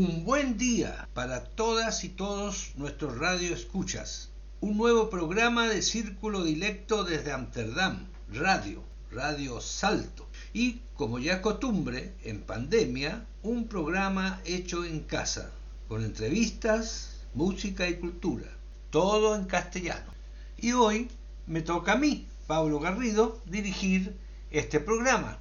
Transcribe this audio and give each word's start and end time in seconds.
Un 0.00 0.24
buen 0.24 0.56
día 0.56 1.08
para 1.12 1.42
todas 1.42 2.04
y 2.04 2.08
todos 2.08 2.70
nuestros 2.76 3.18
radio 3.18 3.52
escuchas. 3.52 4.30
Un 4.60 4.76
nuevo 4.76 5.10
programa 5.10 5.66
de 5.66 5.82
Círculo 5.82 6.44
Dilecto 6.44 7.02
desde 7.02 7.32
Amsterdam, 7.32 8.06
Radio, 8.32 8.84
Radio 9.10 9.60
Salto. 9.60 10.28
Y, 10.52 10.82
como 10.94 11.18
ya 11.18 11.42
costumbre, 11.42 12.14
en 12.22 12.42
pandemia, 12.42 13.26
un 13.42 13.66
programa 13.66 14.40
hecho 14.44 14.84
en 14.84 15.00
casa, 15.00 15.50
con 15.88 16.04
entrevistas, 16.04 17.24
música 17.34 17.88
y 17.88 17.96
cultura, 17.96 18.46
todo 18.90 19.34
en 19.34 19.46
castellano. 19.46 20.12
Y 20.58 20.74
hoy 20.74 21.08
me 21.48 21.60
toca 21.60 21.94
a 21.94 21.98
mí, 21.98 22.28
Pablo 22.46 22.78
Garrido, 22.78 23.42
dirigir 23.46 24.16
este 24.52 24.78
programa, 24.78 25.38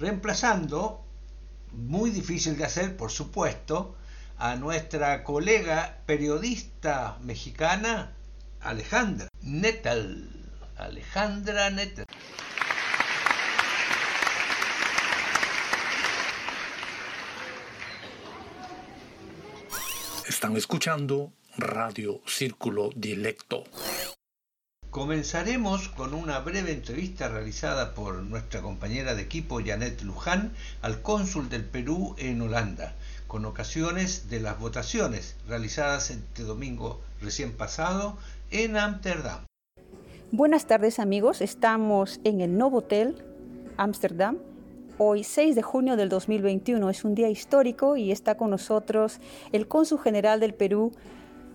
reemplazando 0.00 1.01
muy 1.72 2.10
difícil 2.10 2.56
de 2.56 2.64
hacer, 2.64 2.96
por 2.96 3.10
supuesto, 3.10 3.96
a 4.38 4.56
nuestra 4.56 5.24
colega 5.24 5.98
periodista 6.06 7.18
mexicana 7.22 8.12
Alejandra 8.60 9.28
Nettel. 9.40 10.30
Alejandra 10.76 11.70
Nettel. 11.70 12.06
Están 20.28 20.56
escuchando 20.56 21.32
Radio 21.56 22.20
Círculo 22.26 22.90
Dilecto. 22.96 23.64
Comenzaremos 24.92 25.88
con 25.88 26.12
una 26.12 26.40
breve 26.40 26.70
entrevista 26.70 27.26
realizada 27.26 27.94
por 27.94 28.16
nuestra 28.16 28.60
compañera 28.60 29.14
de 29.14 29.22
equipo 29.22 29.58
Janet 29.64 30.02
Luján 30.02 30.52
al 30.82 31.00
cónsul 31.00 31.48
del 31.48 31.64
Perú 31.64 32.14
en 32.18 32.42
Holanda, 32.42 32.92
con 33.26 33.46
ocasiones 33.46 34.28
de 34.28 34.40
las 34.40 34.60
votaciones 34.60 35.36
realizadas 35.48 36.10
este 36.10 36.42
domingo 36.42 37.00
recién 37.22 37.56
pasado 37.56 38.18
en 38.50 38.76
Ámsterdam. 38.76 39.46
Buenas 40.30 40.66
tardes 40.66 40.98
amigos, 40.98 41.40
estamos 41.40 42.20
en 42.24 42.42
el 42.42 42.58
Novotel, 42.58 43.16
Ámsterdam. 43.78 44.36
Hoy 44.98 45.24
6 45.24 45.54
de 45.54 45.62
junio 45.62 45.96
del 45.96 46.10
2021 46.10 46.90
es 46.90 47.02
un 47.04 47.14
día 47.14 47.30
histórico 47.30 47.96
y 47.96 48.12
está 48.12 48.36
con 48.36 48.50
nosotros 48.50 49.20
el 49.52 49.66
cónsul 49.68 50.00
general 50.00 50.38
del 50.38 50.52
Perú, 50.52 50.92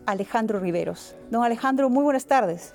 Alejandro 0.07 0.59
Riveros. 0.59 1.15
Don 1.29 1.43
Alejandro, 1.43 1.91
muy 1.91 2.03
buenas 2.03 2.25
tardes. 2.25 2.73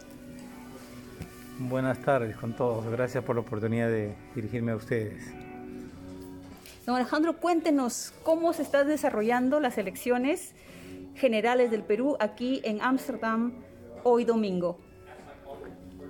Buenas 1.69 2.01
tardes 2.01 2.37
con 2.37 2.55
todos. 2.55 2.85
Gracias 2.91 3.23
por 3.23 3.37
la 3.37 3.43
oportunidad 3.43 3.89
de 3.89 4.15
dirigirme 4.35 4.73
a 4.73 4.77
ustedes. 4.77 5.33
Don 6.85 6.97
Alejandro, 6.97 7.37
cuéntenos 7.37 8.13
cómo 8.25 8.53
se 8.53 8.63
están 8.63 8.89
desarrollando 8.89 9.61
las 9.61 9.79
elecciones 9.79 10.55
generales 11.15 11.71
del 11.71 11.85
Perú 11.85 12.17
aquí 12.19 12.61
en 12.65 12.81
Ámsterdam 12.83 13.53
hoy 14.03 14.25
domingo. 14.25 14.79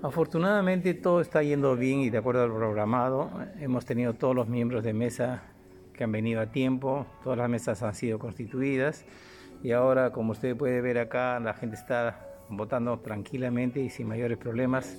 Afortunadamente 0.02 0.94
todo 0.94 1.20
está 1.20 1.42
yendo 1.42 1.76
bien 1.76 2.00
y 2.00 2.08
de 2.08 2.18
acuerdo 2.18 2.44
al 2.44 2.52
programado. 2.52 3.30
Hemos 3.60 3.84
tenido 3.84 4.14
todos 4.14 4.34
los 4.34 4.48
miembros 4.48 4.82
de 4.82 4.94
mesa 4.94 5.42
que 5.92 6.04
han 6.04 6.12
venido 6.12 6.40
a 6.40 6.46
tiempo, 6.46 7.04
todas 7.22 7.38
las 7.38 7.50
mesas 7.50 7.82
han 7.82 7.94
sido 7.94 8.18
constituidas 8.18 9.04
y 9.62 9.72
ahora, 9.72 10.12
como 10.12 10.32
usted 10.32 10.56
puede 10.56 10.80
ver 10.80 10.98
acá, 10.98 11.38
la 11.40 11.52
gente 11.52 11.76
está 11.76 12.26
votando 12.48 12.98
tranquilamente 13.00 13.80
y 13.80 13.90
sin 13.90 14.08
mayores 14.08 14.38
problemas. 14.38 14.96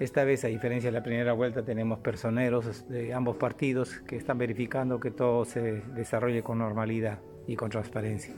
Esta 0.00 0.24
vez, 0.24 0.46
a 0.46 0.48
diferencia 0.48 0.90
de 0.90 0.96
la 0.96 1.04
primera 1.04 1.34
vuelta, 1.34 1.62
tenemos 1.62 1.98
personeros 1.98 2.88
de 2.88 3.12
ambos 3.12 3.36
partidos 3.36 4.00
que 4.06 4.16
están 4.16 4.38
verificando 4.38 4.98
que 4.98 5.10
todo 5.10 5.44
se 5.44 5.82
desarrolle 5.94 6.42
con 6.42 6.56
normalidad 6.56 7.18
y 7.46 7.54
con 7.54 7.68
transparencia. 7.68 8.32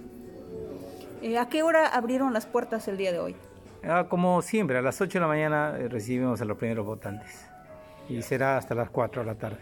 Eh, 1.23 1.39
¿A 1.39 1.49
qué 1.49 1.63
hora 1.63 1.87
abrieron 1.87 2.33
las 2.33 2.47
puertas 2.47 2.89
el 2.89 2.97
día 2.97 3.13
de 3.13 3.21
hoy? 3.21 3.37
Ah, 3.85 4.07
como 4.09 4.43
siempre, 4.43 4.77
a 4.77 4.83
las 4.83 5.01
8 5.01 5.13
de 5.13 5.21
la 5.21 5.29
mañana 5.29 5.77
eh, 5.79 5.87
recibimos 5.87 6.41
a 6.41 6.45
los 6.45 6.59
primeros 6.59 6.85
votantes 6.85 7.49
y 8.09 8.21
será 8.23 8.57
hasta 8.57 8.75
las 8.75 8.91
4 8.91 9.23
de 9.23 9.27
la 9.27 9.37
tarde. 9.37 9.61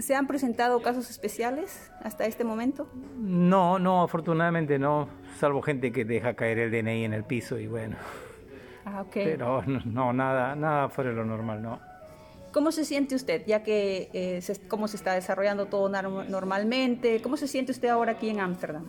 ¿Se 0.00 0.16
han 0.16 0.26
presentado 0.26 0.82
casos 0.82 1.08
especiales 1.08 1.92
hasta 2.02 2.26
este 2.26 2.42
momento? 2.42 2.88
No, 3.16 3.78
no, 3.78 4.02
afortunadamente 4.02 4.76
no, 4.80 5.08
salvo 5.38 5.62
gente 5.62 5.92
que 5.92 6.04
deja 6.04 6.34
caer 6.34 6.58
el 6.58 6.72
DNI 6.72 7.04
en 7.04 7.12
el 7.12 7.22
piso 7.22 7.60
y 7.60 7.68
bueno. 7.68 7.94
Ah, 8.86 9.04
Pero 9.12 9.62
no, 9.84 10.12
nada, 10.12 10.54
nada 10.54 10.88
fuera 10.88 11.10
de 11.10 11.16
lo 11.16 11.24
normal, 11.24 11.60
no. 11.60 11.80
¿Cómo 12.52 12.70
se 12.70 12.84
siente 12.84 13.16
usted, 13.16 13.44
ya 13.44 13.62
que 13.62 14.08
eh, 14.14 14.40
cómo 14.68 14.88
se 14.88 14.96
está 14.96 15.12
desarrollando 15.12 15.66
todo 15.66 15.88
normalmente? 15.90 17.20
¿Cómo 17.20 17.36
se 17.36 17.48
siente 17.48 17.72
usted 17.72 17.88
ahora 17.88 18.12
aquí 18.12 18.30
en 18.30 18.40
Ámsterdam? 18.40 18.84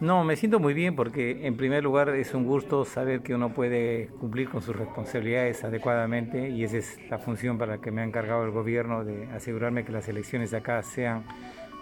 No, 0.00 0.24
me 0.24 0.36
siento 0.36 0.58
muy 0.58 0.74
bien 0.74 0.96
porque 0.96 1.46
en 1.46 1.56
primer 1.56 1.84
lugar 1.84 2.08
es 2.10 2.34
un 2.34 2.44
gusto 2.44 2.84
saber 2.84 3.20
que 3.20 3.34
uno 3.34 3.52
puede 3.52 4.08
cumplir 4.20 4.48
con 4.48 4.62
sus 4.62 4.74
responsabilidades 4.74 5.62
adecuadamente 5.62 6.48
y 6.48 6.64
esa 6.64 6.78
es 6.78 6.98
la 7.10 7.18
función 7.18 7.58
para 7.58 7.76
la 7.76 7.82
que 7.82 7.90
me 7.90 8.00
ha 8.00 8.04
encargado 8.04 8.44
el 8.44 8.50
gobierno 8.50 9.04
de 9.04 9.28
asegurarme 9.32 9.84
que 9.84 9.92
las 9.92 10.08
elecciones 10.08 10.50
de 10.50 10.56
acá 10.56 10.82
sean 10.82 11.24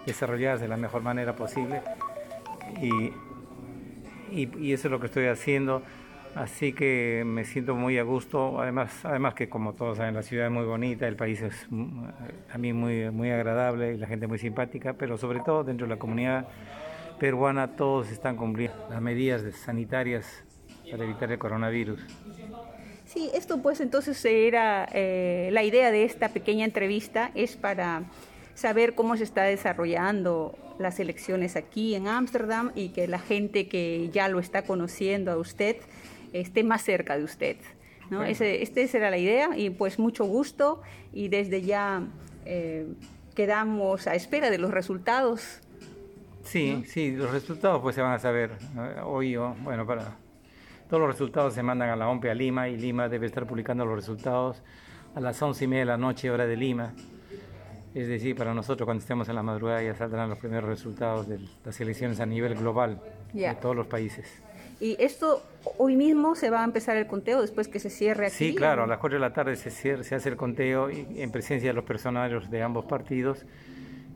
desarrolladas 0.05 0.61
de 0.61 0.67
la 0.67 0.77
mejor 0.77 1.01
manera 1.01 1.35
posible 1.35 1.81
y, 2.81 3.13
y 4.31 4.73
eso 4.73 4.87
es 4.87 4.91
lo 4.91 4.99
que 4.99 5.05
estoy 5.05 5.27
haciendo. 5.27 5.81
Así 6.35 6.71
que 6.71 7.23
me 7.25 7.43
siento 7.43 7.75
muy 7.75 7.97
a 7.97 8.03
gusto, 8.03 8.61
además, 8.61 9.03
además 9.03 9.33
que 9.33 9.49
como 9.49 9.73
todos 9.73 9.97
saben 9.97 10.15
la 10.15 10.23
ciudad 10.23 10.45
es 10.45 10.51
muy 10.51 10.63
bonita, 10.63 11.07
el 11.07 11.17
país 11.17 11.41
es 11.41 11.67
mm, 11.69 12.05
a 12.53 12.57
mí 12.57 12.71
muy, 12.71 13.11
muy 13.11 13.31
agradable 13.31 13.93
y 13.93 13.97
la 13.97 14.07
gente 14.07 14.27
muy 14.27 14.37
simpática, 14.37 14.93
pero 14.93 15.17
sobre 15.17 15.41
todo 15.41 15.65
dentro 15.65 15.87
de 15.87 15.93
la 15.93 15.99
comunidad 15.99 16.47
peruana 17.19 17.75
todos 17.75 18.09
están 18.11 18.37
cumpliendo 18.37 18.87
las 18.89 19.01
medidas 19.01 19.43
sanitarias 19.57 20.43
para 20.89 21.03
evitar 21.03 21.31
el 21.31 21.37
coronavirus. 21.37 21.99
Sí, 23.05 23.29
esto 23.33 23.61
pues 23.61 23.81
entonces 23.81 24.23
era 24.23 24.87
eh, 24.93 25.49
la 25.51 25.63
idea 25.63 25.91
de 25.91 26.05
esta 26.05 26.29
pequeña 26.29 26.63
entrevista, 26.63 27.31
es 27.35 27.57
para 27.57 28.03
saber 28.55 28.95
cómo 28.95 29.17
se 29.17 29.25
está 29.25 29.43
desarrollando 29.43 30.57
las 30.79 30.99
elecciones 30.99 31.57
aquí 31.57 31.93
en 31.93 32.07
Ámsterdam 32.07 32.71
y 32.73 32.89
que 32.89 33.07
la 33.07 33.19
gente 33.19 33.67
que 33.67 34.09
ya 34.13 34.29
lo 34.29 34.39
está 34.39 34.63
conociendo 34.63 35.31
a 35.31 35.37
usted 35.37 35.75
esté 36.33 36.63
más 36.63 36.83
cerca 36.83 37.17
de 37.17 37.23
usted. 37.23 37.57
¿no? 38.09 38.23
Ese, 38.23 38.61
esta 38.61 38.81
era 38.97 39.09
la 39.09 39.17
idea 39.17 39.57
y 39.57 39.69
pues 39.69 39.97
mucho 39.97 40.25
gusto 40.25 40.81
y 41.13 41.29
desde 41.29 41.61
ya 41.61 42.03
eh, 42.45 42.87
quedamos 43.35 44.07
a 44.07 44.15
espera 44.15 44.49
de 44.49 44.57
los 44.57 44.71
resultados. 44.71 45.61
Sí, 46.43 46.83
sí, 46.87 47.11
los 47.11 47.31
resultados 47.31 47.81
pues 47.81 47.95
se 47.95 48.01
van 48.01 48.13
a 48.13 48.19
saber 48.19 48.51
hoy 49.03 49.35
o, 49.37 49.55
bueno, 49.63 49.85
para... 49.85 50.17
Todos 50.89 51.03
los 51.03 51.11
resultados 51.11 51.53
se 51.53 51.63
mandan 51.63 51.89
a 51.89 51.95
la 51.95 52.09
OMPE 52.09 52.31
a 52.31 52.33
Lima 52.33 52.67
y 52.67 52.75
Lima 52.75 53.07
debe 53.07 53.25
estar 53.25 53.47
publicando 53.47 53.85
los 53.85 53.95
resultados 53.95 54.61
a 55.15 55.21
las 55.21 55.41
once 55.41 55.63
y 55.63 55.67
media 55.67 55.83
de 55.83 55.85
la 55.85 55.97
noche, 55.97 56.29
hora 56.29 56.45
de 56.45 56.57
Lima. 56.57 56.93
Es 57.95 58.09
decir, 58.09 58.35
para 58.35 58.53
nosotros 58.53 58.85
cuando 58.85 58.99
estemos 58.99 59.29
en 59.29 59.35
la 59.35 59.43
madrugada 59.43 59.81
ya 59.81 59.95
saldrán 59.95 60.29
los 60.29 60.37
primeros 60.37 60.69
resultados 60.69 61.29
de 61.29 61.39
las 61.63 61.79
elecciones 61.79 62.19
a 62.19 62.25
nivel 62.25 62.55
global 62.55 63.01
de 63.33 63.55
todos 63.61 63.75
los 63.75 63.87
países. 63.87 64.41
Y 64.81 64.95
esto 64.99 65.43
hoy 65.77 65.95
mismo 65.95 66.33
se 66.35 66.49
va 66.49 66.61
a 66.61 66.63
empezar 66.63 66.97
el 66.97 67.05
conteo 67.05 67.39
después 67.39 67.67
que 67.67 67.79
se 67.79 67.91
cierre 67.91 68.25
aquí. 68.25 68.35
Sí, 68.35 68.55
claro, 68.55 68.83
a 68.83 68.87
las 68.87 68.97
4 68.97 69.17
de 69.17 69.21
la 69.21 69.31
tarde 69.31 69.55
se, 69.55 69.69
se 69.69 70.15
hace 70.15 70.27
el 70.27 70.35
conteo 70.35 70.89
en 70.89 71.31
presencia 71.31 71.69
de 71.69 71.73
los 71.75 71.83
personarios 71.83 72.49
de 72.49 72.63
ambos 72.63 72.85
partidos. 72.85 73.45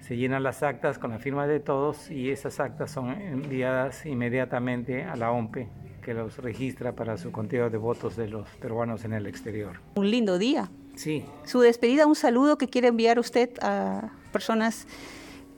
Se 0.01 0.17
llenan 0.17 0.41
las 0.41 0.63
actas 0.63 0.97
con 0.97 1.11
la 1.11 1.19
firma 1.19 1.45
de 1.45 1.59
todos 1.59 2.09
y 2.09 2.31
esas 2.31 2.59
actas 2.59 2.89
son 2.89 3.11
enviadas 3.11 4.07
inmediatamente 4.07 5.03
a 5.03 5.15
la 5.15 5.31
OMPE, 5.31 5.69
que 6.03 6.15
los 6.15 6.39
registra 6.39 6.93
para 6.93 7.17
su 7.17 7.31
conteo 7.31 7.69
de 7.69 7.77
votos 7.77 8.15
de 8.15 8.27
los 8.27 8.49
peruanos 8.59 9.05
en 9.05 9.13
el 9.13 9.27
exterior. 9.27 9.81
Un 9.93 10.09
lindo 10.09 10.39
día. 10.39 10.71
Sí. 10.95 11.25
Su 11.43 11.59
despedida, 11.59 12.07
un 12.07 12.15
saludo 12.15 12.57
que 12.57 12.67
quiere 12.67 12.87
enviar 12.87 13.19
usted 13.19 13.51
a 13.61 14.09
personas 14.31 14.87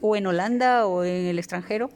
o 0.02 0.18
en 0.18 0.28
Holanda 0.28 0.86
o 0.86 1.06
en 1.06 1.28
el 1.28 1.40
extranjero. 1.40 1.90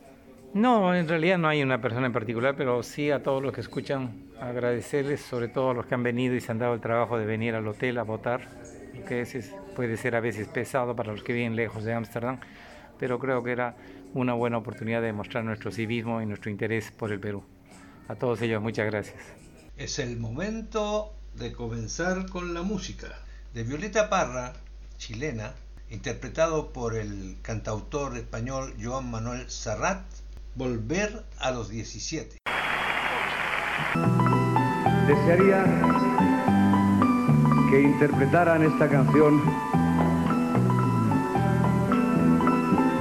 No, 0.53 0.93
en 0.93 1.07
realidad 1.07 1.37
no 1.37 1.47
hay 1.47 1.63
una 1.63 1.79
persona 1.79 2.07
en 2.07 2.13
particular, 2.13 2.55
pero 2.57 2.83
sí 2.83 3.09
a 3.09 3.23
todos 3.23 3.41
los 3.41 3.53
que 3.53 3.61
escuchan, 3.61 4.25
agradecerles, 4.37 5.21
sobre 5.21 5.47
todo 5.47 5.69
a 5.69 5.73
los 5.73 5.85
que 5.85 5.95
han 5.95 6.03
venido 6.03 6.35
y 6.35 6.41
se 6.41 6.51
han 6.51 6.59
dado 6.59 6.73
el 6.73 6.81
trabajo 6.81 7.17
de 7.17 7.25
venir 7.25 7.55
al 7.55 7.65
hotel 7.67 7.97
a 7.97 8.03
votar, 8.03 8.49
que 9.07 9.25
puede 9.77 9.95
ser 9.95 10.15
a 10.15 10.19
veces 10.19 10.49
pesado 10.49 10.93
para 10.93 11.13
los 11.13 11.23
que 11.23 11.31
viven 11.31 11.55
lejos 11.55 11.85
de 11.85 11.93
Ámsterdam, 11.93 12.39
pero 12.99 13.17
creo 13.17 13.41
que 13.43 13.51
era 13.51 13.77
una 14.13 14.33
buena 14.33 14.57
oportunidad 14.57 15.01
de 15.01 15.13
mostrar 15.13 15.45
nuestro 15.45 15.71
civismo 15.71 16.21
y 16.21 16.25
nuestro 16.25 16.51
interés 16.51 16.91
por 16.91 17.13
el 17.13 17.21
Perú. 17.21 17.45
A 18.09 18.15
todos 18.15 18.41
ellos, 18.41 18.61
muchas 18.61 18.87
gracias. 18.87 19.23
Es 19.77 19.99
el 19.99 20.17
momento 20.17 21.13
de 21.35 21.53
comenzar 21.53 22.29
con 22.29 22.53
la 22.53 22.61
música. 22.61 23.07
De 23.53 23.63
Violeta 23.63 24.09
Parra, 24.09 24.51
chilena, 24.97 25.53
interpretado 25.89 26.73
por 26.73 26.95
el 26.95 27.37
cantautor 27.41 28.17
español 28.17 28.73
Joan 28.81 29.09
Manuel 29.09 29.49
Serrat, 29.49 30.03
Volver 30.55 31.23
a 31.39 31.51
los 31.51 31.69
17. 31.69 32.37
Desearía 35.07 35.63
que 37.69 37.81
interpretaran 37.81 38.61
esta 38.63 38.89
canción 38.89 39.41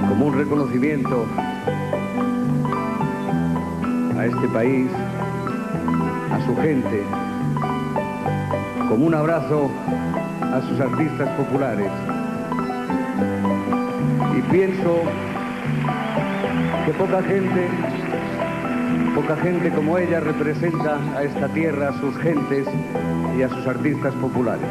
como 0.07 0.27
un 0.27 0.37
reconocimiento 0.37 1.25
a 4.17 4.25
este 4.25 4.47
país, 4.47 4.89
a 6.31 6.45
su 6.45 6.55
gente, 6.55 7.03
como 8.87 9.07
un 9.07 9.13
abrazo 9.13 9.69
a 10.41 10.61
sus 10.69 10.79
artistas 10.79 11.27
populares. 11.37 11.91
Y 14.37 14.41
pienso 14.51 15.03
que 16.85 16.93
poca 16.93 17.21
gente, 17.23 17.67
poca 19.13 19.35
gente 19.37 19.69
como 19.71 19.97
ella 19.97 20.19
representa 20.19 20.97
a 21.15 21.23
esta 21.23 21.47
tierra, 21.49 21.89
a 21.89 21.99
sus 21.99 22.17
gentes 22.17 22.65
y 23.37 23.43
a 23.43 23.49
sus 23.49 23.67
artistas 23.67 24.13
populares. 24.15 24.67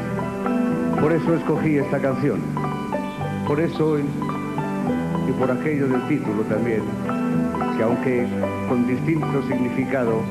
Por 1.00 1.12
eso 1.12 1.34
escogí 1.34 1.76
esta 1.76 1.98
canción. 2.00 2.40
Por 3.46 3.60
eso 3.60 3.98
y 3.98 5.32
por 5.38 5.50
aquello 5.50 5.86
del 5.88 6.02
título 6.08 6.42
también, 6.44 6.82
que 7.76 7.82
aunque 7.82 8.26
con 8.68 8.86
distinto 8.86 9.42
significado 9.48 10.22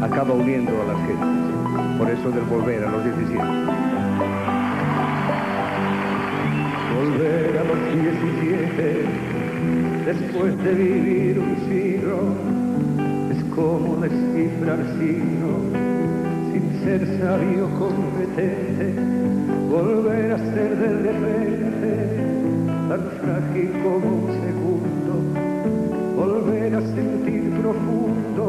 acaba 0.00 0.34
uniendo 0.34 0.72
a 0.82 0.92
las 0.92 1.06
gentes. 1.06 1.98
Por 1.98 2.10
eso 2.10 2.30
del 2.30 2.44
volver 2.44 2.84
a 2.84 2.90
los 2.90 3.04
17. 3.04 3.42
Volver 6.94 7.58
a 7.58 7.64
los 7.64 7.78
17, 8.02 9.43
después 10.04 10.56
de 10.62 10.74
vivir 10.74 11.38
un 11.38 11.56
siglo, 11.66 12.18
es 13.30 13.42
como 13.54 13.96
descifrar 13.96 14.78
signos, 14.98 15.62
sin 16.52 16.84
ser 16.84 17.00
sabio 17.20 17.70
competente, 17.78 18.94
volver 19.70 20.32
a 20.32 20.38
ser 20.38 20.76
de 20.76 20.88
repente 21.10 21.64
tan 22.88 23.02
frágil 23.22 23.70
como 23.82 24.08
un 24.08 24.28
segundo, 24.44 25.12
volver 26.16 26.74
a 26.74 26.80
sentir 26.82 27.50
profundo 27.60 28.44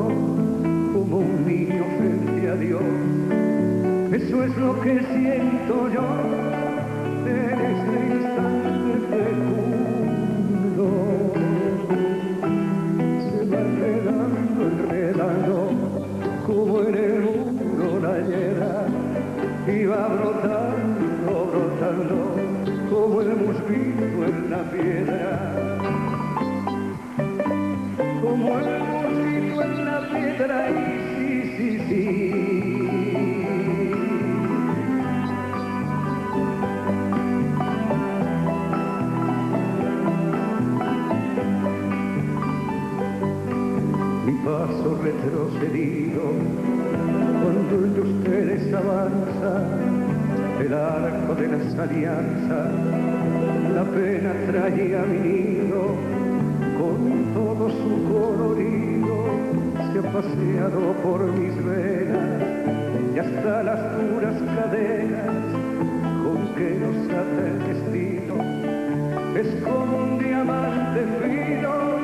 como 0.94 1.18
un 1.20 1.46
niño 1.48 1.84
frente 1.98 2.50
a 2.50 2.56
Dios. 2.56 2.84
Eso 4.12 4.44
es 4.44 4.58
lo 4.58 4.82
que 4.82 5.00
siento 5.14 5.90
yo 5.94 6.04
en 7.26 7.60
este 7.72 7.98
instante 8.14 8.92
fecundo. 9.10 9.66
Y 19.68 19.86
va 19.86 20.08
brotando, 20.08 21.46
brotando 21.52 22.36
como 22.90 23.22
el 23.22 23.36
mosquito 23.36 24.26
en 24.26 24.50
la 24.52 24.64
piedra, 24.70 25.56
como 28.22 28.60
el 28.60 28.80
mosquito 28.80 29.62
en 29.64 29.86
la 29.86 30.00
piedra, 30.12 30.70
y 30.70 30.74
sí, 31.18 31.30
sí, 31.58 31.70
sí. 31.88 32.02
Mi 44.26 44.34
paso 44.46 44.88
retrocedido, 45.02 46.24
de 47.82 48.00
ustedes 48.00 48.74
avanza 48.74 49.62
el 50.62 50.74
arco 50.74 51.36
de 51.36 51.48
las 51.50 51.78
alianzas, 51.78 52.72
la 53.74 53.84
pena 53.84 54.32
traía 54.48 55.04
mi 55.04 55.20
nido, 55.20 55.96
con 56.80 57.34
todo 57.34 57.70
su 57.70 58.14
colorido, 58.14 59.26
se 59.92 60.00
ha 60.00 60.12
paseado 60.14 60.94
por 61.04 61.26
mis 61.34 61.56
venas 61.66 62.44
y 63.14 63.20
hasta 63.20 63.64
las 63.64 63.82
duras 64.10 64.36
cadenas 64.56 65.36
con 66.24 66.56
que 66.56 66.80
nos 66.80 67.10
ata 67.10 67.42
el 67.46 67.60
destino, 67.68 68.36
es 69.36 69.64
como 69.64 69.98
un 69.98 70.18
diamante 70.18 71.02
fino 71.22 71.95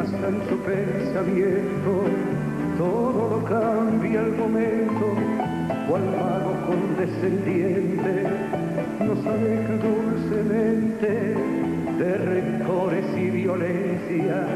el 0.00 0.12
más 0.12 0.24
ancho 0.24 0.56
pensamiento. 0.64 2.04
Todo 2.78 3.30
lo 3.30 3.44
cambia 3.44 4.20
el 4.20 4.32
momento, 4.32 5.14
cual 5.88 6.02
mago 6.18 6.54
condescendiente 6.66 8.26
nos 9.00 9.26
aleja 9.26 9.74
dulcemente 9.76 11.08
de 11.98 12.14
rencores 12.16 13.04
y 13.16 13.30
violencias. 13.30 14.48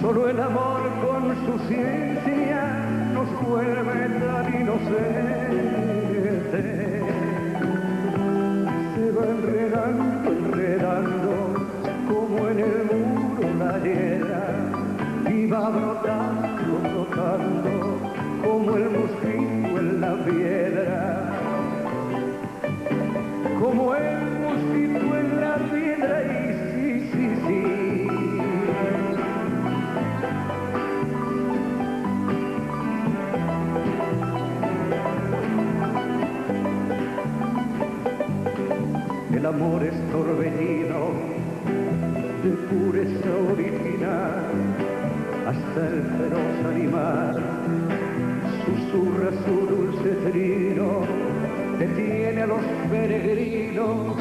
Solo 0.00 0.28
el 0.28 0.40
amor 0.40 0.82
con 1.04 1.34
su 1.46 1.58
ciencia 1.68 2.76
nos 3.14 3.48
vuelve 3.48 4.08
tan 4.20 4.60
inocentes. 4.60 5.56
Se 8.94 9.10
va 9.12 9.24
enredando, 9.26 10.32
enredando, 10.32 11.32
como 12.08 12.48
en 12.48 12.60
el 12.60 12.85
va 15.46 15.68
brotando, 15.70 16.78
brotando, 16.80 18.00
como 18.44 18.76
el 18.76 18.90
mosquito 18.90 19.78
en 19.78 20.00
la 20.00 20.14
piedra. 20.24 21.32
Como 23.60 23.94
el 23.94 24.40
mosquito 24.40 25.16
en 25.16 25.40
la 25.40 25.56
piedra, 25.70 26.16
y 26.24 26.52
sí, 26.72 26.86
sí, 27.12 27.26
sí. 27.46 27.60
El 39.36 39.44
amor 39.46 39.82
es 39.84 39.94
torbellino 40.10 41.00
de 42.42 42.50
pureza 42.68 43.30
original, 43.52 44.45
hasta 45.56 45.88
el 45.88 46.02
feroz 46.18 46.56
animal. 46.74 47.36
Susurra 48.64 49.30
su 49.44 49.54
dulce 49.66 50.10
trino, 50.30 50.88
detiene 51.78 52.42
a 52.42 52.46
los 52.46 52.64
peregrinos, 52.90 54.16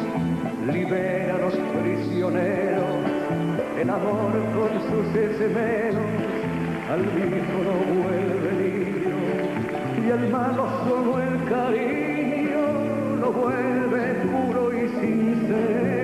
libera 0.72 1.36
a 1.36 1.40
los 1.40 1.56
prisioneros, 1.56 2.86
el 3.82 3.90
amor 3.90 4.32
con 4.56 4.72
sus 4.90 5.16
esmeros 5.16 6.06
al 6.90 7.02
viejo 7.02 7.58
lo 7.68 7.76
vuelve 8.04 8.52
niño 8.62 9.18
y 10.06 10.12
al 10.12 10.30
malo 10.30 10.64
solo 10.88 11.20
el 11.20 11.36
cariño 11.50 12.64
lo 13.22 13.32
vuelve 13.32 14.04
puro 14.24 14.72
y 14.72 14.88
sincero. 15.00 15.96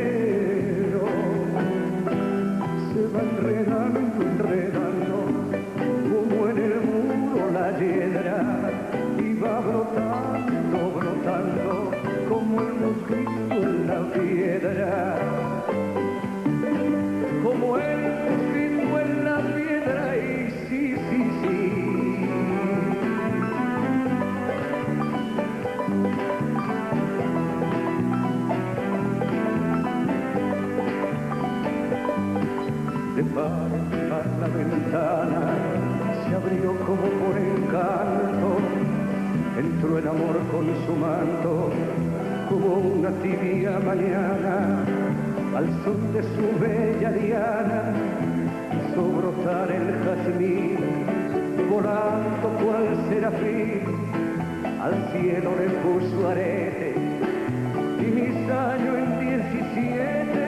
con 40.52 40.66
su 40.86 40.94
manto 40.94 41.70
como 42.50 42.76
una 42.76 43.10
tibia 43.22 43.80
mañana 43.80 44.84
al 45.56 45.68
son 45.84 46.14
de 46.14 46.22
su 46.24 46.60
bella 46.60 47.12
diana 47.12 47.94
sobrotar 48.94 49.72
el 49.72 49.88
jazmín 50.04 50.78
volando 51.70 52.48
cual 52.62 52.88
serafín. 53.10 53.82
Al 54.82 54.94
cielo 55.12 55.52
le 55.60 55.70
puso 55.84 56.30
arete 56.30 56.96
y 58.00 58.06
mis 58.18 58.50
años 58.50 58.98
en 58.98 59.20
diecisiete 59.20 60.41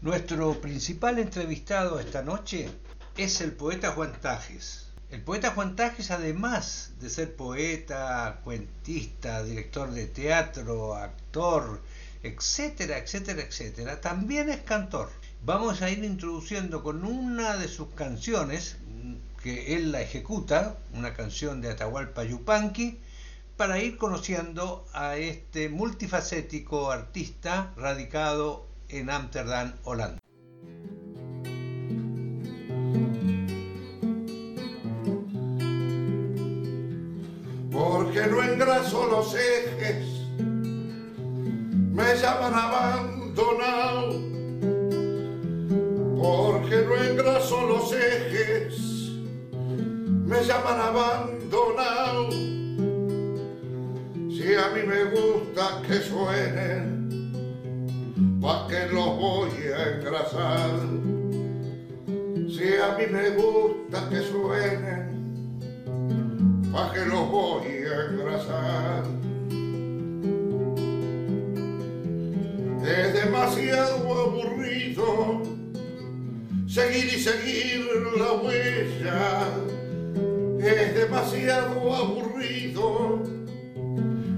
Nuestro 0.01 0.61
principal 0.61 1.19
entrevistado 1.19 1.99
esta 2.01 2.23
noche 2.23 2.71
es 3.17 3.41
el 3.41 3.53
poeta 3.53 3.93
Juan 3.93 4.13
Tajes 4.21 4.88
el 5.11 5.23
poeta 5.23 5.53
Juan 5.53 5.75
Tajes, 5.75 6.11
además 6.11 6.93
de 7.01 7.09
ser 7.09 7.35
poeta, 7.35 8.41
cuentista, 8.45 9.43
director 9.43 9.91
de 9.91 10.07
teatro, 10.07 10.95
actor, 10.97 11.81
etcétera, 12.23 12.99
etcétera, 12.99 13.43
etcétera, 13.43 14.01
también 14.03 14.51
es 14.51 14.61
cantor. 14.61 15.11
Vamos 15.45 15.81
a 15.81 15.89
ir 15.89 16.05
introduciendo 16.05 16.83
con 16.83 17.05
una 17.05 17.57
de 17.57 17.69
sus 17.69 17.89
canciones, 17.95 18.77
que 19.43 19.77
él 19.77 19.93
la 19.93 20.03
ejecuta, 20.03 20.77
una 20.93 21.15
canción 21.15 21.63
de 21.63 21.71
Atahualpa 21.71 22.25
Yupanqui, 22.25 22.99
para 23.57 23.81
ir 23.81 23.97
conociendo 23.97 24.87
a 24.93 25.17
este 25.17 25.71
multifacético 25.71 26.91
artista 26.91 27.73
radicado 27.77 28.67
en 28.89 29.09
Ámsterdam, 29.09 29.73
Holanda. 29.85 30.18
Los 39.07 39.35
ejes, 39.35 40.07
me 41.93 42.15
llaman 42.17 42.55
abandonado, 42.55 44.13
porque 46.17 46.85
no 46.87 46.97
engraso 46.97 47.67
los 47.67 47.93
ejes, 47.93 49.13
me 50.27 50.43
llaman 50.45 50.81
abandonado. 50.81 52.31
Si 54.31 54.55
a 54.55 54.71
mí 54.75 54.83
me 54.87 55.05
gusta 55.05 55.83
que 55.87 55.95
suenen, 56.01 57.31
¿pa' 58.41 58.67
que 58.69 58.87
los 58.93 59.17
voy 59.17 59.51
a 59.77 59.97
engrasar? 59.97 60.71
Si 62.49 62.77
a 62.77 62.97
mí 62.97 63.07
me 63.11 63.31
gusta 63.31 64.09
que 64.09 64.21
suenen, 64.23 65.18
pa' 66.73 66.93
que 66.93 67.05
los 67.07 67.31
voy 67.31 67.67
a 67.67 68.05
engrasar. 68.11 69.05
Es 72.85 73.13
demasiado 73.13 74.15
aburrido 74.25 75.43
seguir 76.67 77.05
y 77.07 77.19
seguir 77.19 77.87
la 78.17 78.33
huella. 78.33 79.49
Es 80.61 80.95
demasiado 80.95 81.95
aburrido 81.95 83.23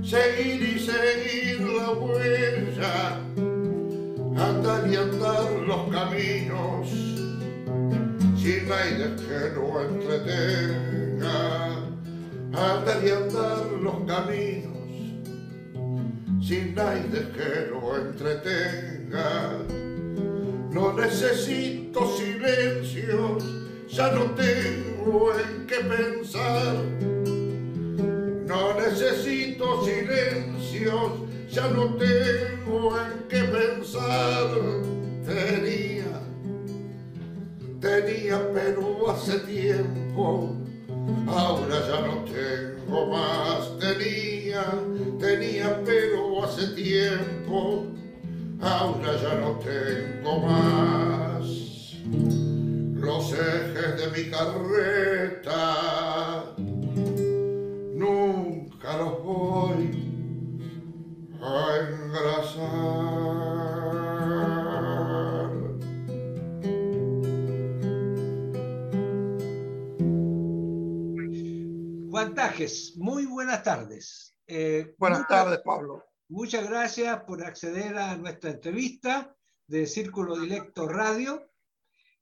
seguir 0.02 0.62
y 0.62 0.78
seguir 0.78 1.60
la 1.60 1.90
huella. 1.92 3.20
Andar 4.36 4.88
y 4.90 4.96
andar 4.96 5.50
los 5.66 5.88
caminos 5.90 6.88
sin 8.36 8.72
aire 8.72 9.14
que 9.16 9.50
no 9.54 9.80
entretenga 9.82 11.79
andar 12.52 13.04
y 13.04 13.10
andar 13.10 13.66
los 13.80 13.94
caminos 14.06 14.80
sin 16.50 16.74
nadie 16.74 17.30
que 17.32 17.70
lo 17.70 17.96
entretenga. 17.96 19.52
No 20.72 20.92
necesito 20.94 22.16
silencios, 22.16 23.44
ya 23.88 24.10
no 24.12 24.24
tengo 24.34 25.32
en 25.34 25.66
qué 25.66 25.76
pensar. 25.76 26.76
No 28.46 28.74
necesito 28.74 29.84
silencios, 29.84 31.12
ya 31.50 31.68
no 31.68 31.94
tengo 31.94 32.98
en 32.98 33.28
qué 33.28 33.42
pensar. 33.44 34.48
Tenía, 35.24 36.20
tenía, 37.80 38.52
pero 38.52 39.10
hace 39.10 39.38
tiempo 39.40 40.56
ahora 41.28 41.76
ya 41.86 42.00
no 42.06 42.24
tengo 42.24 43.06
más. 43.06 43.78
Tenía, 43.78 44.64
tenía, 45.18 45.80
pero 45.84 46.44
hace 46.44 46.68
tiempo, 46.68 47.86
ahora 48.60 49.16
ya 49.20 49.34
no 49.36 49.58
tengo 49.58 50.40
más. 50.40 51.46
Los 53.00 53.32
ejes 53.32 53.96
de 53.98 54.06
mi 54.14 54.30
carreta 54.30 55.58
Muy 72.96 73.24
buenas 73.24 73.62
tardes. 73.62 74.36
Eh, 74.46 74.94
buenas 74.98 75.26
tardes, 75.26 75.60
Pablo. 75.64 76.04
Muchas 76.28 76.68
gracias 76.68 77.22
por 77.24 77.42
acceder 77.42 77.96
a 77.96 78.16
nuestra 78.18 78.50
entrevista 78.50 79.34
de 79.66 79.86
Círculo 79.86 80.38
Directo 80.38 80.86
Radio. 80.86 81.50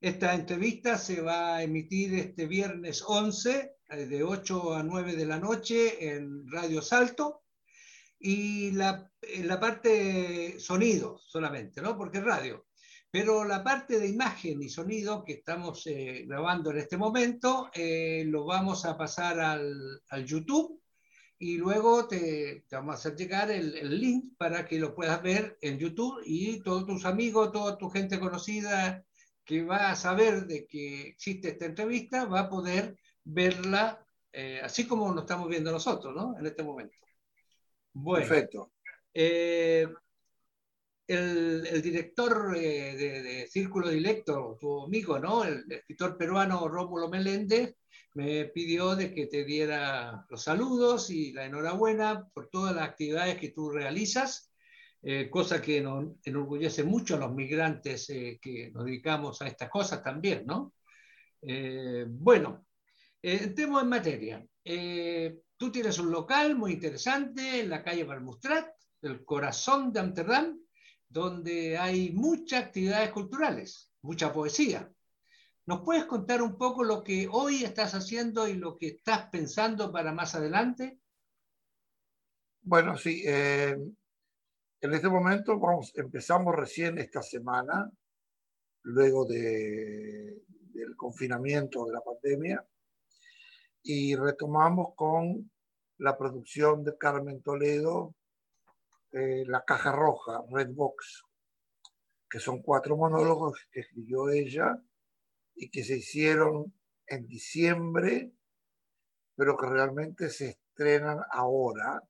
Esta 0.01 0.35
entrevista 0.35 0.97
se 0.97 1.23
va 1.23 1.57
a 1.57 1.63
emitir 1.65 2.15
este 2.15 2.47
viernes 2.47 3.03
11, 3.05 3.79
eh, 3.89 4.07
de 4.07 4.23
8 4.23 4.75
a 4.75 4.85
9 4.85 5.17
de 5.17 5.27
la 5.27 5.41
noche 5.41 6.15
en 6.15 6.49
Radio 6.49 6.83
Salto. 6.83 7.43
Y 8.21 8.71
la, 8.73 9.11
la 9.43 9.59
parte 9.59 10.61
sonido 10.61 11.19
solamente, 11.19 11.83
¿no? 11.83 11.97
Porque 11.97 12.19
es 12.19 12.25
radio. 12.25 12.68
Pero 13.11 13.45
la 13.45 13.65
parte 13.65 13.99
de 13.99 14.09
imagen 14.09 14.63
y 14.63 14.69
sonido 14.69 15.25
que 15.25 15.35
estamos 15.35 15.87
eh, 15.87 16.25
grabando 16.27 16.71
en 16.71 16.79
este 16.79 16.97
momento 16.97 17.71
eh, 17.73 18.25
lo 18.27 18.45
vamos 18.45 18.85
a 18.85 18.97
pasar 18.99 19.41
al, 19.41 20.03
al 20.11 20.27
YouTube 20.27 20.81
y 21.39 21.57
luego 21.57 22.07
te, 22.07 22.65
vamos 22.71 22.95
a 22.95 22.99
hacer 22.99 23.17
llegar 23.17 23.51
el, 23.51 23.75
el, 23.77 23.99
link 23.99 24.37
para 24.37 24.67
que 24.67 24.79
lo 24.79 24.95
puedas 24.95 25.23
ver 25.23 25.57
en 25.63 25.79
YouTube 25.79 26.21
y 26.25 26.61
todos 26.61 26.85
tus 26.85 27.07
amigos, 27.07 27.53
toda 27.53 27.79
tu 27.79 27.89
gente 27.89 28.19
conocida 28.19 29.05
que 29.45 29.63
va 29.63 29.91
a 29.91 29.97
saber 29.97 30.47
de 30.47 30.67
que 30.67 31.09
existe 31.09 31.49
esta 31.49 31.67
entrevista 31.67 32.27
va 32.27 32.41
a 32.41 32.49
poder 32.51 32.99
verla 33.25 34.05
eh, 34.33 34.61
así 34.63 34.87
como 34.87 35.13
nos 35.13 35.25
estamos 35.25 35.49
viendo 35.49 35.73
nosotros, 35.73 36.15
¿no? 36.15 36.39
En 36.39 36.47
este 36.47 36.63
momento. 36.63 36.97
Bueno, 37.93 38.27
Perfecto. 38.27 38.73
Eh, 39.13 39.89
el, 41.09 41.83
director 41.83 42.55
eh, 42.57 42.95
de, 42.97 43.47
Círculo 43.49 43.89
Directo, 43.89 44.59
tu 44.61 44.85
amigo, 44.85 45.19
¿no? 45.19 45.43
El, 45.43 45.65
escritor 45.71 46.19
peruano 46.19 46.69
Rómulo 46.69 47.09
Meléndez, 47.09 47.77
me 48.15 48.45
pidió 48.47 48.95
de 48.95 49.15
que 49.15 49.27
te 49.27 49.45
diera 49.45 50.27
los 50.29 50.43
saludos 50.43 51.11
y 51.11 51.33
la 51.33 51.47
enhorabuena 51.47 52.29
por 52.35 52.49
todas 52.51 52.75
las 52.75 52.89
actividades 52.89 53.39
que 53.39 53.51
tú 53.51 53.71
realizas, 53.71 54.53
eh, 55.03 55.31
cosa 55.31 55.63
que 55.63 55.81
nos 55.81 56.17
enorgullece 56.25 56.85
mucho 56.85 57.15
a 57.15 57.21
los 57.21 57.33
migrantes 57.33 58.11
eh, 58.11 58.39
que 58.43 58.71
nos 58.73 58.85
dedicamos 58.85 59.41
a 59.41 59.47
estas 59.47 59.71
cosas 59.71 60.03
también, 60.03 60.45
¿no? 60.47 60.75
bueno, 61.41 62.67
entremos 63.23 63.81
en 63.81 63.89
materia. 63.89 64.45
tú 65.57 65.71
tienes 65.71 66.01
un 66.01 66.11
local 66.11 66.57
muy 66.57 66.73
interesante 66.73 67.61
en 67.61 67.71
la 67.71 67.81
calle 67.81 68.03
Balmustrat, 68.03 68.69
el 69.03 69.25
corazón 69.25 69.93
de 69.93 70.01
Amsterdam, 70.01 70.59
donde 71.09 71.79
hay 71.79 72.13
muchas 72.13 72.65
actividades 72.65 73.11
culturales, 73.11 73.93
mucha 74.03 74.33
poesía. 74.33 74.93
¿Nos 75.67 75.83
puedes 75.83 76.07
contar 76.07 76.43
un 76.43 76.57
poco 76.57 76.85
lo 76.85 77.03
que 77.03 77.29
hoy 77.31 77.65
estás 77.65 77.95
haciendo 77.95 78.49
y 78.49 78.55
lo 78.55 78.77
que 78.77 78.89
estás 78.89 79.29
pensando 79.31 79.93
para 79.93 80.13
más 80.13 80.35
adelante? 80.35 80.99
Bueno, 82.63 82.97
sí. 82.97 83.23
Eh, 83.27 83.77
en 84.81 84.95
este 84.95 85.09
momento 85.09 85.59
vamos, 85.59 85.93
empezamos 85.97 86.55
recién 86.55 86.99
esta 86.99 87.23
semana, 87.23 87.91
luego 88.83 89.27
de, 89.27 90.43
del 90.47 90.97
confinamiento 90.97 91.85
de 91.85 91.93
la 91.93 92.01
pandemia, 92.01 92.67
y 93.83 94.15
retomamos 94.15 94.95
con 94.95 95.51
la 95.99 96.17
producción 96.17 96.85
de 96.85 96.97
Carmen 96.97 97.43
Toledo 97.43 98.15
eh, 99.13 99.45
la 99.47 99.65
Caja 99.65 99.91
Roja, 99.91 100.43
Red 100.51 100.75
Box, 100.75 101.25
que 102.29 102.39
son 102.39 102.61
cuatro 102.61 102.97
monólogos 102.97 103.59
que 103.73 103.81
escribió 103.81 104.29
ella 104.29 104.77
y 105.55 105.71
que 105.71 105.83
se 105.83 105.97
hicieron 105.97 106.75
en 107.07 107.27
diciembre, 107.27 108.33
pero 109.35 109.57
que 109.57 109.67
realmente 109.67 110.29
se 110.29 110.51
estrenan 110.51 111.21
ahora. 111.31 112.03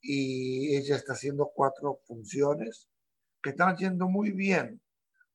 Y 0.00 0.76
ella 0.76 0.96
está 0.96 1.12
haciendo 1.12 1.52
cuatro 1.54 2.00
funciones 2.04 2.88
que 3.42 3.50
están 3.50 3.76
yendo 3.76 4.08
muy 4.08 4.32
bien, 4.32 4.82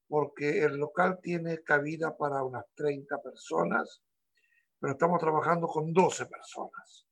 porque 0.07 0.63
el 0.63 0.75
local 0.75 1.19
tiene 1.21 1.63
cabida 1.63 2.17
para 2.17 2.43
unas 2.43 2.65
30 2.75 3.21
personas, 3.21 4.01
pero 4.79 4.93
estamos 4.93 5.19
trabajando 5.19 5.67
con 5.67 5.93
12 5.93 6.25
personas 6.25 7.07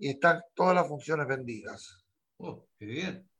y 0.00 0.08
están 0.08 0.42
todas 0.54 0.74
las 0.74 0.88
funciones 0.88 1.26
vendidas. 1.26 2.06
Oh, 2.38 2.66
qué 2.78 2.86
bien. 2.86 3.30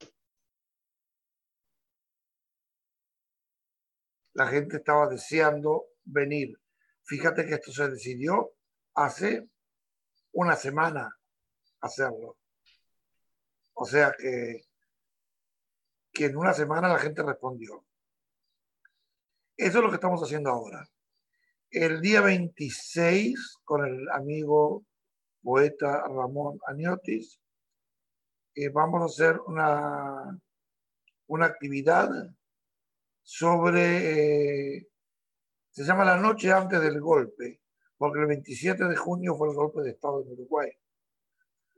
La 4.35 4.47
gente 4.47 4.77
estaba 4.77 5.09
deseando 5.09 5.87
venir. 6.05 6.55
Fíjate 7.05 7.47
que 7.47 7.55
esto 7.55 7.73
se 7.73 7.89
decidió 7.89 8.53
hace 8.95 9.49
una 10.33 10.55
semana 10.55 11.11
hacerlo. 11.81 12.37
O 13.73 13.87
sea 13.87 14.13
que, 14.13 14.67
que 16.13 16.27
en 16.27 16.37
una 16.37 16.53
semana 16.53 16.89
la 16.89 16.99
gente 16.99 17.23
respondió. 17.23 17.87
Eso 19.57 19.79
es 19.79 19.85
lo 19.85 19.89
que 19.89 19.97
estamos 19.97 20.23
haciendo 20.23 20.51
ahora. 20.51 20.87
El 21.71 22.03
día 22.03 22.21
26, 22.21 23.61
con 23.65 23.87
el 23.87 24.11
amigo 24.11 24.85
poeta 25.43 26.03
Ramón 26.07 26.59
Aniotis, 26.67 27.41
eh, 28.55 28.69
vamos 28.69 29.03
a 29.03 29.07
hacer 29.07 29.41
una, 29.47 30.39
una 31.27 31.47
actividad 31.47 32.11
sobre, 33.23 34.77
eh, 34.77 34.89
se 35.71 35.85
llama 35.85 36.05
La 36.05 36.17
noche 36.17 36.53
antes 36.53 36.81
del 36.81 37.01
golpe, 37.01 37.63
porque 37.97 38.21
el 38.21 38.27
27 38.27 38.85
de 38.85 38.97
junio 38.97 39.37
fue 39.37 39.49
el 39.49 39.55
golpe 39.55 39.83
de 39.83 39.91
Estado 39.91 40.23
en 40.23 40.33
Uruguay. 40.33 40.71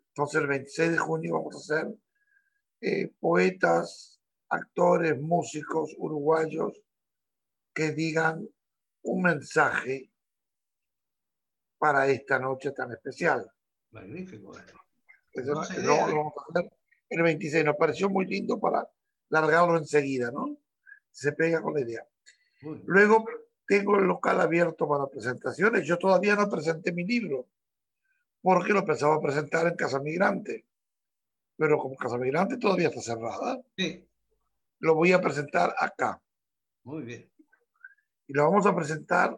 Entonces 0.08 0.40
el 0.40 0.46
26 0.46 0.92
de 0.92 0.98
junio 0.98 1.34
vamos 1.34 1.54
a 1.54 1.58
hacer 1.58 1.94
eh, 2.80 3.12
poetas, 3.18 4.20
actores, 4.48 5.20
músicos 5.20 5.94
uruguayos 5.96 6.80
que 7.74 7.92
digan 7.92 8.46
un 9.02 9.22
mensaje 9.22 10.11
para 11.82 12.06
esta 12.06 12.38
noche 12.38 12.70
tan 12.70 12.92
especial. 12.92 13.44
Magnífico. 13.90 14.52
Eso, 15.32 15.52
vamos 15.52 16.32
a 16.36 16.60
hacer 16.60 16.72
el 17.08 17.22
26. 17.24 17.64
Nos 17.64 17.74
pareció 17.74 18.08
muy 18.08 18.24
lindo 18.24 18.60
para 18.60 18.88
largarlo 19.30 19.76
enseguida, 19.76 20.30
¿no? 20.30 20.58
Se 21.10 21.32
pega 21.32 21.60
con 21.60 21.74
la 21.74 21.80
idea. 21.80 22.06
Luego 22.84 23.24
tengo 23.66 23.96
el 23.96 24.04
local 24.04 24.40
abierto 24.40 24.88
para 24.88 25.08
presentaciones. 25.08 25.84
Yo 25.84 25.98
todavía 25.98 26.36
no 26.36 26.48
presenté 26.48 26.92
mi 26.92 27.04
libro 27.04 27.48
porque 28.40 28.72
lo 28.72 28.84
pensaba 28.84 29.20
presentar 29.20 29.66
en 29.66 29.74
Casa 29.74 29.98
Migrante. 29.98 30.64
Pero 31.56 31.78
como 31.78 31.96
Casa 31.96 32.16
Migrante 32.16 32.58
todavía 32.58 32.90
está 32.90 33.00
cerrada, 33.00 33.60
sí. 33.76 34.08
lo 34.78 34.94
voy 34.94 35.10
a 35.10 35.20
presentar 35.20 35.74
acá. 35.76 36.22
Muy 36.84 37.02
bien. 37.02 37.28
Y 38.28 38.34
lo 38.34 38.44
vamos 38.44 38.66
a 38.66 38.76
presentar 38.76 39.36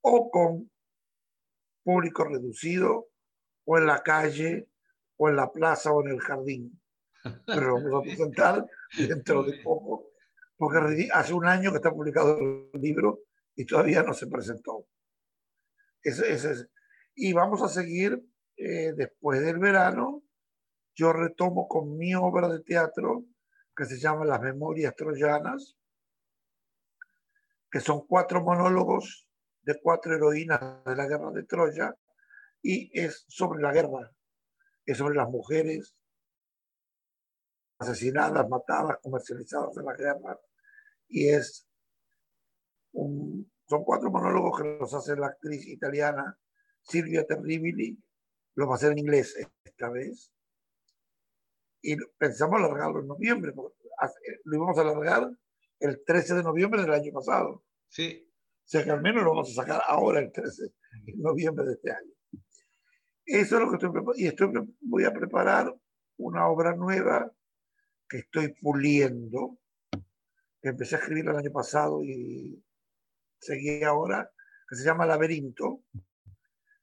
o 0.00 0.30
con 0.32 0.68
público 1.82 2.24
reducido, 2.24 3.08
o 3.64 3.78
en 3.78 3.86
la 3.86 4.02
calle, 4.02 4.68
o 5.16 5.28
en 5.28 5.36
la 5.36 5.50
plaza, 5.50 5.92
o 5.92 6.02
en 6.02 6.12
el 6.12 6.20
jardín. 6.20 6.80
Pero 7.46 7.74
vamos 7.74 7.94
a 7.94 8.02
presentar 8.02 8.66
dentro 8.96 9.42
de 9.42 9.60
poco, 9.62 10.10
porque 10.56 11.08
hace 11.12 11.34
un 11.34 11.46
año 11.46 11.70
que 11.70 11.76
está 11.76 11.90
publicado 11.90 12.38
el 12.38 12.80
libro 12.80 13.20
y 13.54 13.66
todavía 13.66 14.02
no 14.02 14.14
se 14.14 14.26
presentó. 14.26 14.86
Ese, 16.02 16.32
ese 16.32 16.68
Y 17.14 17.32
vamos 17.32 17.62
a 17.62 17.68
seguir 17.68 18.22
eh, 18.56 18.92
después 18.96 19.40
del 19.40 19.58
verano. 19.58 20.22
Yo 20.94 21.12
retomo 21.12 21.68
con 21.68 21.96
mi 21.96 22.14
obra 22.14 22.48
de 22.48 22.60
teatro 22.60 23.24
que 23.76 23.84
se 23.84 23.98
llama 23.98 24.24
Las 24.24 24.40
Memorias 24.40 24.94
Troyanas, 24.94 25.76
que 27.70 27.80
son 27.80 28.06
cuatro 28.06 28.42
monólogos 28.42 29.29
de 29.70 29.80
cuatro 29.80 30.14
heroínas 30.14 30.84
de 30.84 30.96
la 30.96 31.06
guerra 31.06 31.30
de 31.30 31.44
Troya 31.44 31.94
y 32.62 32.90
es 32.98 33.24
sobre 33.28 33.62
la 33.62 33.72
guerra, 33.72 34.10
es 34.84 34.98
sobre 34.98 35.14
las 35.14 35.28
mujeres 35.28 35.94
asesinadas, 37.78 38.48
matadas, 38.48 38.98
comercializadas 39.02 39.76
en 39.76 39.84
la 39.84 39.94
guerra 39.94 40.40
y 41.08 41.28
es 41.28 41.68
un, 42.92 43.50
son 43.68 43.84
cuatro 43.84 44.10
monólogos 44.10 44.60
que 44.60 44.78
los 44.80 44.92
hace 44.92 45.16
la 45.16 45.28
actriz 45.28 45.66
italiana 45.68 46.36
Silvia 46.82 47.24
Terribili, 47.24 47.96
lo 48.56 48.66
va 48.66 48.72
a 48.72 48.76
hacer 48.76 48.92
en 48.92 48.98
inglés 48.98 49.36
esta 49.64 49.90
vez. 49.90 50.32
Y 51.82 51.96
pensamos 52.18 52.58
alargarlo 52.58 53.00
en 53.00 53.06
noviembre, 53.06 53.52
lo 53.54 54.56
íbamos 54.56 54.76
a 54.76 54.80
alargar 54.80 55.30
el 55.78 56.04
13 56.04 56.34
de 56.34 56.42
noviembre 56.42 56.82
del 56.82 56.92
año 56.92 57.12
pasado. 57.12 57.64
Sí 57.88 58.29
sea 58.70 58.84
que 58.84 58.90
al 58.92 59.02
menos 59.02 59.24
lo 59.24 59.30
vamos 59.30 59.50
a 59.50 59.62
sacar 59.62 59.82
ahora 59.84 60.20
el 60.20 60.30
13 60.30 60.62
de 60.62 61.12
noviembre 61.16 61.66
de 61.66 61.72
este 61.72 61.90
año. 61.90 62.12
Eso 63.24 63.56
es 63.56 63.62
lo 63.62 63.68
que 63.68 63.74
estoy 63.74 63.90
preparando. 63.90 64.14
Y 64.16 64.26
estoy, 64.28 64.48
voy 64.80 65.04
a 65.04 65.12
preparar 65.12 65.74
una 66.18 66.46
obra 66.46 66.76
nueva 66.76 67.28
que 68.08 68.18
estoy 68.18 68.54
puliendo, 68.54 69.58
que 70.62 70.68
empecé 70.68 70.94
a 70.94 70.98
escribir 70.98 71.28
el 71.28 71.36
año 71.36 71.50
pasado 71.50 72.04
y 72.04 72.64
seguí 73.40 73.82
ahora, 73.82 74.30
que 74.68 74.76
se 74.76 74.84
llama 74.84 75.04
Laberinto, 75.04 75.82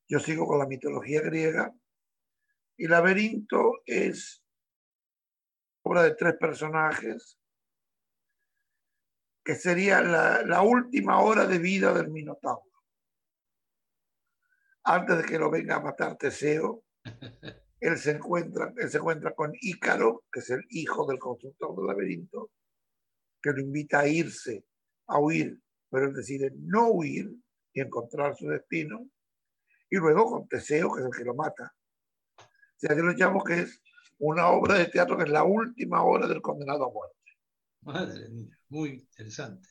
Yo 0.10 0.19
sigo 0.19 0.45
con 0.45 0.60
la 0.60 0.67
mitología 0.67 1.21
griega 1.21 1.73
y 2.76 2.88
Laberinto 2.89 3.82
es 3.86 4.43
obra 5.84 6.04
de 6.04 6.15
tres 6.15 6.36
personajes 6.38 7.39
que 9.47 9.55
sería 9.55 10.01
la, 10.01 10.43
la 10.43 10.62
última 10.62 11.21
hora 11.21 11.47
de 11.47 11.57
vida 11.57 11.93
del 11.93 12.10
Minotauro. 12.10 12.69
Antes 14.83 15.19
de 15.19 15.23
que 15.23 15.39
lo 15.39 15.49
venga 15.49 15.77
a 15.77 15.79
matar 15.79 16.17
Teseo, 16.17 16.83
él 17.79 17.97
se 17.97 18.12
encuentra, 18.12 18.73
él 18.75 18.89
se 18.89 18.97
encuentra 18.97 19.33
con 19.33 19.53
Ícaro, 19.62 20.25
que 20.29 20.41
es 20.41 20.49
el 20.49 20.65
hijo 20.71 21.07
del 21.07 21.17
constructor 21.17 21.77
del 21.77 21.88
laberinto, 21.88 22.51
que 23.41 23.53
lo 23.53 23.62
invita 23.62 24.01
a 24.01 24.07
irse, 24.10 24.65
a 25.07 25.17
huir, 25.17 25.57
pero 25.89 26.07
él 26.07 26.13
decide 26.13 26.51
no 26.57 26.89
huir 26.89 27.33
y 27.71 27.79
encontrar 27.79 28.36
su 28.36 28.49
destino. 28.49 29.10
Y 29.89 29.95
luego 29.95 30.29
con 30.29 30.47
Teseo, 30.49 30.91
que 30.91 30.99
es 30.99 31.05
el 31.05 31.15
que 31.15 31.23
lo 31.23 31.36
mata. 31.36 31.73
O 32.38 32.45
sea, 32.75 32.93
yo 32.93 33.01
lo 33.01 33.13
llamo 33.13 33.41
que 33.45 33.62
es 33.62 33.81
una 34.17 34.49
obra 34.49 34.73
de 34.73 34.88
teatro 34.88 35.15
que 35.15 35.23
es 35.23 35.29
la 35.29 35.45
última 35.45 36.03
hora 36.03 36.27
del 36.27 36.41
condenado 36.41 36.83
a 36.83 36.91
muerte. 36.91 37.15
Madre 37.83 38.27
mía, 38.27 38.57
muy 38.69 38.89
interesante. 38.91 39.67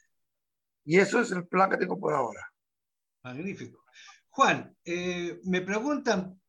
Y 0.85 0.99
eso 0.99 1.21
es 1.21 1.31
el 1.33 1.47
plan 1.47 1.71
que 1.71 1.77
tengo 1.77 1.99
por 1.99 2.15
ahora. 2.15 2.53
Magnífico. 3.23 3.85
Juan, 4.31 4.77
eh, 4.85 5.41
me 5.45 5.63
preguntan 5.63 6.41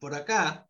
por 0.00 0.14
acá, 0.14 0.68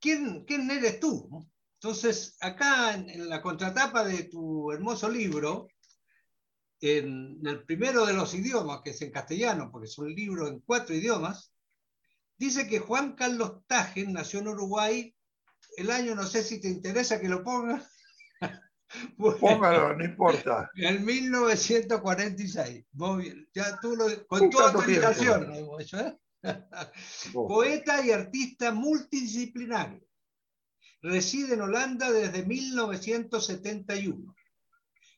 ¿quién, 0.00 0.44
quién 0.44 0.70
eres 0.70 1.00
tú? 1.00 1.28
Entonces, 1.74 2.36
acá 2.40 2.94
en, 2.94 3.08
en, 3.10 3.28
la 3.28 3.42
contratapa 3.42 4.04
de 4.04 4.24
tu 4.24 4.70
hermoso 4.70 5.08
libro, 5.08 5.68
en 6.80 7.40
el 7.44 7.64
primero 7.64 8.06
de 8.06 8.12
los 8.12 8.34
idiomas, 8.34 8.82
que 8.82 8.90
es 8.90 9.02
en 9.02 9.10
castellano, 9.10 9.70
porque 9.72 9.86
es 9.86 9.98
un 9.98 10.14
libro 10.14 10.46
en 10.46 10.60
cuatro 10.60 10.94
idiomas, 10.94 11.52
dice 12.36 12.68
que 12.68 12.78
Juan 12.78 13.14
Carlos 13.14 13.64
Tagen 13.66 14.12
nació 14.12 14.40
en 14.40 14.48
Uruguay 14.48 15.14
el 15.76 15.90
año, 15.90 16.14
no 16.14 16.24
sé 16.24 16.42
si 16.42 16.60
te 16.60 16.68
interesa 16.68 17.20
que 17.20 17.28
lo 17.28 17.42
ponga. 17.42 17.84
bueno, 19.16 19.38
Póngalo, 19.38 19.96
no 19.96 20.04
importa. 20.04 20.70
En 20.76 21.04
1946. 21.04 22.84
Muy 22.92 23.22
bien. 23.24 23.48
Ya 23.54 23.78
tú 23.80 23.96
lo, 23.96 24.26
con 24.26 24.50
tu 24.50 24.58
autorización. 24.58 25.52
¿eh? 25.52 26.16
Poeta 27.32 28.04
y 28.04 28.10
artista 28.10 28.72
multidisciplinario. 28.72 30.06
Reside 31.02 31.54
en 31.54 31.60
Holanda 31.60 32.10
desde 32.10 32.44
1971. 32.44 34.34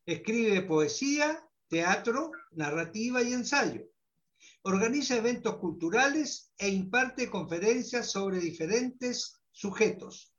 Escribe 0.05 0.63
poesía, 0.63 1.43
teatro, 1.69 2.33
narrativa 2.51 3.23
y 3.23 3.33
ensayo. 3.33 3.87
Organiza 4.63 5.17
eventos 5.17 5.57
culturales 5.57 6.53
e 6.59 6.69
imparte 6.69 7.31
conferencias 7.31 8.11
sobre 8.11 8.41
diferentes 8.41 9.41
sujetos. 9.51 10.30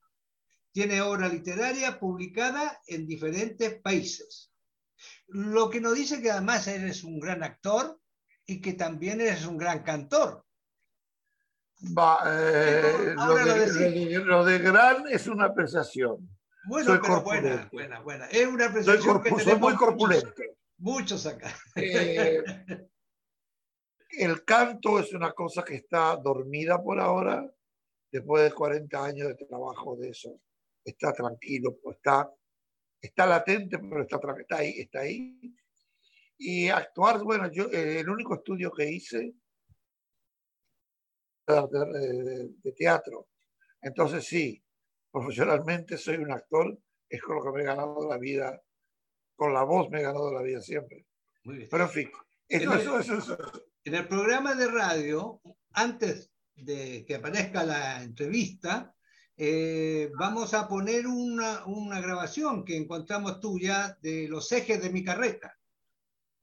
Tiene 0.72 1.02
obra 1.02 1.28
literaria 1.28 2.00
publicada 2.00 2.82
en 2.88 3.06
diferentes 3.06 3.82
países. 3.82 4.52
Lo 5.28 5.70
que 5.70 5.82
nos 5.82 5.96
dice 5.96 6.22
que 6.22 6.32
además 6.32 6.68
eres 6.68 7.04
un 7.04 7.20
gran 7.20 7.44
actor 7.44 8.00
y 8.46 8.62
que 8.62 8.74
también 8.74 9.22
eres 9.22 9.46
un 9.46 9.58
gran 9.58 9.84
cantor. 9.84 10.46
Eh, 11.84 13.14
lo, 13.16 13.36
de, 13.36 13.46
lo, 13.46 13.56
de, 13.56 14.20
lo, 14.20 14.46
de, 14.46 14.60
gran 14.60 15.08
es 15.08 15.28
una 15.28 15.46
apreciación. 15.46 16.30
Bueno, 16.66 16.86
soy 16.86 17.00
pero 17.02 17.24
buena, 17.24 17.70
buena, 17.72 18.00
buena. 18.02 18.26
Es 18.28 18.48
una 18.48 18.68
apreciación 18.68 19.24
soy, 19.24 19.24
que 19.24 19.44
soy 19.44 19.56
muy 19.56 19.76
corpulento. 19.76 20.32
Muchos, 20.78 21.24
muchos 21.24 21.26
acá. 21.26 21.56
Eh, 21.76 22.44
el 24.12 24.44
canto 24.46 25.00
es 25.00 25.14
una 25.14 25.32
cosa 25.32 25.64
que 25.64 25.76
está 25.76 26.16
dormida 26.18 26.82
por 26.82 27.00
ahora, 27.00 27.50
después 28.12 28.44
de 28.44 28.52
40 28.52 29.04
años 29.04 29.28
de 29.30 29.46
trabajo 29.46 29.96
de 29.96 30.10
eso. 30.10 30.40
Está 30.84 31.14
tranquilo, 31.14 31.78
está, 31.92 32.32
está 33.02 33.26
latente, 33.26 33.78
pero 33.80 34.02
está, 34.02 34.20
está 34.40 34.58
ahí, 34.58 34.80
está 34.80 35.00
ahí. 35.02 35.56
Y 36.38 36.70
actuar, 36.70 37.24
bueno, 37.24 37.52
yo 37.52 37.66
eh, 37.72 38.00
el 38.00 38.10
único 38.10 38.36
estudio 38.36 38.72
que 38.72 38.90
hice 38.90 39.36
de, 41.48 42.50
de, 42.64 42.72
teatro. 42.72 43.30
Entonces 43.82 44.26
sí, 44.26 44.64
profesionalmente 45.12 45.98
soy 45.98 46.18
un 46.18 46.32
actor, 46.32 46.80
es 47.08 47.22
con 47.22 47.36
lo 47.36 47.44
que 47.44 47.52
me 47.52 47.62
he 47.62 47.66
ganado 47.66 48.08
la 48.10 48.18
vida, 48.18 48.62
con 49.36 49.54
la 49.54 49.64
voz 49.64 49.90
me 49.90 50.00
he 50.00 50.04
ganado 50.04 50.34
la 50.34 50.42
vida 50.42 50.62
siempre. 50.62 51.06
Muy 51.44 51.58
bien. 51.58 51.68
Pero 51.70 51.84
en 51.84 51.90
fin, 51.90 52.12
eso, 52.48 52.74
eso, 52.74 53.00
eso, 53.00 53.18
eso. 53.18 53.38
En 53.84 53.96
el 53.96 54.08
programa 54.08 54.54
de 54.54 54.68
radio, 54.68 55.42
antes 55.74 56.32
de 56.56 57.04
que 57.06 57.16
aparezca 57.16 57.64
la 57.64 58.04
entrevista, 58.04 58.96
eh, 59.44 60.12
vamos 60.20 60.54
a 60.54 60.68
poner 60.68 61.08
una, 61.08 61.66
una, 61.66 62.00
grabación 62.00 62.64
que 62.64 62.78
encontramos 62.78 63.40
tuya 63.40 63.98
de 64.00 64.28
los 64.28 64.52
ejes 64.52 64.84
de 64.84 64.92
mi 64.92 65.04
carreta. 65.04 65.58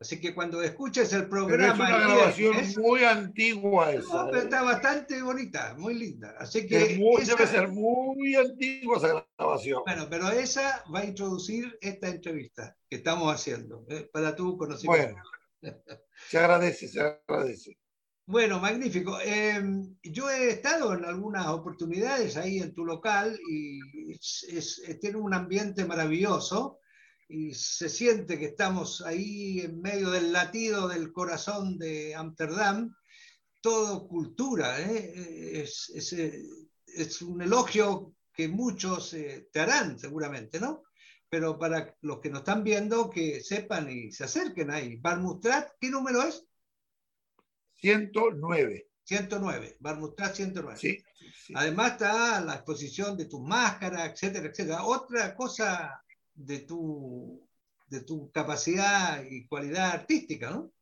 Así 0.00 0.20
que 0.20 0.34
cuando 0.34 0.61
escuches 0.62 1.12
el 1.12 1.28
programa. 1.28 1.87
Pero 1.87 1.87
es 1.87 1.90
una 1.90 2.14
grabación 2.16 2.56
es, 2.56 2.76
muy 2.76 3.04
antigua 3.04 3.92
esa. 3.92 4.24
No, 4.24 4.30
pero 4.32 4.42
está 4.42 4.62
bastante 4.64 5.22
bonita, 5.22 5.76
muy 5.78 5.94
linda. 5.94 6.34
Así 6.40 6.66
que. 6.66 6.96
Muy, 6.96 7.22
esa, 7.22 7.37
debe 7.37 7.46
ser 7.46 7.68
muy 7.68 8.34
antigua 8.34 8.96
esa 8.96 9.24
grabación. 9.38 9.82
Bueno, 9.87 10.08
pero 10.11 10.30
esa 10.32 10.82
va 10.92 10.98
a 10.98 11.04
introducir 11.04 11.78
esta 11.80 12.08
entrevista 12.08 12.76
que 12.90 12.96
estamos 12.96 13.32
haciendo, 13.32 13.87
¿eh? 13.90 14.11
para 14.12 14.34
tu 14.34 14.58
conocimiento. 14.58 15.14
Bueno, 15.62 15.80
se 16.28 16.38
agradece, 16.38 16.88
se 16.88 17.00
agradece. 17.00 17.78
Bueno, 18.30 18.60
magnífico. 18.60 19.18
Eh, 19.24 19.58
yo 20.02 20.28
he 20.28 20.50
estado 20.50 20.92
en 20.92 21.06
algunas 21.06 21.46
oportunidades 21.46 22.36
ahí 22.36 22.58
en 22.58 22.74
tu 22.74 22.84
local 22.84 23.40
y 23.50 23.80
tiene 25.00 25.16
un 25.16 25.32
ambiente 25.32 25.86
maravilloso 25.86 26.78
y 27.26 27.54
se 27.54 27.88
siente 27.88 28.38
que 28.38 28.44
estamos 28.44 29.00
ahí 29.00 29.60
en 29.60 29.80
medio 29.80 30.10
del 30.10 30.30
latido 30.30 30.88
del 30.88 31.10
corazón 31.10 31.78
de 31.78 32.14
Ámsterdam, 32.14 32.94
todo 33.62 34.06
cultura. 34.06 34.78
¿eh? 34.78 35.62
Es, 35.62 35.90
es, 35.94 36.12
es, 36.86 37.22
un 37.22 37.40
elogio 37.40 38.14
que 38.34 38.46
muchos 38.46 39.14
eh, 39.14 39.48
te 39.50 39.60
harán 39.60 39.98
seguramente, 39.98 40.60
¿no? 40.60 40.82
Pero 41.30 41.58
para 41.58 41.96
los 42.02 42.20
que 42.20 42.28
nos 42.28 42.40
están 42.40 42.62
viendo, 42.62 43.08
que 43.08 43.40
sepan 43.40 43.90
y 43.90 44.12
se 44.12 44.24
acerquen 44.24 44.70
ahí. 44.70 44.96
Barmustrat, 44.96 45.70
¿qué 45.80 45.88
número 45.88 46.22
es? 46.24 46.47
109. 47.80 48.88
109, 49.04 49.76
Barmustrat 49.80 50.34
109. 50.34 50.78
Sí, 50.78 51.02
sí. 51.34 51.52
Además 51.56 51.92
está 51.92 52.40
la 52.40 52.56
exposición 52.56 53.16
de 53.16 53.24
tus 53.24 53.40
máscaras, 53.40 54.12
etcétera, 54.12 54.48
etcétera. 54.48 54.84
Otra 54.84 55.34
cosa 55.34 56.02
de 56.34 56.60
tu, 56.60 57.48
de 57.86 58.02
tu 58.02 58.30
capacidad 58.30 59.24
y 59.24 59.46
cualidad 59.46 59.92
artística, 59.92 60.50
¿no? 60.50 60.72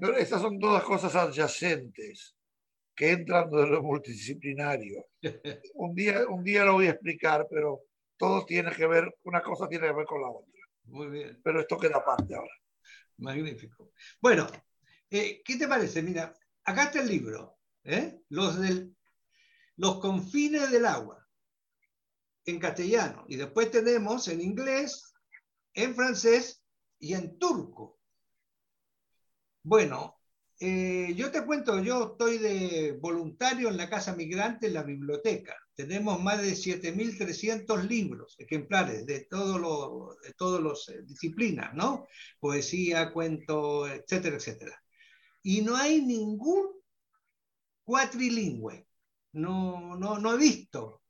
Pero 0.00 0.16
estas 0.16 0.40
son 0.40 0.58
todas 0.58 0.84
cosas 0.84 1.14
adyacentes 1.16 2.36
que 2.94 3.10
entran 3.10 3.50
de 3.50 3.66
lo 3.66 3.82
multidisciplinario. 3.82 5.06
un, 5.74 5.94
día, 5.94 6.26
un 6.28 6.44
día 6.44 6.64
lo 6.64 6.74
voy 6.74 6.86
a 6.86 6.90
explicar, 6.90 7.46
pero 7.50 7.82
todo 8.16 8.44
tiene 8.44 8.70
que 8.72 8.86
ver, 8.86 9.12
una 9.24 9.42
cosa 9.42 9.68
tiene 9.68 9.88
que 9.88 9.94
ver 9.94 10.06
con 10.06 10.20
la 10.20 10.28
otra. 10.28 10.60
Muy 10.84 11.08
bien. 11.08 11.40
Pero 11.42 11.60
esto 11.60 11.78
queda 11.78 11.98
aparte 11.98 12.34
ahora. 12.34 12.54
Magnífico. 13.18 13.92
Bueno, 14.20 14.46
eh, 15.12 15.42
¿qué 15.44 15.56
te 15.56 15.68
parece? 15.68 16.02
Mira, 16.02 16.34
acá 16.64 16.84
está 16.84 17.00
el 17.00 17.08
libro, 17.08 17.58
¿eh? 17.84 18.20
los, 18.28 18.58
del, 18.58 18.96
los 19.76 20.00
confines 20.00 20.70
del 20.70 20.86
agua 20.86 21.26
en 22.44 22.58
castellano 22.58 23.24
y 23.28 23.36
después 23.36 23.70
tenemos 23.70 24.26
en 24.28 24.40
inglés, 24.40 25.14
en 25.74 25.94
francés 25.94 26.64
y 26.98 27.14
en 27.14 27.38
turco. 27.38 28.00
Bueno, 29.62 30.18
eh, 30.58 31.12
yo 31.16 31.30
te 31.30 31.44
cuento, 31.44 31.82
yo 31.82 32.12
estoy 32.12 32.38
de 32.38 32.98
voluntario 33.00 33.68
en 33.68 33.76
la 33.76 33.90
Casa 33.90 34.14
Migrante, 34.14 34.68
en 34.68 34.74
la 34.74 34.82
biblioteca. 34.82 35.56
Tenemos 35.74 36.22
más 36.22 36.40
de 36.40 36.54
7.300 36.54 37.88
libros, 37.88 38.36
ejemplares 38.38 39.06
de 39.06 39.20
todas 39.20 39.60
los 39.60 40.20
de 40.20 40.32
todos 40.34 40.60
los 40.60 40.88
eh, 40.88 41.02
disciplinas, 41.02 41.74
¿no? 41.74 42.06
Poesía, 42.38 43.12
cuento, 43.12 43.88
etcétera, 43.88 44.36
etcétera. 44.36 44.82
Y 45.42 45.62
no 45.62 45.76
hay 45.76 46.02
ningún 46.02 46.68
cuatrilingüe. 47.84 48.86
No, 49.32 49.96
no, 49.96 50.18
no 50.18 50.34
he 50.34 50.38
visto 50.38 51.02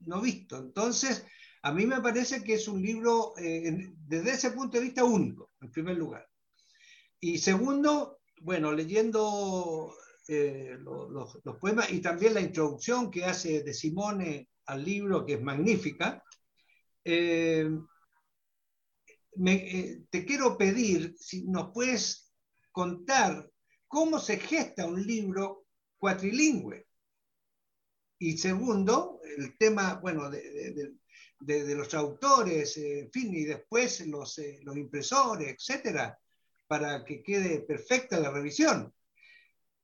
no 0.00 0.20
visto. 0.20 0.58
Entonces, 0.58 1.24
a 1.62 1.72
mí 1.72 1.86
me 1.86 2.00
parece 2.00 2.42
que 2.42 2.54
es 2.54 2.68
un 2.68 2.82
libro, 2.82 3.34
eh, 3.38 3.90
desde 4.06 4.32
ese 4.32 4.50
punto 4.52 4.78
de 4.78 4.84
vista, 4.84 5.04
único, 5.04 5.50
en 5.60 5.70
primer 5.70 5.96
lugar. 5.96 6.28
Y 7.20 7.38
segundo, 7.38 8.20
bueno, 8.40 8.72
leyendo 8.72 9.92
eh, 10.28 10.76
los, 10.80 11.38
poemas 11.58 11.90
y 11.92 12.00
también 12.00 12.34
la 12.34 12.40
introducción 12.40 13.10
que 13.10 13.24
hace 13.24 13.62
de 13.62 13.74
Simone 13.74 14.48
al 14.66 14.84
libro, 14.84 15.24
que 15.24 15.34
es 15.34 15.42
magnífica, 15.42 16.22
eh, 17.04 17.68
me, 19.36 19.54
eh, 19.54 20.04
te 20.10 20.24
quiero 20.24 20.56
pedir 20.58 21.14
si 21.18 21.44
nos 21.44 21.72
puedes 21.72 22.27
contar 22.78 23.50
cómo 23.88 24.20
se 24.20 24.38
gesta 24.38 24.86
un 24.86 25.04
libro 25.04 25.66
cuatrilingüe. 25.98 26.86
Y 28.20 28.38
segundo, 28.38 29.20
el 29.36 29.58
tema, 29.58 29.94
bueno, 29.94 30.30
de, 30.30 31.74
los 31.74 31.92
autores, 31.94 32.76
en 32.76 33.10
fin, 33.10 33.34
y 33.34 33.46
después 33.46 34.06
los, 34.06 34.38
eh, 34.38 34.60
los 34.62 34.76
impresores, 34.76 35.48
etcétera, 35.48 36.16
para 36.68 37.04
que 37.04 37.20
quede 37.20 37.62
perfecta 37.62 38.20
la 38.20 38.30
revisión. 38.30 38.94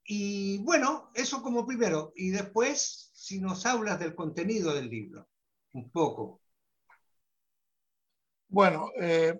Y 0.04 0.58
bueno, 0.58 1.10
eso 1.14 1.42
como 1.42 1.66
primero. 1.66 2.12
Y 2.14 2.30
después, 2.30 3.10
si 3.12 3.40
nos 3.40 3.66
hablas 3.66 3.98
del 3.98 4.14
contenido 4.14 4.72
del 4.72 4.88
libro, 4.88 5.28
un 5.72 5.90
poco. 5.90 6.40
Bueno, 8.46 8.92
eh, 9.00 9.36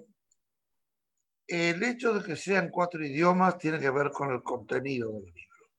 el 1.55 1.83
hecho 1.83 2.13
de 2.15 2.25
que 2.25 2.37
sean 2.37 2.71
cuatro 2.71 3.05
idiomas 3.05 3.59
tiene 3.59 3.79
que 3.79 3.91
ver 3.91 4.11
con 4.11 4.33
el 4.33 4.43
contenido 4.43 5.13
del 5.13 5.25
libro. 5.25 5.71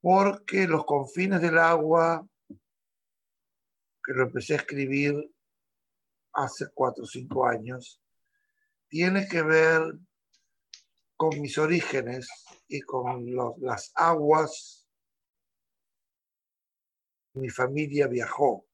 Porque 0.00 0.66
los 0.66 0.84
confines 0.84 1.40
del 1.40 1.58
agua, 1.58 2.26
que 4.04 4.12
lo 4.12 4.22
empecé 4.24 4.54
a 4.54 4.58
escribir 4.58 5.14
hace 6.32 6.66
cuatro 6.72 7.04
o 7.04 7.06
cinco 7.06 7.46
años, 7.46 8.00
tiene 8.88 9.26
que 9.26 9.42
ver 9.42 9.82
con 11.16 11.40
mis 11.40 11.56
orígenes 11.58 12.28
y 12.68 12.80
con 12.82 13.24
las 13.58 13.90
aguas. 13.94 14.86
Mi 17.34 17.48
familia 17.48 18.06
viajó. 18.06 18.65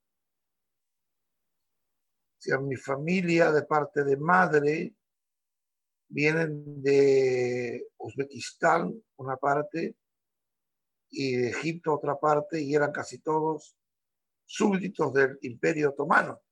O 2.42 2.44
sea, 2.44 2.58
mi 2.58 2.74
familia 2.74 3.52
de 3.52 3.62
parte 3.62 4.02
de 4.02 4.16
madre 4.16 4.96
vienen 6.08 6.82
de 6.82 7.86
Uzbekistán, 7.98 9.00
una 9.18 9.36
parte, 9.36 9.94
y 11.08 11.36
de 11.36 11.50
Egipto, 11.50 11.94
otra 11.94 12.18
parte, 12.18 12.60
y 12.60 12.74
eran 12.74 12.90
casi 12.90 13.20
todos 13.20 13.76
súbditos 14.44 15.14
del 15.14 15.38
Imperio 15.42 15.90
Otomano. 15.90 16.42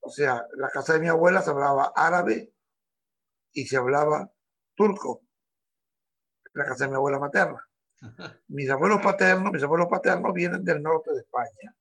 O 0.00 0.08
sea, 0.08 0.46
la 0.56 0.70
casa 0.70 0.94
de 0.94 1.00
mi 1.00 1.08
abuela 1.08 1.42
se 1.42 1.50
hablaba 1.50 1.92
árabe 1.94 2.54
y 3.52 3.66
se 3.66 3.76
hablaba 3.76 4.32
turco. 4.74 5.22
La 6.54 6.64
casa 6.64 6.84
de 6.84 6.92
mi 6.92 6.96
abuela 6.96 7.18
materna. 7.18 7.62
Mis 8.48 8.70
abuelos 8.70 9.02
paternos, 9.02 9.52
mis 9.52 9.62
abuelos 9.62 9.88
paternos 9.90 10.32
vienen 10.32 10.64
del 10.64 10.82
norte 10.82 11.12
de 11.12 11.20
España. 11.20 11.76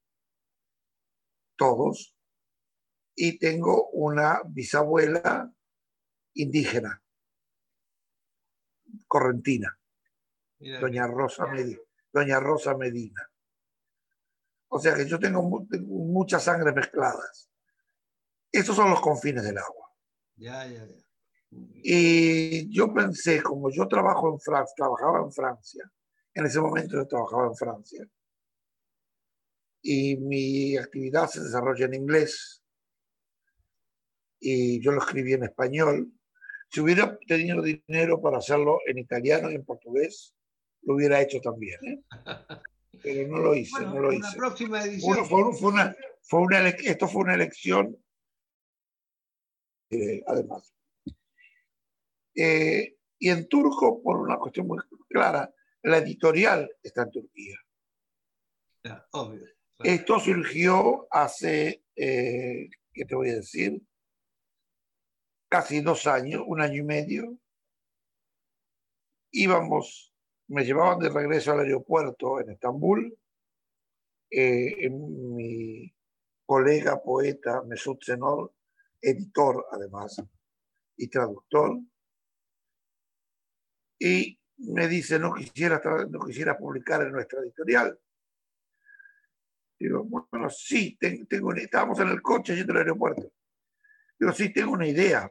Todos. 1.56 2.16
Y 3.16 3.38
tengo 3.38 3.90
una 3.90 4.42
bisabuela 4.46 5.52
indígena, 6.34 7.02
correntina, 9.08 9.80
doña 10.82 11.08
Rosa, 11.08 11.48
Medina, 11.48 11.80
doña 12.12 12.40
Rosa 12.40 12.76
Medina. 12.76 13.30
O 14.68 14.80
sea 14.80 14.96
que 14.96 15.08
yo 15.08 15.18
tengo 15.18 15.42
muchas 15.42 16.44
sangres 16.44 16.76
mezcladas. 16.76 17.50
Estos 18.52 18.76
son 18.76 18.90
los 18.90 19.00
confines 19.00 19.44
del 19.44 19.58
agua. 19.58 19.90
Ya, 20.36 20.66
ya, 20.68 20.86
ya. 20.86 21.06
Y 21.84 22.70
yo 22.70 22.94
pensé, 22.94 23.42
como 23.42 23.70
yo 23.70 23.88
trabajo 23.88 24.34
en 24.34 24.40
Francia, 24.40 24.74
trabajaba 24.76 25.20
en 25.22 25.32
Francia, 25.32 25.92
en 26.34 26.46
ese 26.46 26.60
momento 26.60 26.98
yo 26.98 27.08
trabajaba 27.08 27.48
en 27.48 27.56
Francia, 27.56 28.06
y 29.88 30.18
mi 30.18 30.76
actividad 30.78 31.28
se 31.30 31.42
desarrolla 31.42 31.86
en 31.86 31.94
inglés, 31.94 32.64
y 34.40 34.82
yo 34.82 34.92
lo 34.92 35.00
escribí 35.00 35.34
en 35.34 35.44
español. 35.44 36.12
Si 36.70 36.82
hubiera 36.82 37.20
tenido 37.28 37.62
dinero 37.62 38.20
para 38.20 38.40
hacerlo 38.40 38.80
en 38.88 38.98
italiano 38.98 39.52
y 39.52 39.56
en 39.56 39.64
portugués, 39.64 40.34
lo 40.82 40.96
hubiera 40.96 41.22
hecho 41.22 41.40
también. 41.40 41.80
¿eh? 41.86 42.04
Pero 43.04 43.28
no 43.28 43.38
lo 43.38 43.54
hice, 43.54 43.82
no 43.82 44.00
lo 44.00 44.12
hice. 44.12 44.36
próxima 44.36 44.84
edición. 44.84 45.26
fue 45.26 46.42
una, 46.42 46.70
esto 46.70 47.08
fue 47.08 47.22
una 47.22 47.36
elección 47.36 47.96
eh, 49.92 50.24
además. 50.26 50.74
Eh, 52.34 52.98
y 53.20 53.30
en 53.30 53.48
turco, 53.48 54.02
por 54.02 54.18
una 54.18 54.38
cuestión 54.38 54.66
muy 54.66 54.80
clara, 55.08 55.54
la 55.84 55.98
editorial 56.00 56.72
está 56.82 57.04
en 57.04 57.12
Turquía. 57.12 57.58
Esto 59.80 60.20
surgió 60.20 61.08
hace, 61.12 61.84
eh, 61.96 62.70
¿qué 62.94 63.06
te 63.06 63.16
voy 63.16 63.30
a 63.30 63.36
decir? 63.36 63.82
Casi 65.50 65.82
dos 65.82 66.08
años, 66.08 66.44
un 66.46 66.62
año 66.62 66.82
y 66.82 66.86
medio. 66.86 67.38
Íbamos, 69.32 70.14
me 70.48 70.64
llevaban 70.64 71.00
de 71.00 71.10
regreso 71.10 71.52
al 71.52 71.60
aeropuerto 71.60 72.40
en 72.40 72.52
Estambul. 72.52 73.18
mi 74.32 75.94
colega 76.46 77.02
poeta 77.02 77.64
Mesut 77.64 78.04
Zenor 78.04 78.56
editor 79.06 79.66
además 79.72 80.22
y 80.98 81.08
traductor. 81.08 81.80
Y 84.00 84.40
me 84.58 84.88
dice, 84.88 85.20
no 85.20 85.34
quisiera, 85.34 85.82
no 86.10 86.20
quisiera 86.26 86.58
publicar 86.58 87.02
en 87.04 87.12
nuestra 87.12 87.40
editorial. 87.42 88.00
Digo, 89.78 90.04
bueno, 90.04 90.50
sí, 90.50 90.98
tengo, 90.98 91.54
estábamos 91.54 92.00
en 92.00 92.10
el 92.10 92.22
coche 92.22 92.56
yendo 92.56 92.74
al 92.74 92.80
aeropuerto. 92.80 93.32
Digo, 94.18 94.32
sí, 94.32 94.52
tengo 94.54 94.72
una 94.72 94.88
idea. 94.88 95.30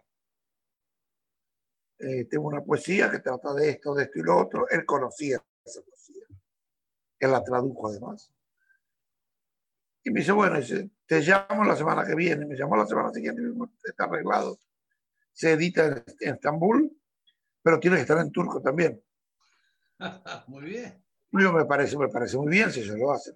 Eh, 1.98 2.26
tengo 2.26 2.48
una 2.48 2.62
poesía 2.62 3.10
que 3.10 3.20
trata 3.20 3.54
de 3.54 3.70
esto, 3.70 3.94
de 3.94 4.04
esto 4.04 4.18
y 4.18 4.22
lo 4.22 4.36
otro. 4.36 4.68
Él 4.68 4.84
conocía 4.84 5.42
esa 5.64 5.80
poesía. 5.82 6.24
Él 7.18 7.30
la 7.30 7.42
tradujo 7.42 7.88
además. 7.88 8.30
Y 10.02 10.10
me 10.10 10.20
dice, 10.20 10.32
bueno, 10.32 10.58
te 11.06 11.20
llamo 11.20 11.64
la 11.64 11.76
semana 11.76 12.04
que 12.06 12.14
viene. 12.14 12.44
Me 12.44 12.56
llamó 12.56 12.76
la 12.76 12.86
semana 12.86 13.10
siguiente, 13.10 13.42
está 13.84 14.04
arreglado. 14.04 14.58
Se 15.32 15.52
edita 15.52 16.04
en, 16.20 16.34
Estambul, 16.34 16.94
pero 17.62 17.80
tiene 17.80 17.96
que 17.96 18.02
estar 18.02 18.18
en 18.18 18.30
turco 18.30 18.60
también. 18.60 19.02
muy 20.48 20.64
bien. 20.64 21.02
me 21.30 21.64
parece, 21.64 21.96
me 21.96 22.08
parece 22.08 22.36
muy 22.36 22.48
bien 22.48 22.70
si 22.70 22.84
se 22.84 22.98
lo 22.98 23.12
hacen. 23.12 23.34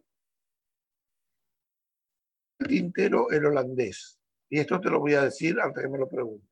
Tintero, 2.68 3.31
el 3.31 3.46
holandés. 3.46 4.20
Y 4.48 4.61
esto 4.61 4.81
te 4.81 4.90
lo 4.90 5.00
voy 5.00 5.14
a 5.14 5.22
decir 5.22 5.59
antes 5.61 5.83
que 5.83 5.90
me 5.90 5.98
lo 5.98 6.09
preguntes. 6.09 6.48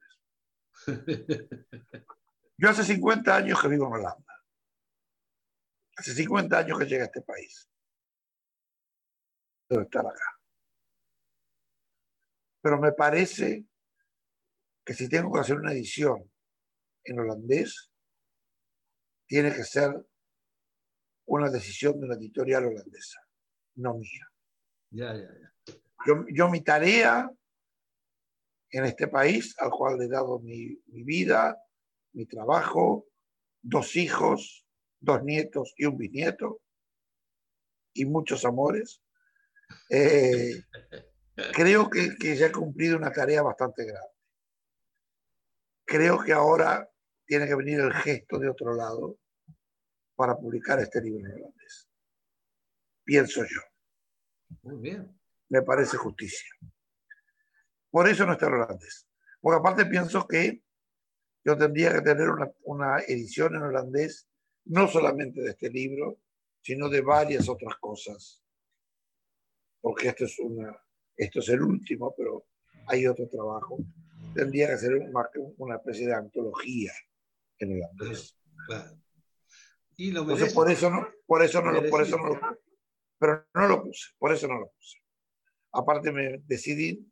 Yo 2.59 2.69
hace 2.69 2.83
50 2.83 3.37
años 3.37 3.61
que 3.61 3.69
vivo 3.69 3.87
en 3.87 3.93
Holanda. 3.93 4.45
Hace 5.97 6.15
50 6.15 6.59
años 6.59 6.79
que 6.79 6.87
llegué 6.87 7.03
a 7.03 7.07
este 7.07 7.23
país 7.23 7.71
debe 9.69 9.85
estar 9.85 10.07
acá. 10.07 10.41
Pero 12.63 12.81
me 12.81 12.93
parece 12.93 13.67
que 14.85 14.95
si 14.95 15.09
tengo 15.09 15.33
que 15.33 15.41
hacer 15.41 15.57
una 15.57 15.73
edición 15.73 16.31
en 17.05 17.19
holandés, 17.19 17.91
tiene 19.27 19.53
que 19.53 19.65
ser 19.65 19.93
una 21.27 21.51
decisión 21.51 21.99
de 21.99 22.07
una 22.07 22.15
editorial 22.15 22.67
holandesa, 22.67 23.21
no 23.77 23.95
mía. 23.95 24.31
Ya, 24.91 25.13
ya, 25.15 25.23
ya. 25.23 25.56
Yo, 26.07 26.25
yo, 26.29 26.49
mi 26.49 26.63
tarea 26.63 27.31
en 28.71 28.85
este 28.85 29.09
país, 29.09 29.55
al 29.59 29.71
cual 29.71 29.99
le 29.99 30.07
he 30.07 30.09
dado 30.09 30.39
mi, 30.39 30.81
mi 30.87 31.03
vida, 31.03 31.57
mi 32.13 32.27
trabajo, 32.27 33.07
dos 33.63 33.97
hijos, 33.97 34.67
dos 35.01 35.23
nietos 35.25 35.75
y 35.77 35.87
un 35.87 35.97
bisnieto, 35.97 36.61
y 37.95 38.05
muchos 38.05 38.45
amores, 38.45 39.03
eh, 39.91 40.63
creo 41.53 41.89
que, 41.89 42.17
que 42.17 42.37
ya 42.37 42.47
ha 42.47 42.53
cumplido 42.53 42.97
una 42.97 43.13
tarea 43.13 43.43
bastante 43.43 43.85
grande. 43.85 44.15
Creo 45.85 46.23
que 46.23 46.33
ahora 46.33 46.91
tiene 47.25 47.47
que 47.47 47.55
venir 47.55 47.81
el 47.81 47.93
gesto 47.93 48.39
de 48.39 48.49
otro 48.49 48.75
lado 48.75 49.19
para 50.15 50.37
publicar 50.37 50.81
este 50.81 51.01
libro 51.01 51.27
en 51.27 51.33
holandés. 51.33 51.89
Pienso 53.05 53.45
yo. 53.45 53.61
Muy 54.63 54.77
bien. 54.77 55.16
Me 55.49 55.63
parece 55.63 55.97
justicia. 55.97 56.49
Por 57.91 58.09
eso 58.09 58.27
no 58.27 58.33
está 58.33 58.47
en 58.47 58.55
holandés. 58.55 59.07
Porque 59.41 59.59
aparte 59.59 59.87
pienso 59.87 60.27
que 60.27 60.63
yo 61.45 61.57
tendría 61.57 61.93
que 61.95 62.01
tener 62.01 62.29
una, 62.29 62.51
una 62.65 62.99
edición 63.01 63.55
en 63.55 63.63
holandés, 63.63 64.29
no 64.65 64.89
solamente 64.89 65.41
de 65.41 65.51
este 65.51 65.71
libro, 65.71 66.19
sino 66.61 66.89
de 66.89 67.01
varias 67.01 67.49
otras 67.49 67.77
cosas 67.77 68.43
porque 69.87 70.09
esto 70.09 70.25
es, 70.25 70.37
una, 70.41 70.77
esto 71.17 71.39
es 71.39 71.49
el 71.51 71.63
último, 71.63 72.13
pero 72.17 72.47
hay 72.89 73.07
otro 73.07 73.29
trabajo. 73.29 73.79
Tendría 74.35 74.67
que 74.67 74.79
ser 74.79 74.95
una, 74.97 75.77
especie 75.77 76.09
de 76.09 76.15
antología 76.15 76.93
en 77.61 77.71
el 77.71 77.85
Andrés. 77.85 78.37
Y 79.97 80.11
lo 80.11 80.23
Entonces, 80.23 80.53
por 80.53 80.69
eso 80.69 80.91
no, 80.91 81.07
por 81.25 81.41
eso 81.45 81.63
no, 81.63 81.71
lo, 81.71 81.89
por 81.89 82.03
eso 82.03 82.17
no 82.17 82.31
lo, 82.31 82.41
pero 83.17 83.47
no 83.55 83.69
lo 83.69 83.85
puse, 83.85 84.11
por 84.19 84.33
eso 84.33 84.49
no 84.49 84.59
lo 84.59 84.73
puse. 84.73 84.99
Aparte 85.77 86.11
me 86.11 86.39
decidí, 86.47 87.07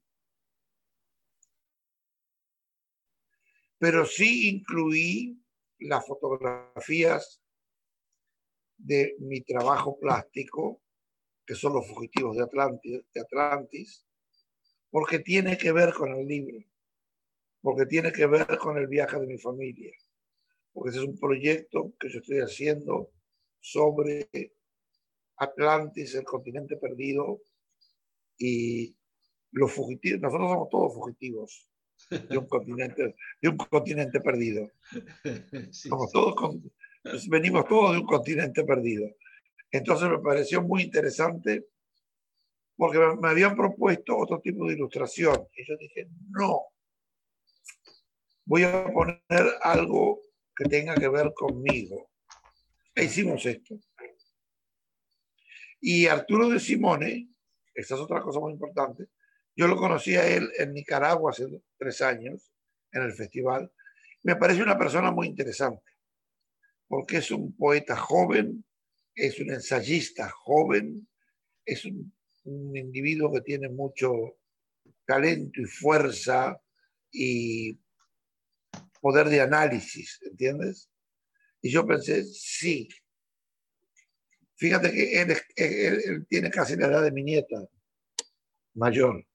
pero 3.79 4.07
sí 4.07 4.49
incluí 4.49 5.39
las 5.81 6.07
fotografías 6.07 7.43
de 8.79 9.17
mi 9.19 9.43
trabajo 9.43 9.99
plástico, 10.01 10.81
que 11.45 11.55
son 11.55 11.75
los 11.75 11.87
fugitivos 11.87 12.39
de 12.39 12.45
Atlantis, 12.45 13.03
de 13.13 13.21
Atlantis, 13.21 14.07
porque 14.89 15.19
tiene 15.19 15.59
que 15.59 15.71
ver 15.71 15.93
con 15.93 16.15
el 16.15 16.27
libro, 16.27 16.65
porque 17.61 17.85
tiene 17.85 18.13
que 18.13 18.25
ver 18.25 18.57
con 18.57 18.79
el 18.79 18.87
viaje 18.87 19.21
de 19.21 19.27
mi 19.27 19.37
familia, 19.37 19.93
porque 20.73 20.89
ese 20.89 21.01
es 21.01 21.05
un 21.05 21.19
proyecto 21.19 21.93
que 22.01 22.09
yo 22.09 22.21
estoy 22.21 22.39
haciendo 22.39 23.13
sobre 23.61 24.31
Atlantis, 25.37 26.15
el 26.15 26.25
continente 26.25 26.79
perdido, 26.79 27.43
y 28.39 28.97
los 29.53 29.73
fugitivos, 29.73 30.21
nosotros 30.21 30.51
somos 30.51 30.69
todos 30.69 30.95
fugitivos 30.95 31.71
de 32.11 32.39
un 32.39 32.47
continente, 32.49 33.15
de 33.41 33.49
un 33.49 33.57
continente 33.57 34.21
perdido. 34.21 34.71
Somos 35.71 36.11
todos 36.13 36.35
pues 37.03 37.29
venimos 37.29 37.69
todos 37.69 37.93
de 37.93 37.99
un 37.99 38.07
continente 38.07 38.65
perdido. 38.65 39.15
Entonces 39.71 40.09
me 40.09 40.19
pareció 40.19 40.63
muy 40.63 40.83
interesante 40.83 41.67
porque 42.77 42.99
me 43.21 43.29
habían 43.29 43.55
propuesto 43.55 44.17
otro 44.17 44.41
tipo 44.41 44.67
de 44.67 44.75
ilustración. 44.75 45.47
Y 45.55 45.69
yo 45.69 45.77
dije, 45.77 46.09
no, 46.31 46.63
voy 48.47 48.63
a 48.65 48.87
poner 48.93 49.21
algo 49.63 50.23
que 50.57 50.65
tenga 50.65 50.95
que 50.95 51.09
ver 51.09 51.33
conmigo. 51.35 52.11
E 52.95 53.05
hicimos 53.05 53.45
esto. 53.45 53.79
Y 55.81 56.07
Arturo 56.07 56.49
de 56.49 56.61
Simone, 56.61 57.34
esta 57.75 57.95
es 57.95 58.01
otra 58.01 58.21
cosa 58.21 58.41
muy 58.41 58.53
importante, 58.53 59.09
yo 59.57 59.67
lo 59.69 59.77
conocí 59.77 60.17
a 60.17 60.27
él 60.27 60.51
en 60.59 60.73
Nicaragua 60.73 61.31
hace 61.31 61.47
tres 61.79 62.01
años, 62.03 62.53
en 62.93 63.03
el 63.03 63.13
festival. 63.13 63.71
Me 64.23 64.37
parece 64.37 64.63
una 64.63 64.79
persona 64.79 65.11
muy 65.11 65.29
interesante 65.29 65.83
porque 66.89 67.19
es 67.19 67.31
un 67.31 67.57
poeta 67.57 67.97
joven, 67.97 68.65
es 69.15 69.39
un 69.41 69.51
ensayista 69.51 70.31
joven, 70.31 71.09
es 71.65 71.85
un, 71.85 72.13
individuo 72.47 73.33
que 73.33 73.41
tiene 73.41 73.71
mucho 73.71 74.37
talento 75.07 75.63
y 75.63 75.65
fuerza 75.65 76.61
y 77.11 77.81
poder 79.01 79.31
de 79.31 79.41
análisis, 79.41 80.21
¿entiendes? 80.23 80.91
Y 81.63 81.71
yo 81.71 81.87
pensé, 81.87 82.23
sí. 82.23 82.87
Fíjate 84.57 84.93
que 84.93 85.21
él, 85.21 85.37
él, 85.57 86.27
tiene 86.29 86.51
casi 86.51 86.77
la 86.77 86.87
edad 86.87 87.03
de 87.03 87.13
mi 87.13 87.23
nieta, 87.23 87.57
mayor. 88.75 89.27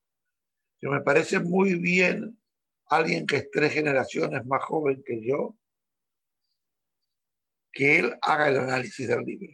Yo 0.82 0.92
me 0.92 1.02
parece 1.02 1.40
muy 1.40 1.76
bien 1.76 2.40
alguien 2.86 3.26
que 3.26 3.38
es 3.38 3.52
tres 3.52 3.74
generaciones 3.74 4.46
más 4.46 4.64
joven 4.64 5.04
que 5.06 5.22
yo, 5.26 5.58
que 7.72 8.00
él 8.00 8.16
haga 8.22 8.50
el 8.50 8.58
análisis 8.58 9.08
del 9.08 9.24
libro. 9.24 9.54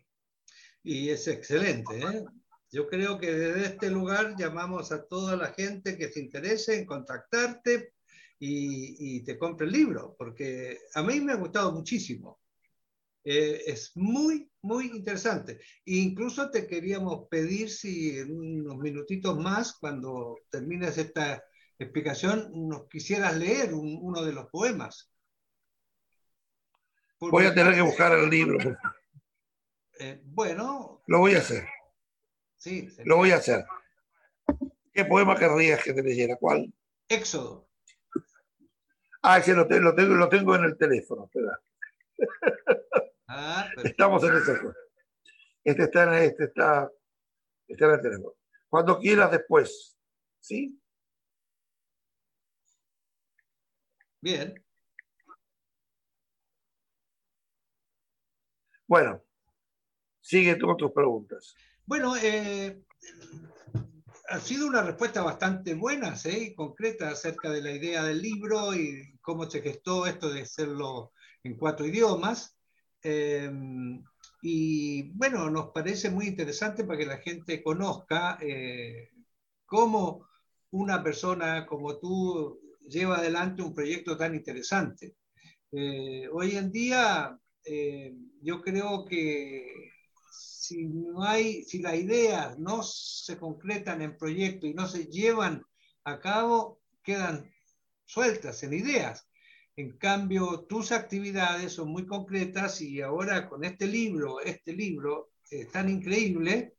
Y 0.84 1.10
es 1.10 1.28
excelente. 1.28 1.98
¿eh? 1.98 2.24
Yo 2.72 2.88
creo 2.88 3.18
que 3.18 3.32
desde 3.32 3.66
este 3.66 3.90
lugar 3.90 4.36
llamamos 4.38 4.92
a 4.92 5.06
toda 5.06 5.36
la 5.36 5.54
gente 5.54 5.98
que 5.98 6.12
se 6.12 6.20
interese 6.20 6.78
en 6.78 6.86
contactarte 6.86 7.94
y, 8.38 9.24
te 9.24 9.38
compre 9.38 9.66
el 9.66 9.72
libro, 9.72 10.16
porque 10.18 10.80
a 10.94 11.02
mí 11.02 11.20
me 11.22 11.34
ha 11.34 11.38
gustado 11.38 11.72
muchísimo. 11.72 12.40
Eh, 13.28 13.64
es 13.66 13.92
muy, 13.96 14.52
muy 14.62 14.86
interesante. 14.86 15.60
Incluso 15.86 16.52
te 16.52 16.68
queríamos 16.68 17.28
pedir 17.28 17.72
si 17.72 18.20
en 18.20 18.38
unos 18.38 18.78
minutitos 18.78 19.36
más, 19.40 19.74
cuando 19.80 20.38
termines 20.52 21.00
esta 21.00 21.44
explicación, 21.80 22.52
nos 22.54 22.88
quisieras 22.88 23.36
leer 23.36 23.74
uno 23.74 24.22
de 24.22 24.32
los 24.32 24.46
poemas. 24.52 25.12
Voy 27.20 27.46
a 27.46 27.54
tener 27.54 27.74
que 27.74 27.82
buscar 27.82 28.12
el 28.12 28.30
libro. 28.30 28.60
Eh, 30.00 30.22
bueno. 30.24 31.02
Lo 31.08 31.20
voy 31.20 31.34
a 31.34 31.40
hacer. 31.40 31.68
Sí. 32.58 32.88
Lo 33.06 33.18
voy 33.18 33.32
a 33.32 33.38
hacer. 33.38 33.66
¿Qué 34.94 35.04
poema 35.06 35.36
querrías 35.36 35.84
que 35.84 35.94
te 35.94 36.04
leyera? 36.04 36.36
¿Cuál? 36.36 36.72
Éxodo. 37.10 37.68
Ah, 39.24 39.40
ese 39.40 39.54
lo, 39.54 39.66
tengo, 39.66 39.90
lo 40.14 40.30
tengo 40.30 40.56
en 40.56 40.66
el 40.66 40.78
teléfono. 40.78 41.26
Espera. 41.26 41.60
Ah, 43.38 43.70
Estamos 43.84 44.24
en 44.24 44.34
ese. 44.34 44.54
Este 45.66 45.84
está 45.84 46.04
en, 46.04 46.24
este 46.24 46.46
está, 46.46 46.90
está 47.68 47.86
en 47.86 47.92
el 47.92 48.02
teléfono. 48.02 48.34
Cuando 48.70 48.98
quieras 48.98 49.30
después. 49.30 49.98
¿Sí? 50.40 50.80
Bien. 54.22 54.56
Bueno, 58.88 59.22
sigue 60.22 60.56
tú 60.56 60.68
con 60.68 60.78
tus 60.78 60.94
preguntas. 60.94 61.56
Bueno, 61.86 62.16
eh, 62.16 62.82
ha 64.30 64.40
sido 64.40 64.66
una 64.66 64.82
respuesta 64.82 65.22
bastante 65.24 65.74
buena 65.74 66.16
¿sí? 66.16 66.52
y 66.52 66.56
concreta 66.56 67.10
acerca 67.10 67.50
de 67.50 67.62
la 67.62 67.72
idea 67.72 68.02
del 68.04 68.22
libro 68.22 68.74
y 68.74 69.18
cómo 69.22 69.50
se 69.50 69.62
gestó 69.62 70.06
esto 70.06 70.30
de 70.30 70.44
hacerlo 70.44 71.12
en 71.44 71.58
cuatro 71.58 71.86
idiomas. 71.86 72.55
Eh, 73.08 73.52
y 74.42 75.04
bueno, 75.12 75.48
nos 75.52 75.70
parece 75.70 76.10
muy 76.10 76.26
interesante 76.26 76.84
para 76.84 76.98
que 76.98 77.06
la 77.06 77.18
gente 77.18 77.62
conozca 77.62 78.40
eh, 78.42 79.12
cómo 79.64 80.28
una 80.72 81.04
persona 81.04 81.68
como 81.68 82.00
tú 82.00 82.60
lleva 82.90 83.18
adelante 83.18 83.62
un 83.62 83.76
proyecto 83.76 84.18
tan 84.18 84.34
interesante. 84.34 85.16
hoy 86.32 86.56
en 86.56 86.72
día 86.72 87.38
eh, 87.64 88.16
yo 88.42 88.62
creo 88.62 89.06
que 89.06 89.92
si 90.32 90.86
no 90.86 91.24
hay, 91.24 91.64
si 91.64 91.80
las 91.80 91.96
ideas 91.96 92.58
no 92.58 92.82
se 92.82 93.38
concretan 93.38 94.02
en 94.02 94.18
proyectos 94.18 94.70
y 94.70 94.74
no 94.74 94.88
se 94.88 95.06
llevan 95.06 95.64
a 96.06 96.20
cabo, 96.20 96.82
quedan 97.04 97.52
sueltas 98.06 98.64
en 98.64 98.74
ideas. 98.74 99.28
En 99.78 99.98
cambio, 99.98 100.62
tus 100.62 100.92
actividades 100.92 101.74
son 101.74 101.90
muy 101.90 102.06
concretas 102.06 102.82
y 102.82 103.02
ahora 103.02 103.50
con 103.50 103.64
este 103.66 103.88
libro, 103.88 104.40
este 104.40 104.74
libro 104.74 105.32
tan 105.72 105.90
increíble, 105.90 106.76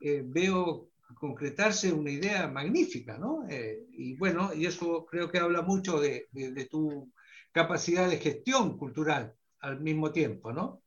eh, 0.00 0.22
veo 0.24 0.90
concretarse 1.14 1.92
una 1.92 2.10
idea 2.10 2.46
magnífica, 2.48 3.18
¿no? 3.18 3.46
Eh, 3.48 3.86
y 3.92 4.14
bueno, 4.14 4.52
y 4.54 4.66
eso 4.66 5.06
creo 5.06 5.30
que 5.30 5.38
habla 5.38 5.62
mucho 5.62 6.00
de, 6.00 6.28
de 6.32 6.64
tu 6.66 7.12
capacidad 7.52 8.08
de 8.08 8.18
gestión 8.18 8.78
cultural 8.78 9.34
al 9.60 9.80
mismo 9.80 10.12
tiempo, 10.12 10.52
¿no? 10.52 10.82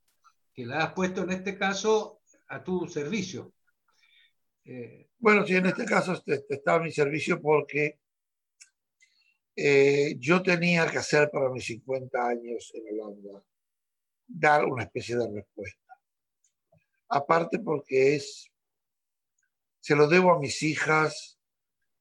Que 0.53 0.65
la 0.65 0.83
has 0.83 0.93
puesto 0.93 1.23
en 1.23 1.31
este 1.31 1.57
caso 1.57 2.21
a 2.47 2.63
tu 2.63 2.87
servicio. 2.87 3.53
Eh, 4.63 5.09
bueno, 5.17 5.45
sí, 5.45 5.55
en 5.55 5.65
este 5.65 5.85
caso 5.85 6.21
estaba 6.25 6.79
a 6.79 6.83
mi 6.83 6.91
servicio 6.91 7.41
porque 7.41 7.99
eh, 9.55 10.15
yo 10.19 10.41
tenía 10.41 10.89
que 10.89 10.97
hacer 10.97 11.29
para 11.31 11.49
mis 11.49 11.65
50 11.65 12.27
años 12.27 12.71
en 12.73 12.99
Holanda, 12.99 13.43
dar 14.27 14.65
una 14.65 14.83
especie 14.83 15.17
de 15.17 15.29
respuesta. 15.29 15.99
Aparte 17.09 17.59
porque 17.59 18.15
es, 18.15 18.49
se 19.79 19.95
lo 19.95 20.07
debo 20.07 20.33
a 20.33 20.39
mis 20.39 20.61
hijas, 20.63 21.37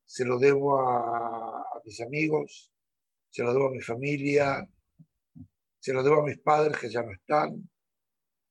se 0.04 0.24
lo 0.24 0.38
debo 0.38 0.78
a, 0.78 1.60
a 1.60 1.80
mis 1.84 2.00
amigos, 2.00 2.72
se 3.30 3.42
lo 3.42 3.52
debo 3.52 3.68
a 3.68 3.72
mi 3.72 3.80
familia, 3.80 4.68
se 5.78 5.92
lo 5.92 6.02
debo 6.02 6.20
a 6.20 6.26
mis 6.26 6.38
padres 6.38 6.78
que 6.78 6.90
ya 6.90 7.02
no 7.02 7.12
están, 7.12 7.68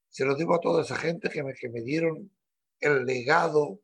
se 0.10 0.26
lo 0.26 0.36
debo 0.36 0.56
a 0.56 0.60
toda 0.60 0.82
esa 0.82 0.96
gente 0.96 1.30
que 1.30 1.44
me, 1.44 1.54
que 1.54 1.70
me 1.70 1.82
dieron 1.82 2.32
el 2.80 3.06
legado 3.06 3.80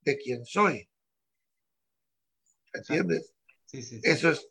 de 0.00 0.16
quien 0.16 0.44
soy. 0.44 0.88
¿Entiendes? 2.72 3.34
Eso 3.72 4.30
es. 4.30 4.48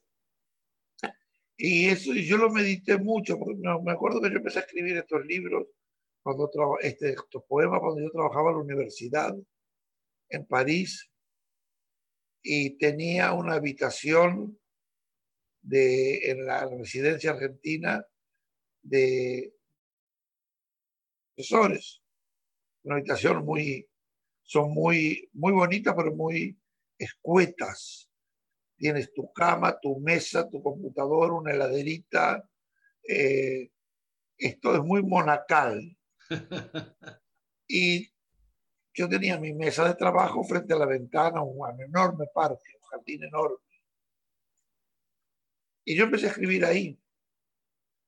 Y 1.57 1.89
eso 1.89 2.13
yo 2.13 2.38
lo 2.38 2.49
medité 2.49 2.97
mucho, 2.97 3.38
porque 3.38 3.55
me 3.84 3.91
acuerdo 3.91 4.19
que 4.19 4.32
yo 4.32 4.38
empecé 4.38 4.59
a 4.59 4.61
escribir 4.63 4.97
estos 4.97 5.24
libros, 5.26 5.67
cuando 6.24 6.49
este, 6.82 7.11
estos 7.11 7.43
poemas, 7.47 7.80
cuando 7.80 8.01
yo 8.01 8.09
trabajaba 8.09 8.49
en 8.49 8.57
la 8.57 8.63
universidad 8.63 9.36
en 10.30 10.45
París, 10.47 11.11
y 12.43 12.78
tenía 12.78 13.34
una 13.34 13.53
habitación 13.53 14.59
de, 15.61 16.32
en 16.32 16.45
la 16.45 16.67
residencia 16.67 17.32
argentina 17.32 18.03
de 18.82 19.53
profesores. 21.36 22.01
Una 22.84 22.95
habitación 22.95 23.45
muy, 23.45 23.88
son 24.41 24.74
muy, 24.74 25.30
muy 25.34 25.53
bonitas, 25.53 25.93
pero 25.95 26.15
muy 26.15 26.57
escuetas. 26.97 28.11
Tienes 28.82 29.13
tu 29.13 29.32
cama, 29.32 29.79
tu 29.79 29.99
mesa, 29.99 30.49
tu 30.49 30.59
computador, 30.63 31.34
una 31.34 31.51
heladerita. 31.51 32.43
Eh, 33.07 33.69
esto 34.36 34.75
es 34.75 34.82
muy 34.82 35.03
monacal. 35.03 35.95
y 37.67 38.11
yo 38.95 39.07
tenía 39.07 39.39
mi 39.39 39.53
mesa 39.53 39.88
de 39.88 39.93
trabajo 39.93 40.43
frente 40.43 40.73
a 40.73 40.77
la 40.77 40.88
ventana, 40.88 41.43
un 41.43 41.79
enorme 41.79 42.25
parque, 42.34 42.71
un 42.82 42.88
jardín 42.88 43.23
enorme. 43.23 43.57
Y 45.86 45.95
yo 45.95 46.05
empecé 46.05 46.25
a 46.25 46.29
escribir 46.29 46.65
ahí 46.65 46.99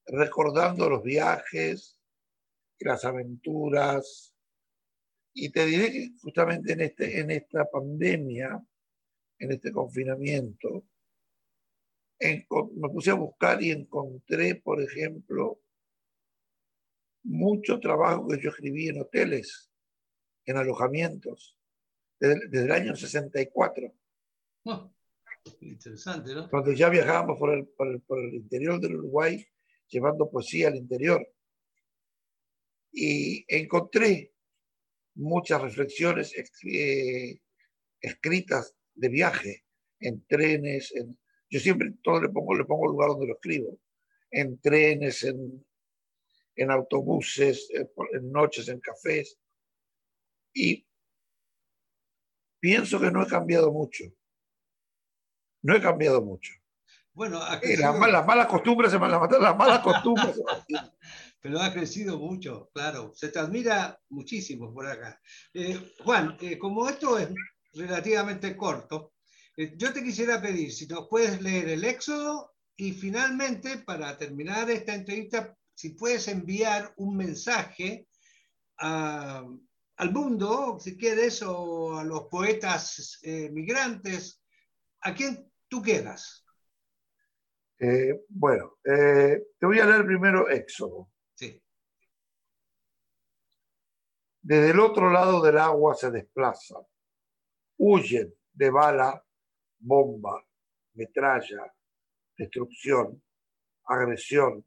recordando 0.07 0.89
los 0.89 1.03
viajes, 1.03 1.99
las 2.80 3.05
aventuras. 3.05 4.36
Y 5.36 5.51
te 5.51 5.67
diré 5.67 5.91
que 5.91 6.09
justamente 6.19 6.74
en, 6.74 6.82
este, 6.82 7.19
en 7.19 7.30
esta 7.30 7.69
pandemia, 7.69 8.59
en 9.43 9.51
este 9.51 9.73
confinamiento, 9.73 10.85
me 12.19 12.89
puse 12.89 13.11
a 13.11 13.15
buscar 13.15 13.61
y 13.61 13.71
encontré, 13.71 14.55
por 14.55 14.81
ejemplo, 14.81 15.59
mucho 17.23 17.77
trabajo 17.79 18.25
que 18.27 18.41
yo 18.41 18.51
escribí 18.51 18.87
en 18.87 19.01
hoteles, 19.01 19.69
en 20.45 20.55
alojamientos, 20.55 21.57
desde, 22.17 22.63
el 22.63 22.71
año 22.71 22.95
64. 22.95 23.93
interesante, 25.59 26.33
¿no? 26.33 26.49
Cuando 26.49 26.71
ya 26.71 26.87
viajábamos 26.87 27.37
por 27.37 27.53
el, 27.53 27.67
por, 27.67 27.87
el, 27.89 28.01
por 28.01 28.19
el, 28.19 28.35
interior 28.35 28.79
del 28.79 28.95
Uruguay, 28.95 29.45
llevando 29.89 30.29
poesía 30.29 30.69
al 30.69 30.77
interior. 30.77 31.27
Y 32.93 33.43
encontré 33.53 34.31
muchas 35.15 35.61
reflexiones 35.61 36.33
eh, 36.63 37.41
escritas 37.99 38.73
de 38.95 39.09
viaje, 39.09 39.65
en 39.99 40.25
trenes, 40.25 40.91
en, 40.95 41.17
yo 41.49 41.59
siempre 41.59 41.93
todo 42.03 42.21
le 42.21 42.29
pongo, 42.29 42.55
le 42.55 42.65
pongo 42.65 42.85
el 42.85 42.91
lugar 42.91 43.09
donde 43.09 43.27
lo 43.27 43.33
escribo, 43.33 43.79
en 44.31 44.59
trenes, 44.59 45.23
en, 45.23 45.65
en 46.55 46.71
autobuses, 46.71 47.69
en 47.71 48.31
noches, 48.31 48.67
en 48.67 48.79
cafés. 48.79 49.39
Y 50.53 50.85
pienso 52.59 52.99
que 52.99 53.11
no 53.11 53.23
he 53.23 53.27
cambiado 53.27 53.71
mucho. 53.71 54.05
No 55.61 55.75
he 55.75 55.81
cambiado 55.81 56.21
mucho. 56.21 56.53
Bueno, 57.13 57.39
eh, 57.61 57.77
las, 57.77 58.25
malas 58.25 58.47
costumbres 58.47 58.91
se 58.91 58.97
las, 58.97 59.31
las 59.39 59.55
malas 59.55 59.79
costumbres. 59.79 60.41
Pero 61.39 61.59
ha 61.59 61.71
crecido 61.73 62.17
mucho, 62.17 62.71
claro. 62.73 63.11
Se 63.13 63.29
te 63.29 63.37
admira 63.37 63.99
muchísimo 64.09 64.73
por 64.73 64.87
acá. 64.87 65.21
Eh, 65.53 65.77
Juan, 66.03 66.37
eh, 66.41 66.57
como 66.57 66.89
esto 66.89 67.19
es 67.19 67.29
relativamente 67.74 68.55
corto, 68.55 69.13
yo 69.55 69.93
te 69.93 70.03
quisiera 70.03 70.41
pedir 70.41 70.71
si 70.71 70.88
nos 70.88 71.07
puedes 71.07 71.41
leer 71.41 71.69
el 71.69 71.84
Éxodo 71.84 72.53
y 72.76 72.91
finalmente, 72.93 73.78
para 73.80 74.17
terminar 74.17 74.69
esta 74.69 74.95
entrevista, 74.95 75.55
si 75.76 75.89
puedes 75.89 76.28
enviar 76.28 76.93
un 76.97 77.15
mensaje 77.15 78.07
al 78.78 80.11
mundo, 80.11 80.78
si 80.80 80.97
quieres, 80.97 81.41
o 81.43 81.97
a 81.97 82.03
los 82.03 82.24
poetas 82.24 83.19
eh, 83.21 83.49
migrantes, 83.51 84.41
a 85.01 85.13
quien 85.13 85.51
tú 85.67 85.82
quieras. 85.82 86.45
Eh, 87.80 88.24
bueno, 88.30 88.78
eh, 88.84 89.43
te 89.59 89.65
voy 89.65 89.80
a 89.80 89.86
leer 89.86 90.05
primero 90.05 90.49
Éxodo. 90.49 91.09
Sí. 91.36 91.61
Desde 94.41 94.71
el 94.71 94.80
otro 94.80 95.11
lado 95.11 95.41
del 95.41 95.57
agua 95.57 95.93
se 95.95 96.09
desplazan, 96.11 96.82
huyen 97.86 98.34
de 98.53 98.69
bala, 98.69 99.21
bomba, 99.79 100.41
metralla, 100.93 101.75
destrucción, 102.38 103.21
agresión, 103.84 104.65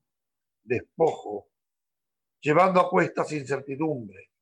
despojo, 0.63 1.49
llevando 2.41 2.81
a 2.81 2.91
cuestas 2.91 3.33
incertidumbre, 3.33 4.33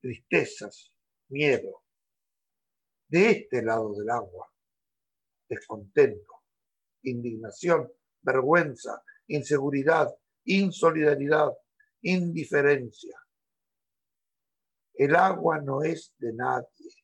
tristezas, 0.00 0.90
miedo. 1.28 1.82
De 3.06 3.30
este 3.30 3.62
lado 3.62 3.94
del 3.94 4.08
agua, 4.08 4.50
descontento, 5.46 6.44
indignación, 7.02 7.92
vergüenza, 8.22 9.02
inseguridad, 9.26 10.08
insolidaridad, 10.44 11.52
indiferencia. 12.00 13.18
El 14.94 15.14
agua 15.14 15.60
no 15.60 15.82
es 15.82 16.14
de 16.18 16.32
nadie, 16.32 17.03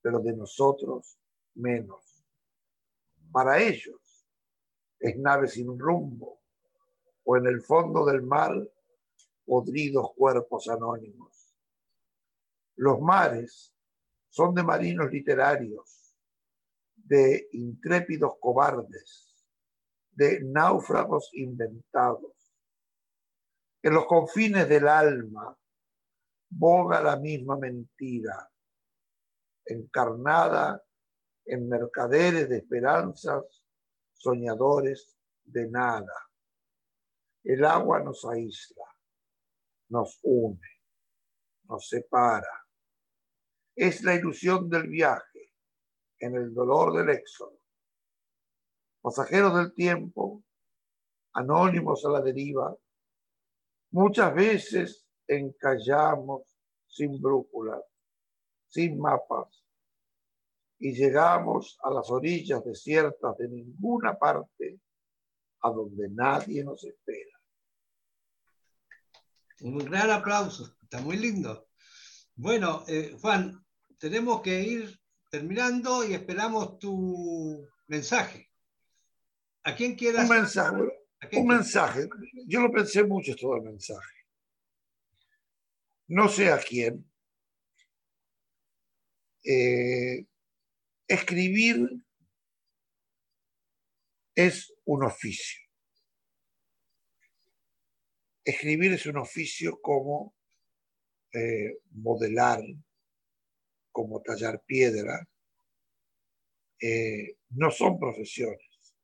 pero 0.00 0.20
de 0.20 0.36
nosotros 0.36 1.18
menos. 1.54 2.24
Para 3.30 3.60
ellos 3.62 4.26
es 4.98 5.16
nave 5.18 5.48
sin 5.48 5.78
rumbo, 5.78 6.40
o 7.24 7.36
en 7.36 7.46
el 7.46 7.60
fondo 7.60 8.04
del 8.06 8.22
mar 8.22 8.52
podridos 9.44 10.12
cuerpos 10.14 10.68
anónimos. 10.68 11.54
Los 12.76 13.00
mares 13.00 13.74
son 14.28 14.54
de 14.54 14.62
marinos 14.62 15.10
literarios, 15.10 16.14
de 16.94 17.48
intrépidos 17.52 18.34
cobardes, 18.40 19.34
de 20.10 20.40
náufragos 20.44 21.30
inventados. 21.34 22.32
En 23.82 23.94
los 23.94 24.06
confines 24.06 24.68
del 24.68 24.86
alma 24.88 25.56
boga 26.50 27.00
la 27.02 27.16
misma 27.16 27.56
mentira, 27.56 28.50
encarnada 29.68 30.82
en 31.44 31.68
mercaderes 31.68 32.48
de 32.48 32.58
esperanzas, 32.58 33.44
soñadores 34.12 35.16
de 35.44 35.68
nada. 35.70 36.14
El 37.44 37.64
agua 37.64 38.00
nos 38.00 38.24
aísla, 38.24 38.84
nos 39.88 40.18
une, 40.22 40.82
nos 41.64 41.88
separa. 41.88 42.66
Es 43.74 44.02
la 44.02 44.14
ilusión 44.14 44.68
del 44.68 44.88
viaje, 44.88 45.54
en 46.18 46.34
el 46.34 46.52
dolor 46.52 46.96
del 46.96 47.10
éxodo. 47.10 47.58
Pasajeros 49.00 49.56
del 49.56 49.72
tiempo, 49.72 50.42
anónimos 51.32 52.04
a 52.04 52.10
la 52.10 52.20
deriva, 52.20 52.76
muchas 53.92 54.34
veces 54.34 55.06
encallamos 55.26 56.42
sin 56.86 57.20
brújula, 57.20 57.80
sin 58.68 58.98
mapas, 58.98 59.64
y 60.78 60.92
llegamos 60.92 61.78
a 61.82 61.90
las 61.90 62.10
orillas 62.10 62.64
desiertas 62.64 63.36
de 63.36 63.48
ninguna 63.48 64.16
parte 64.16 64.80
a 65.62 65.70
donde 65.70 66.08
nadie 66.08 66.62
nos 66.62 66.84
espera. 66.84 67.36
Un 69.60 69.78
gran 69.78 70.10
aplauso, 70.10 70.76
está 70.82 71.00
muy 71.00 71.16
lindo. 71.16 71.68
Bueno, 72.36 72.84
eh, 72.86 73.16
Juan, 73.20 73.64
tenemos 73.98 74.40
que 74.40 74.62
ir 74.62 75.00
terminando 75.30 76.06
y 76.06 76.14
esperamos 76.14 76.78
tu 76.78 77.66
mensaje. 77.88 78.48
¿A 79.64 79.74
quién 79.74 79.96
quieras? 79.96 80.30
Un 80.30 80.36
mensaje. 80.36 80.82
Un 81.32 81.46
mensaje. 81.48 82.08
Yo 82.46 82.60
lo 82.60 82.70
pensé 82.70 83.02
mucho 83.02 83.32
esto 83.32 83.52
del 83.54 83.62
mensaje. 83.64 84.14
No 86.06 86.28
sé 86.28 86.52
a 86.52 86.58
quién. 86.58 87.07
Eh, 89.44 90.26
escribir 91.06 91.88
es 94.34 94.74
un 94.84 95.04
oficio. 95.04 95.60
Escribir 98.44 98.92
es 98.92 99.06
un 99.06 99.18
oficio 99.18 99.80
como 99.80 100.34
eh, 101.32 101.78
modelar, 101.90 102.62
como 103.92 104.22
tallar 104.22 104.62
piedra. 104.64 105.28
Eh, 106.80 107.36
no 107.50 107.70
son 107.70 107.98
profesiones. 107.98 108.94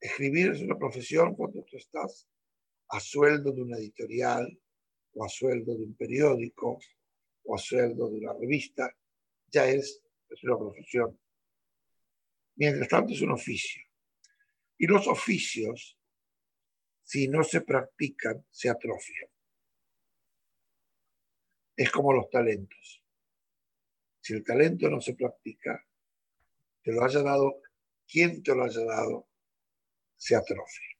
Escribir 0.00 0.52
es 0.52 0.60
una 0.62 0.76
profesión 0.76 1.34
cuando 1.34 1.62
tú 1.64 1.76
estás 1.76 2.26
a 2.88 3.00
sueldo 3.00 3.52
de 3.52 3.62
una 3.62 3.76
editorial 3.76 4.60
o 5.14 5.24
a 5.24 5.28
sueldo 5.28 5.76
de 5.76 5.84
un 5.84 5.94
periódico 5.94 6.78
o 7.44 7.54
a 7.54 7.58
sueldo 7.58 8.10
de 8.10 8.18
una 8.18 8.32
revista. 8.32 8.94
Ya 9.50 9.66
es, 9.66 10.02
es 10.28 10.44
una 10.44 10.58
profesión. 10.58 11.18
Mientras 12.56 12.88
tanto 12.88 13.12
es 13.12 13.20
un 13.22 13.32
oficio. 13.32 13.82
Y 14.78 14.86
los 14.86 15.06
oficios, 15.06 15.98
si 17.02 17.28
no 17.28 17.42
se 17.42 17.62
practican, 17.62 18.44
se 18.50 18.68
atrofian. 18.68 19.28
Es 21.76 21.90
como 21.90 22.12
los 22.12 22.28
talentos. 22.30 23.02
Si 24.20 24.34
el 24.34 24.44
talento 24.44 24.88
no 24.88 25.00
se 25.00 25.14
practica, 25.14 25.86
te 26.82 26.92
lo 26.92 27.04
haya 27.04 27.22
dado 27.22 27.60
quien 28.10 28.42
te 28.42 28.54
lo 28.54 28.64
haya 28.64 28.84
dado, 28.84 29.28
se 30.16 30.34
atrofia. 30.34 30.98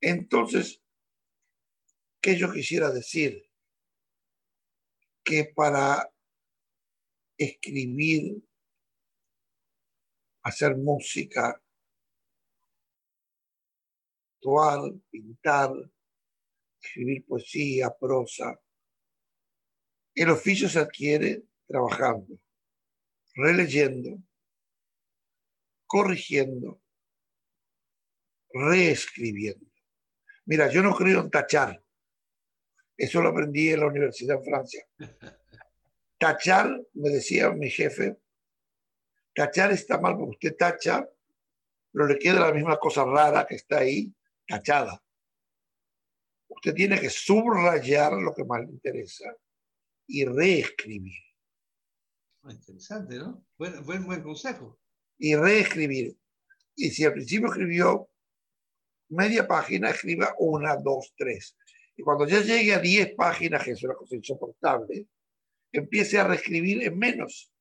Entonces, 0.00 0.82
¿qué 2.20 2.36
yo 2.36 2.52
quisiera 2.52 2.90
decir? 2.90 3.48
Que 5.22 5.44
para 5.44 6.10
escribir, 7.38 8.42
hacer 10.42 10.76
música, 10.76 11.62
actuar, 14.34 14.92
pintar, 15.10 15.72
escribir 16.82 17.24
poesía, 17.26 17.90
prosa. 17.98 18.60
El 20.14 20.30
oficio 20.30 20.68
se 20.68 20.80
adquiere 20.80 21.44
trabajando, 21.66 22.40
releyendo, 23.34 24.18
corrigiendo, 25.86 26.80
reescribiendo. 28.52 29.66
Mira, 30.46 30.70
yo 30.70 30.82
no 30.82 30.94
creo 30.94 31.20
en 31.20 31.30
tachar. 31.30 31.84
Eso 32.96 33.22
lo 33.22 33.28
aprendí 33.28 33.68
en 33.68 33.80
la 33.80 33.86
universidad 33.86 34.38
en 34.38 34.44
Francia. 34.44 34.86
Tachar, 36.18 36.68
me 36.94 37.10
decía 37.10 37.50
mi 37.50 37.70
jefe, 37.70 38.18
tachar 39.34 39.70
está 39.70 40.00
mal 40.00 40.16
porque 40.16 40.48
usted 40.48 40.56
tacha, 40.56 41.08
pero 41.92 42.06
le 42.06 42.18
queda 42.18 42.40
la 42.40 42.52
misma 42.52 42.76
cosa 42.78 43.04
rara 43.04 43.46
que 43.46 43.54
está 43.54 43.78
ahí, 43.78 44.12
tachada. 44.46 45.02
Usted 46.48 46.74
tiene 46.74 47.00
que 47.00 47.08
subrayar 47.08 48.14
lo 48.14 48.34
que 48.34 48.44
más 48.44 48.60
le 48.60 48.72
interesa 48.72 49.32
y 50.08 50.24
reescribir. 50.24 51.22
Ah, 52.42 52.52
interesante, 52.52 53.16
¿no? 53.16 53.44
Buen, 53.56 53.84
buen, 53.84 54.06
buen 54.06 54.22
consejo. 54.22 54.80
Y 55.18 55.36
reescribir. 55.36 56.16
Y 56.74 56.90
si 56.90 57.04
al 57.04 57.12
principio 57.12 57.48
escribió 57.48 58.08
media 59.10 59.46
página, 59.46 59.90
escriba 59.90 60.34
una, 60.38 60.76
dos, 60.76 61.12
tres. 61.16 61.56
Y 61.96 62.02
cuando 62.02 62.26
ya 62.26 62.40
llegue 62.40 62.74
a 62.74 62.78
diez 62.78 63.14
páginas, 63.14 63.64
que 63.64 63.72
es 63.72 63.82
una 63.82 63.94
cosa 63.94 64.16
insoportable, 64.16 65.06
empiece 65.72 66.18
a 66.18 66.24
reescribir 66.26 66.82
en 66.82 66.98
menos. 66.98 67.52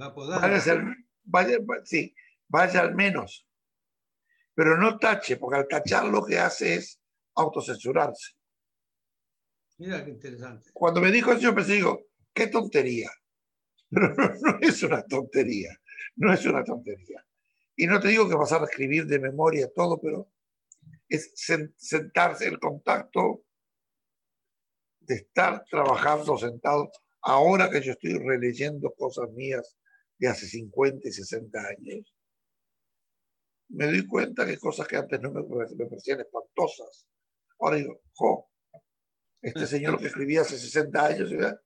Va 0.00 0.06
a 0.06 0.14
poder. 0.14 0.40
Vaya, 0.40 0.72
al- 0.72 0.96
vaya- 1.24 1.58
va- 1.60 1.84
sí, 1.84 2.14
vaya 2.48 2.80
al 2.80 2.94
menos. 2.94 3.46
Pero 4.54 4.76
no 4.76 4.98
tache, 4.98 5.36
porque 5.36 5.58
al 5.58 5.68
tachar 5.68 6.04
lo 6.06 6.24
que 6.24 6.38
hace 6.38 6.74
es 6.74 7.00
autocensurarse. 7.34 8.32
Mira 9.78 10.04
qué 10.04 10.10
interesante. 10.10 10.70
Cuando 10.72 11.00
me 11.00 11.10
dijo 11.10 11.32
eso, 11.32 11.40
yo 11.40 11.54
pensé, 11.54 11.74
digo, 11.74 12.06
qué 12.32 12.46
tontería. 12.46 13.10
Pero 13.90 14.14
no, 14.14 14.28
no 14.28 14.58
es 14.60 14.82
una 14.82 15.04
tontería, 15.04 15.70
no 16.16 16.32
es 16.32 16.44
una 16.46 16.64
tontería. 16.64 17.24
Y 17.76 17.86
no 17.86 18.00
te 18.00 18.08
digo 18.08 18.28
que 18.28 18.36
vas 18.36 18.52
a 18.52 18.58
reescribir 18.58 19.06
de 19.06 19.18
memoria 19.18 19.68
todo, 19.74 20.00
pero 20.00 20.30
es 21.08 21.32
sen- 21.34 21.74
sentarse 21.76 22.46
en 22.46 22.56
contacto 22.58 23.43
de 25.06 25.14
estar 25.16 25.64
trabajando 25.70 26.36
sentado. 26.38 26.90
Ahora 27.22 27.70
que 27.70 27.80
yo 27.80 27.92
estoy 27.92 28.18
releyendo 28.18 28.92
cosas 28.92 29.30
mías 29.32 29.76
de 30.18 30.28
hace 30.28 30.46
50 30.46 31.08
y 31.08 31.12
60 31.12 31.58
años, 31.58 32.14
me 33.68 33.86
doy 33.86 34.06
cuenta 34.06 34.46
que 34.46 34.58
cosas 34.58 34.86
que 34.86 34.96
antes 34.96 35.20
no 35.20 35.30
me, 35.32 35.42
pare- 35.42 35.74
me 35.76 35.86
parecían 35.86 36.20
espantosas. 36.20 37.06
Ahora 37.58 37.76
digo, 37.76 38.00
jo, 38.12 38.48
este 39.42 39.66
señor 39.66 39.98
que 39.98 40.06
escribía 40.06 40.42
hace 40.42 40.58
60 40.58 41.04
años 41.06 41.30
¿verdad? 41.30 41.58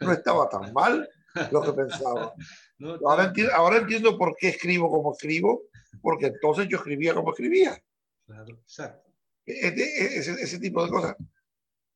no 0.00 0.12
estaba 0.12 0.48
tan 0.48 0.72
mal 0.72 1.08
lo 1.50 1.62
que 1.62 1.72
pensaba. 1.72 2.34
Ahora 3.04 3.32
enti- 3.32 3.50
ahora 3.52 3.78
entiendo 3.78 4.16
por 4.16 4.36
qué 4.36 4.48
escribo 4.50 4.88
como 4.88 5.12
escribo, 5.12 5.62
porque 6.00 6.26
entonces 6.26 6.68
yo 6.68 6.76
escribía 6.76 7.12
como 7.12 7.30
escribía. 7.32 7.76
Claro, 8.24 8.54
exacto. 8.56 9.10
E- 9.44 9.66
e- 9.66 10.18
Ese, 10.18 10.32
ese 10.40 10.60
tipo 10.60 10.84
de 10.84 10.90
cosas. 10.90 11.16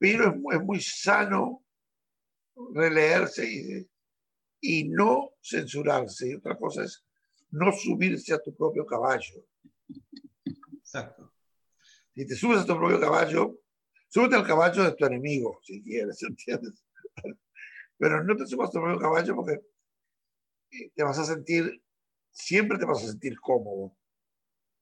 Pero 0.02 0.30
es, 0.30 0.36
mu- 0.36 0.50
es 0.50 0.60
muy 0.60 0.80
sano 0.80 1.64
releerse 2.74 3.48
y, 3.48 3.88
y 4.60 4.88
no 4.88 5.30
censurarse. 5.40 6.30
Y 6.30 6.34
otra 6.34 6.58
cosa 6.58 6.82
es 6.82 7.04
no 7.52 7.70
subirse 7.70 8.34
a 8.34 8.42
tu 8.42 8.52
propio 8.52 8.84
caballo. 8.84 9.46
Exacto. 10.76 11.32
Si 12.14 12.26
te 12.26 12.34
subes 12.34 12.62
a 12.62 12.66
tu 12.66 12.76
propio 12.76 12.98
caballo, 12.98 13.60
súbete 14.08 14.34
al 14.34 14.46
caballo 14.46 14.82
de 14.82 14.92
tu 14.94 15.06
enemigo, 15.06 15.60
si 15.62 15.80
quieres, 15.82 16.20
¿entiendes? 16.22 16.84
Pero 17.96 18.24
no 18.24 18.36
te 18.36 18.46
subas 18.46 18.70
a 18.70 18.72
tu 18.72 18.80
propio 18.80 18.98
caballo 18.98 19.36
porque 19.36 19.60
eh, 20.72 20.90
te 20.96 21.04
vas 21.04 21.18
a 21.18 21.24
sentir, 21.24 21.80
siempre 22.32 22.76
te 22.76 22.84
vas 22.86 23.04
a 23.04 23.06
sentir 23.06 23.38
cómodo 23.40 23.96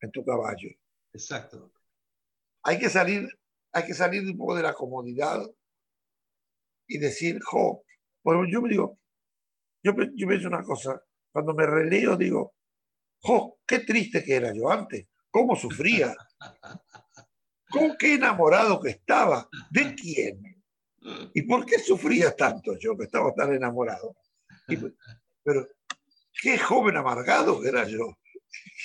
en 0.01 0.11
tu 0.11 0.25
caballo. 0.25 0.71
Exacto. 1.13 1.71
hay 2.63 2.79
que 2.79 2.89
salir, 2.89 3.29
hay 3.73 3.85
que 3.87 3.95
salir 3.95 4.23
un 4.23 4.37
poco 4.37 4.57
de 4.57 4.63
la 4.63 4.75
comodidad 4.75 5.41
y 6.87 6.99
decir, 6.99 7.41
jo, 7.45 7.85
bueno, 8.23 8.45
yo 8.51 8.61
me 8.63 8.69
digo, 8.69 8.99
yo, 9.83 9.95
pienso 9.95 10.49
una 10.49 10.63
cosa, 10.63 11.03
cuando 11.33 11.55
me 11.55 11.67
releo 11.67 12.17
digo, 12.17 12.55
jo, 13.23 13.61
qué 13.67 13.81
triste 13.81 14.25
que 14.25 14.35
era 14.37 14.53
yo 14.53 14.71
antes, 14.71 15.07
cómo 15.31 15.55
sufría, 15.57 16.15
cómo 17.71 17.97
qué 17.97 18.15
enamorado 18.15 18.81
que 18.81 18.91
estaba, 18.91 19.49
¿de 19.71 19.95
quién? 19.95 20.63
¿Y 21.35 21.43
por 21.43 21.65
qué 21.65 21.79
sufría 21.79 22.37
tanto 22.37 22.77
yo 22.79 22.97
que 22.97 23.05
estaba 23.05 23.33
tan 23.35 23.55
enamorado? 23.55 24.17
Y 24.69 24.77
pero 25.43 25.67
qué 26.43 26.59
joven 26.59 26.97
amargado 26.97 27.61
que 27.61 27.69
era 27.69 27.87
yo. 27.87 28.19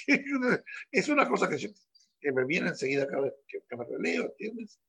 Es 0.92 1.10
una 1.10 1.28
cosa 1.28 1.50
que, 1.50 1.58
yo- 1.58 1.70
que 2.20 2.32
me 2.32 2.46
viene 2.46 2.70
enseguida 2.70 3.08
que, 3.08 3.60
que 3.68 3.76
me 3.76 3.86
releo, 3.86 4.26
¿entiendes? 4.26 4.80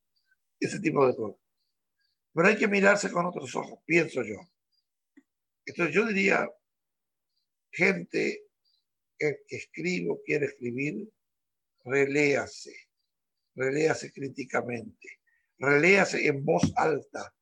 Ese 0.59 0.81
tipo 0.81 1.07
de 1.07 1.15
cosas. 1.15 1.41
Pero 2.33 2.49
hay 2.49 2.57
que 2.57 2.69
mirarse 2.69 3.11
con 3.11 3.27
otros 3.27 3.55
ojos, 3.55 3.79
pienso 3.85 4.23
yo. 4.23 4.37
Entonces 5.65 5.95
yo 5.95 6.07
diría, 6.07 6.49
gente 7.71 8.43
que, 9.19 9.43
que 9.49 9.57
escribo, 9.57 10.21
quiere 10.25 10.47
escribir, 10.47 11.09
reléase, 11.85 12.75
reléase 13.55 14.13
críticamente, 14.13 15.09
reléase 15.59 16.27
en 16.27 16.45
voz 16.45 16.73
alta. 16.77 17.35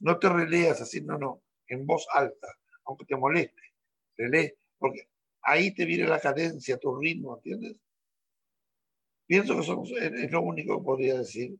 No 0.00 0.18
te 0.18 0.28
releas 0.28 0.80
así, 0.80 1.02
no, 1.02 1.18
no, 1.18 1.42
en 1.68 1.86
voz 1.86 2.06
alta, 2.12 2.48
aunque 2.84 3.04
te 3.04 3.16
moleste. 3.16 3.60
Relee, 4.16 4.58
porque 4.78 5.08
ahí 5.42 5.72
te 5.74 5.84
viene 5.84 6.06
la 6.06 6.20
cadencia, 6.20 6.78
tu 6.78 6.96
ritmo, 6.98 7.36
¿entiendes? 7.36 7.76
Pienso 9.26 9.56
que 9.56 9.62
somos, 9.62 9.90
es 9.92 10.30
lo 10.30 10.42
único 10.42 10.78
que 10.78 10.84
podría 10.84 11.18
decir. 11.18 11.56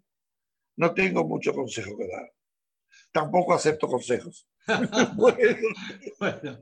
No 0.76 0.92
tengo 0.94 1.24
mucho 1.24 1.52
consejo 1.52 1.96
que 1.96 2.08
dar. 2.08 2.32
Tampoco 3.12 3.54
acepto 3.54 3.86
consejos. 3.88 4.46
Bueno, 6.18 6.60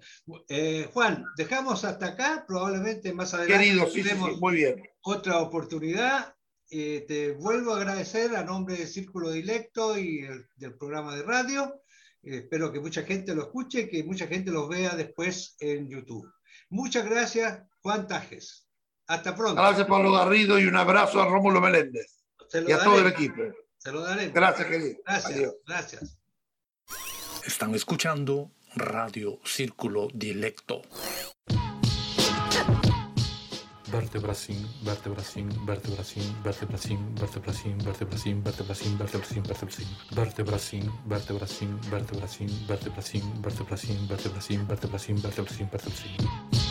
eh, 0.48 0.88
Juan, 0.92 1.24
dejamos 1.36 1.84
hasta 1.84 2.06
acá. 2.08 2.44
Probablemente 2.46 3.12
más 3.12 3.34
adelante 3.34 3.64
querido, 3.66 3.86
sí, 3.86 3.90
sí, 3.90 4.02
sí, 4.02 4.08
tendremos 4.08 4.40
muy 4.40 4.54
bien. 4.56 4.82
otra 5.02 5.40
oportunidad. 5.40 6.34
Eh, 6.70 7.04
te 7.08 7.32
vuelvo 7.32 7.72
a 7.72 7.78
agradecer 7.78 8.36
a 8.36 8.44
nombre 8.44 8.76
del 8.76 8.86
Círculo 8.86 9.30
Dilecto 9.30 9.98
y 9.98 10.20
el- 10.24 10.46
del 10.56 10.76
programa 10.76 11.16
de 11.16 11.22
radio. 11.22 11.82
Eh, 12.22 12.38
espero 12.38 12.70
que 12.72 12.80
mucha 12.80 13.02
gente 13.02 13.34
lo 13.34 13.42
escuche 13.42 13.82
y 13.82 13.88
que 13.88 14.04
mucha 14.04 14.26
gente 14.26 14.50
lo 14.50 14.68
vea 14.68 14.94
después 14.94 15.56
en 15.60 15.88
YouTube. 15.88 16.30
Muchas 16.70 17.08
gracias, 17.08 17.62
Juan 17.82 18.06
Tajes. 18.06 18.66
Hasta 19.06 19.34
pronto. 19.34 19.54
Gracias, 19.54 19.86
Pablo 19.86 20.12
Garrido, 20.12 20.58
y 20.58 20.66
un 20.66 20.76
abrazo 20.76 21.20
a 21.22 21.26
Rómulo 21.26 21.60
Meléndez 21.60 22.22
y 22.66 22.72
a 22.72 22.78
todo 22.78 22.98
el 22.98 23.06
equipo. 23.06 23.42
Se 23.78 23.92
lo 23.92 24.02
daré. 24.02 24.28
Gracias, 24.30 24.68
querido. 24.68 24.98
Gracias, 25.06 25.32
Adiós. 25.32 25.54
gracias. 25.66 26.18
Están 27.46 27.74
escuchando 27.74 28.50
Radio 28.74 29.38
Círculo 29.44 30.08
Dilecto. 30.12 30.82
Vertebracin, 33.90 34.66
vertebracin, 34.84 35.48
vertebracin, 35.64 36.22
vertebracin, 36.44 36.98
vertebracin, 37.16 37.80
vertebracin, 37.80 38.42
vertebracin, 38.42 38.94
vertebracin, 38.94 38.96
vertebracin, 40.10 40.12
vertebracin, 40.14 40.90
vertebracin, 41.08 41.78
vertebracin, 41.88 42.48
vertebracin, 42.66 43.22
vertebracin, 43.42 44.08
vertebracin, 44.08 44.66
vertebracin, 44.68 45.18
vertebracin, 45.18 45.68
vertebracin. 45.68 46.16
La 46.18 46.67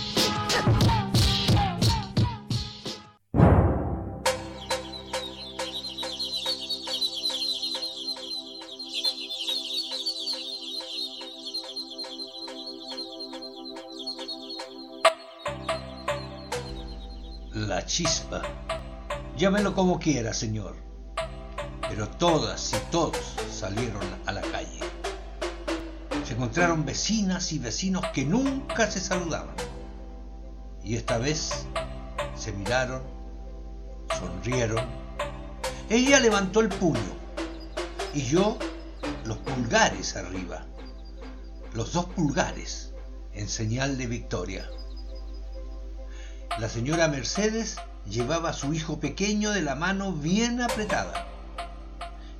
Como 19.58 20.00
quiera, 20.00 20.34
señor. 20.34 20.76
Pero 21.90 22.08
todas 22.08 22.74
y 22.74 22.92
todos 22.92 23.36
salieron 23.52 24.04
a 24.28 24.32
la 24.32 24.42
calle. 24.42 24.80
Se 26.26 26.34
encontraron 26.34 26.86
vecinas 26.86 27.52
y 27.52 27.60
vecinos 27.60 28.06
que 28.14 28.24
nunca 28.24 28.90
se 28.90 29.00
saludaban. 29.00 29.56
Y 30.84 30.96
esta 30.96 31.18
vez 31.18 31.66
se 32.36 32.52
miraron, 32.52 33.02
sonrieron. 34.20 34.86
Ella 35.90 36.20
levantó 36.20 36.62
el 36.62 36.70
puño 36.70 37.18
y 38.14 38.22
yo 38.22 38.60
los 39.26 39.38
pulgares 39.40 40.16
arriba. 40.16 40.66
Los 41.74 41.94
dos 41.94 42.06
pulgares 42.06 42.94
en 43.34 43.50
señal 43.50 43.98
de 43.98 44.06
victoria. 44.06 44.70
La 46.60 46.70
señora 46.70 47.08
Mercedes 47.08 47.78
llevaba 48.10 48.50
a 48.50 48.54
su 48.54 48.74
hijo 48.74 49.00
pequeño 49.00 49.52
de 49.52 49.62
la 49.62 49.76
mano 49.76 50.14
bien 50.14 50.62
apretada. 50.62 51.28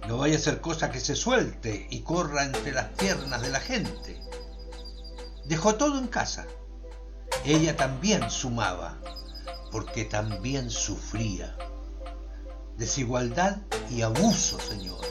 No 0.08 0.18
vaya 0.18 0.38
a 0.38 0.40
ser 0.40 0.62
cosa 0.62 0.90
que 0.92 1.00
se 1.00 1.16
suelte 1.16 1.88
y 1.90 2.02
corra 2.02 2.44
entre 2.46 2.72
las 2.72 2.86
piernas 2.98 3.42
de 3.42 3.50
la 3.50 3.60
gente. 3.60 4.22
Dejó 5.46 5.76
todo 5.76 6.00
en 6.00 6.08
casa. 6.08 6.46
Ella 7.46 7.76
también 7.76 8.30
sumaba. 8.30 8.98
porque 9.72 10.06
también 10.06 10.70
sufría. 10.70 11.56
Desigualdad 12.78 13.58
y 13.90 14.02
abuso, 14.02 14.60
Señor. 14.60 15.06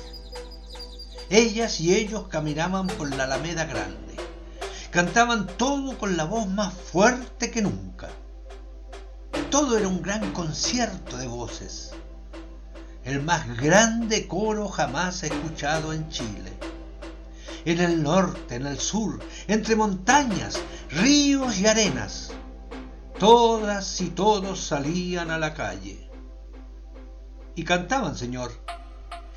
Ellas 1.28 1.78
y 1.80 1.94
ellos 1.94 2.28
caminaban 2.28 2.86
por 2.86 3.14
la 3.14 3.24
Alameda 3.24 3.66
Grande. 3.66 4.16
Cantaban 4.90 5.46
todo 5.46 5.98
con 5.98 6.16
la 6.16 6.24
voz 6.24 6.46
más 6.48 6.72
fuerte 6.72 7.50
que 7.50 7.60
nunca. 7.60 8.08
Todo 9.58 9.78
era 9.78 9.88
un 9.88 10.02
gran 10.02 10.34
concierto 10.34 11.16
de 11.16 11.26
voces. 11.26 11.94
El 13.04 13.22
más 13.22 13.56
grande 13.56 14.28
coro 14.28 14.68
jamás 14.68 15.22
escuchado 15.22 15.94
en 15.94 16.10
Chile. 16.10 16.52
En 17.64 17.80
el 17.80 18.02
norte, 18.02 18.56
en 18.56 18.66
el 18.66 18.78
sur, 18.78 19.18
entre 19.48 19.74
montañas, 19.74 20.60
ríos 20.90 21.58
y 21.58 21.66
arenas, 21.66 22.32
todas 23.18 23.98
y 24.02 24.10
todos 24.10 24.60
salían 24.60 25.30
a 25.30 25.38
la 25.38 25.54
calle. 25.54 26.06
Y 27.54 27.64
cantaban, 27.64 28.14
Señor, 28.14 28.52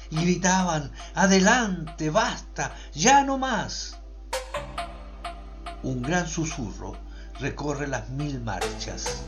y 0.09 0.17
gritaban, 0.17 0.91
adelante, 1.15 2.09
basta, 2.09 2.75
ya 2.93 3.23
no 3.23 3.37
más. 3.37 3.99
Un 5.81 6.01
gran 6.01 6.27
susurro 6.27 6.97
recorre 7.39 7.87
las 7.87 8.09
mil 8.09 8.41
marchas. 8.41 9.23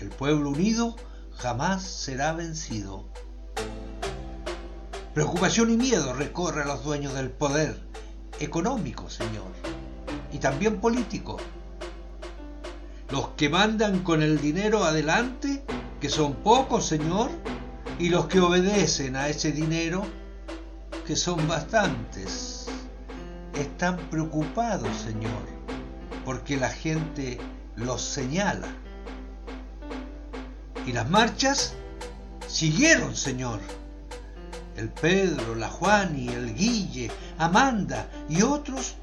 El 0.00 0.08
pueblo 0.08 0.48
unido 0.48 0.96
jamás 1.36 1.82
será 1.82 2.32
vencido. 2.32 3.04
Preocupación 5.12 5.70
y 5.70 5.76
miedo 5.76 6.14
recorre 6.14 6.62
a 6.62 6.66
los 6.66 6.82
dueños 6.84 7.12
del 7.12 7.30
poder 7.30 7.78
económico, 8.38 9.10
Señor, 9.10 9.50
y 10.32 10.38
también 10.38 10.80
político. 10.80 11.36
Los 13.10 13.28
que 13.30 13.50
mandan 13.50 14.02
con 14.02 14.22
el 14.22 14.40
dinero 14.40 14.84
adelante, 14.84 15.64
que 16.00 16.08
son 16.08 16.36
pocos, 16.36 16.86
Señor, 16.86 17.30
y 17.98 18.08
los 18.08 18.26
que 18.26 18.40
obedecen 18.40 19.16
a 19.16 19.28
ese 19.28 19.52
dinero, 19.52 20.06
que 21.06 21.14
son 21.14 21.46
bastantes, 21.46 22.68
están 23.52 23.98
preocupados, 24.08 24.96
Señor, 24.96 25.42
porque 26.24 26.56
la 26.56 26.70
gente 26.70 27.38
los 27.76 28.00
señala. 28.00 28.68
Y 30.86 30.92
las 30.92 31.08
marchas 31.08 31.74
siguieron, 32.46 33.16
Señor. 33.16 33.60
El 34.76 34.88
Pedro, 34.88 35.54
la 35.54 35.68
Juani, 35.68 36.28
el 36.28 36.54
Guille, 36.54 37.10
Amanda 37.38 38.08
y 38.28 38.42
otros 38.42 38.96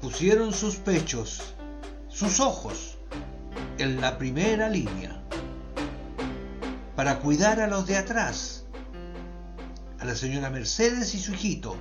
pusieron 0.00 0.52
sus 0.52 0.76
pechos, 0.76 1.54
sus 2.08 2.40
ojos, 2.40 2.98
en 3.78 4.00
la 4.00 4.18
primera 4.18 4.68
línea 4.68 5.20
para 7.00 7.18
cuidar 7.20 7.60
a 7.60 7.66
los 7.66 7.86
de 7.86 7.96
atrás, 7.96 8.66
a 10.00 10.04
la 10.04 10.14
señora 10.14 10.50
Mercedes 10.50 11.14
y 11.14 11.18
su 11.18 11.32
hijito, 11.32 11.74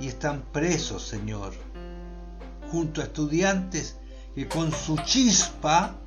y 0.00 0.08
están 0.08 0.42
presos, 0.52 1.02
Señor, 1.02 1.54
junto 2.70 3.00
a 3.00 3.04
estudiantes 3.04 3.96
que 4.34 4.46
con 4.46 4.70
su 4.70 4.98
chispa 4.98 5.98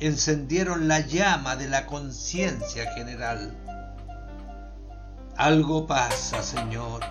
encendieron 0.00 0.88
la 0.88 1.00
llama 1.00 1.56
de 1.56 1.68
la 1.68 1.86
conciencia 1.86 2.92
general. 2.92 3.56
Algo 5.36 5.86
pasa, 5.86 6.42
Señor, 6.42 7.02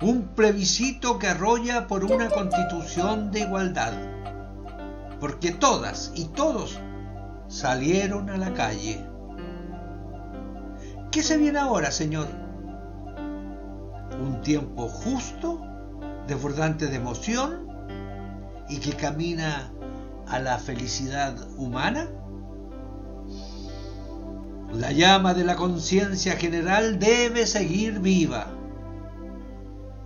un 0.00 0.28
plebiscito 0.28 1.18
que 1.18 1.28
arrolla 1.28 1.86
por 1.86 2.04
una 2.04 2.30
constitución 2.30 3.30
de 3.30 3.40
igualdad, 3.40 3.92
porque 5.20 5.52
todas 5.52 6.12
y 6.14 6.26
todos 6.26 6.78
salieron 7.48 8.30
a 8.30 8.38
la 8.38 8.54
calle 8.54 9.06
¿Qué 11.12 11.22
se 11.22 11.36
viene 11.36 11.58
ahora, 11.58 11.90
Señor? 11.90 12.26
Un 14.18 14.40
tiempo 14.40 14.88
justo, 14.88 15.60
desbordante 16.26 16.86
de 16.86 16.96
emoción 16.96 17.68
y 18.70 18.78
que 18.78 18.96
camina 18.96 19.70
a 20.32 20.38
la 20.38 20.58
felicidad 20.58 21.36
humana. 21.58 22.08
La 24.72 24.90
llama 24.90 25.34
de 25.34 25.44
la 25.44 25.56
conciencia 25.56 26.36
general 26.36 26.98
debe 26.98 27.46
seguir 27.46 28.00
viva 28.00 28.46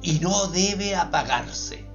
y 0.03 0.19
no 0.19 0.49
debe 0.49 0.97
apagarse. 0.97 1.89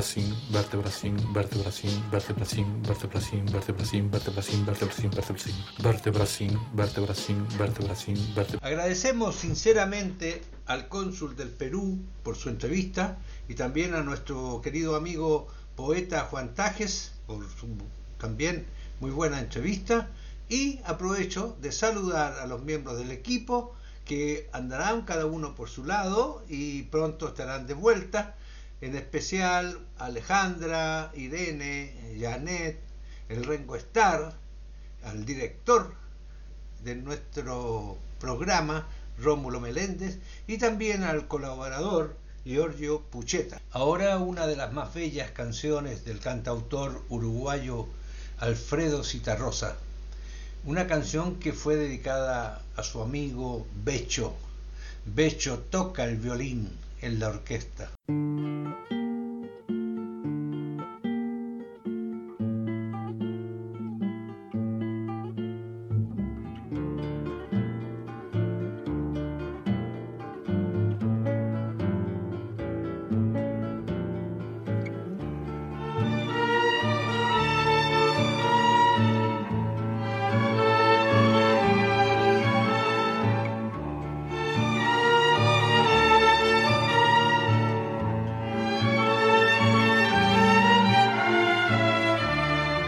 Vertebracín, 0.00 0.34
vertebracín, 0.50 2.10
vertebracín, 2.10 2.10
vertebracín, 2.10 2.82
vertebracín, 2.82 4.10
vertebracín, 4.10 4.10
vertebracín, 4.10 5.10
vertebracín, 5.10 5.10
vertebracín, 5.82 6.58
vertebracín, 6.72 7.46
vertebracín, 7.58 8.16
vertebracín, 8.34 8.58
Agradecemos 8.62 9.36
sinceramente 9.36 10.42
al 10.64 10.88
cónsul 10.88 11.36
del 11.36 11.50
Perú 11.50 11.98
por 12.22 12.36
su 12.36 12.48
entrevista 12.48 13.18
y 13.46 13.54
también 13.56 13.94
a 13.94 14.02
nuestro 14.02 14.62
querido 14.62 14.96
amigo 14.96 15.48
poeta 15.76 16.22
Juan 16.30 16.54
Tajes 16.54 17.12
por 17.26 17.44
su 17.44 17.68
también 18.16 18.66
muy 19.00 19.10
buena 19.10 19.38
entrevista 19.38 20.08
y 20.48 20.80
aprovecho 20.86 21.58
de 21.60 21.72
saludar 21.72 22.38
a 22.38 22.46
los 22.46 22.62
miembros 22.62 22.96
del 22.98 23.10
equipo 23.10 23.74
que 24.06 24.48
andarán 24.52 25.02
cada 25.02 25.26
uno 25.26 25.54
por 25.54 25.68
su 25.68 25.84
lado 25.84 26.42
y 26.48 26.84
pronto 26.84 27.28
estarán 27.28 27.66
de 27.66 27.74
vuelta 27.74 28.36
en 28.80 28.96
especial 28.96 29.78
Alejandra, 29.98 31.12
Irene, 31.14 32.16
Janet, 32.18 32.80
el 33.28 33.44
Rengo 33.44 33.76
Star, 33.76 34.34
al 35.04 35.24
director 35.24 35.94
de 36.82 36.96
nuestro 36.96 37.98
programa, 38.18 38.88
Rómulo 39.18 39.60
Meléndez, 39.60 40.18
y 40.46 40.58
también 40.58 41.02
al 41.02 41.28
colaborador 41.28 42.16
Giorgio 42.44 43.02
Pucheta. 43.02 43.60
Ahora 43.70 44.16
una 44.16 44.46
de 44.46 44.56
las 44.56 44.72
más 44.72 44.94
bellas 44.94 45.30
canciones 45.30 46.04
del 46.04 46.20
cantautor 46.20 47.04
uruguayo 47.10 47.86
Alfredo 48.38 49.04
Citarrosa, 49.04 49.76
una 50.64 50.86
canción 50.86 51.36
que 51.36 51.52
fue 51.52 51.76
dedicada 51.76 52.62
a 52.76 52.82
su 52.82 53.02
amigo 53.02 53.66
Becho. 53.84 54.34
Becho 55.04 55.58
toca 55.70 56.04
el 56.04 56.16
violín 56.16 56.79
en 57.02 57.18
la 57.18 57.28
orquesta. 57.28 57.90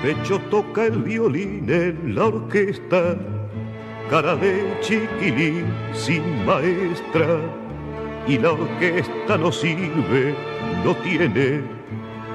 Pecho 0.02 0.40
toca 0.50 0.86
el 0.86 0.98
violín 1.00 1.70
en 1.70 2.16
la 2.16 2.26
orquesta, 2.26 3.16
cara 4.10 4.34
de 4.34 4.64
chiquilín 4.80 5.64
sin 5.92 6.44
maestra, 6.44 7.38
y 8.26 8.36
la 8.36 8.50
orquesta 8.50 9.36
no 9.36 9.52
sirve, 9.52 10.34
no 10.84 10.96
tiene 10.96 11.60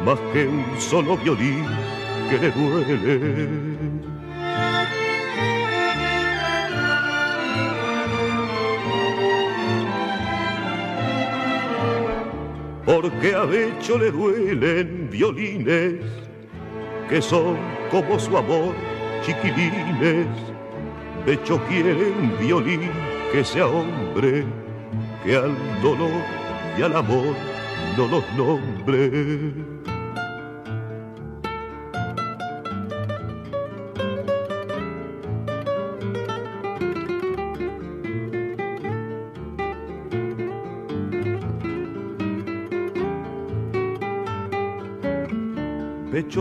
más 0.06 0.18
que 0.32 0.48
un 0.48 0.64
solo 0.80 1.18
violín 1.18 1.66
que 2.30 2.38
le 2.40 2.52
duele. 2.52 3.50
Porque 12.86 13.36
a 13.36 13.44
Becho 13.44 13.98
le 13.98 14.12
duelen 14.12 15.10
violines 15.12 16.27
que 17.10 17.22
son 17.22 17.58
como 17.90 18.20
su 18.20 18.38
amor, 18.38 18.74
chiquilines. 19.24 20.28
De 21.26 21.34
hecho 21.34 21.60
quiere 21.68 21.94
un 21.94 22.38
violín 22.40 22.92
que 23.32 23.44
sea 23.44 23.68
hombre, 23.68 24.46
que 25.24 25.36
al 25.36 25.56
dolor 25.82 26.22
y 26.78 26.82
al 26.82 26.96
amor 26.96 27.36
no 27.98 28.08
los 28.08 28.24
nombre. 28.36 29.87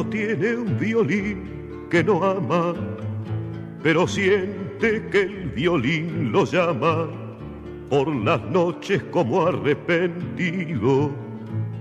Tiene 0.05 0.57
un 0.57 0.79
violín 0.79 1.87
que 1.91 2.05
no 2.05 2.23
ama, 2.23 2.75
pero 3.83 4.07
siente 4.07 5.07
que 5.11 5.23
el 5.23 5.51
violín 5.51 6.33
lo 6.33 6.45
llama 6.45 7.09
por 7.89 8.15
las 8.15 8.43
noches 8.51 9.03
como 9.05 9.47
arrepentido. 9.47 11.11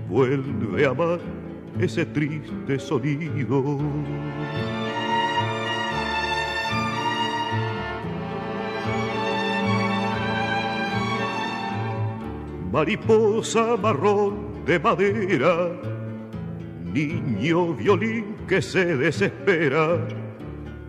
Vuelve 0.08 0.86
a 0.86 0.90
amar 0.90 1.20
ese 1.78 2.06
triste 2.06 2.78
sonido. 2.78 3.78
Mariposa 12.72 13.76
marrón 13.76 14.64
de 14.66 14.78
madera, 14.78 15.70
niño 16.96 17.74
violín 17.74 18.36
que 18.48 18.62
se 18.62 18.96
desespera 18.96 19.98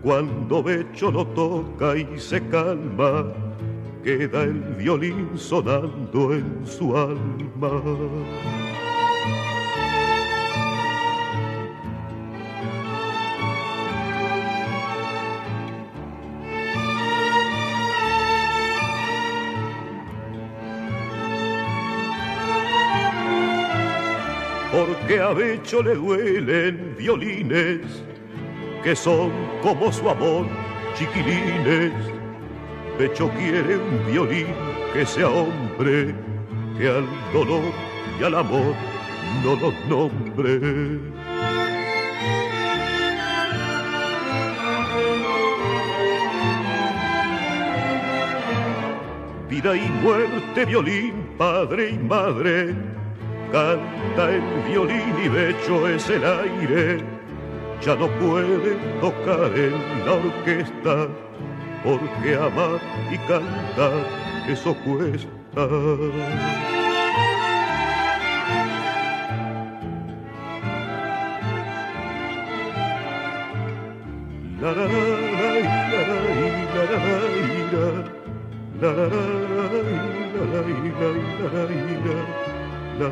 cuando 0.02 0.64
Becho 0.64 1.12
lo 1.12 1.28
toca 1.28 1.98
y 1.98 2.08
se 2.18 2.40
calma, 2.48 3.26
queda 4.04 4.44
el 4.44 4.60
violín 4.78 5.32
sonando 5.36 6.34
en 6.34 6.66
su 6.66 6.96
alma. 6.96 7.82
A 25.28 25.34
le 25.34 25.96
duelen 25.96 26.96
violines 26.98 27.82
que 28.82 28.96
son 28.96 29.30
como 29.62 29.92
su 29.92 30.10
amor, 30.10 30.46
chiquilines. 30.96 31.92
Becho 32.98 33.30
quiere 33.32 33.76
un 33.76 34.06
violín 34.10 34.56
que 34.94 35.06
sea 35.06 35.28
hombre, 35.28 36.16
que 36.78 36.88
al 36.88 37.06
dolor 37.34 37.74
y 38.20 38.24
al 38.24 38.36
amor 38.36 38.74
no 39.44 39.56
los 39.58 39.76
nombre. 39.90 41.00
Vida 49.50 49.76
y 49.76 49.90
muerte, 50.02 50.66
violín, 50.66 51.36
padre 51.38 51.90
y 51.90 51.98
madre, 51.98 52.76
canta 53.52 54.32
el 54.32 54.42
violín 54.70 55.16
y 55.24 55.28
Becho 55.28 55.88
es 55.88 56.10
el 56.10 56.24
aire 56.24 57.18
ya 57.82 57.96
no 57.96 58.08
puede 58.20 58.76
tocar 59.00 59.52
en 59.56 60.06
la 60.06 60.14
orquesta, 60.14 61.08
porque 61.84 62.36
amar 62.36 62.82
y 63.12 63.18
cantar 63.28 64.06
eso 64.48 64.76
cuesta. 64.84 65.28
La 74.60 74.72
la 74.72 74.86
la 74.86 74.98
la 75.94 76.04
la 76.04 76.96
la 82.04 82.57
En 82.98 83.06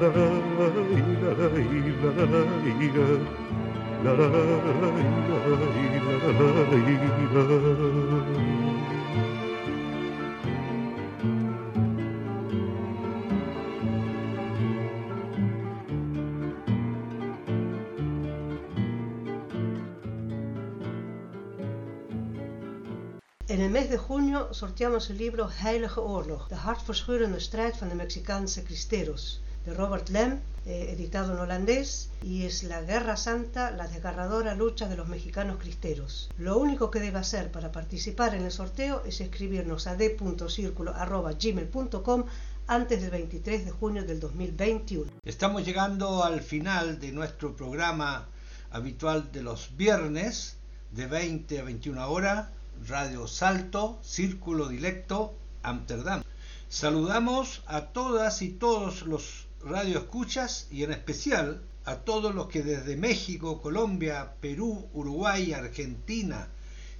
el 23.61 23.69
mes 23.69 23.89
de 23.91 23.97
junio 23.97 24.51
sorteamos 24.51 25.11
el 25.11 25.17
libro 25.19 25.47
Heilige 25.47 25.99
Oorlog, 25.99 26.47
de 26.47 26.55
hartverscheurende 26.55 27.39
strijd 27.39 27.79
van 27.79 27.89
de 27.89 27.95
Mexicaanse 27.95 28.63
cristeros, 28.63 29.41
de 29.65 29.73
Robert 29.73 30.09
Lem, 30.09 30.39
eh, 30.65 30.89
editado 30.91 31.33
en 31.33 31.39
holandés, 31.39 32.09
y 32.23 32.45
es 32.45 32.63
la 32.63 32.81
Guerra 32.81 33.17
Santa, 33.17 33.71
la 33.71 33.87
desgarradora 33.87 34.53
lucha 34.55 34.87
de 34.87 34.95
los 34.95 35.07
mexicanos 35.07 35.57
cristeros. 35.57 36.29
Lo 36.37 36.57
único 36.57 36.91
que 36.91 36.99
debe 36.99 37.17
hacer 37.19 37.51
para 37.51 37.71
participar 37.71 38.35
en 38.35 38.45
el 38.45 38.51
sorteo 38.51 39.03
es 39.05 39.21
escribirnos 39.21 39.87
a 39.87 39.95
d.circulo.gmail.com 39.95 42.25
antes 42.67 43.01
del 43.01 43.11
23 43.11 43.65
de 43.65 43.71
junio 43.71 44.03
del 44.03 44.19
2021. 44.19 45.11
Estamos 45.23 45.65
llegando 45.65 46.23
al 46.23 46.41
final 46.41 46.99
de 46.99 47.11
nuestro 47.11 47.55
programa 47.55 48.27
habitual 48.71 49.31
de 49.31 49.43
los 49.43 49.77
viernes 49.77 50.57
de 50.91 51.05
20 51.05 51.59
a 51.59 51.63
21 51.63 52.09
horas, 52.09 52.47
Radio 52.87 53.27
Salto, 53.27 53.99
Círculo 54.01 54.67
Directo, 54.67 55.35
Amsterdam. 55.61 56.23
Saludamos 56.69 57.61
a 57.67 57.87
todas 57.87 58.41
y 58.41 58.49
todos 58.49 59.03
los 59.03 59.44
radioescuchas 59.65 60.67
y 60.71 60.83
en 60.83 60.91
especial 60.91 61.61
a 61.85 61.97
todos 61.97 62.33
los 62.33 62.47
que 62.47 62.63
desde 62.63 62.95
México, 62.95 63.61
Colombia, 63.61 64.35
Perú, 64.39 64.87
Uruguay, 64.93 65.53
Argentina, 65.53 66.47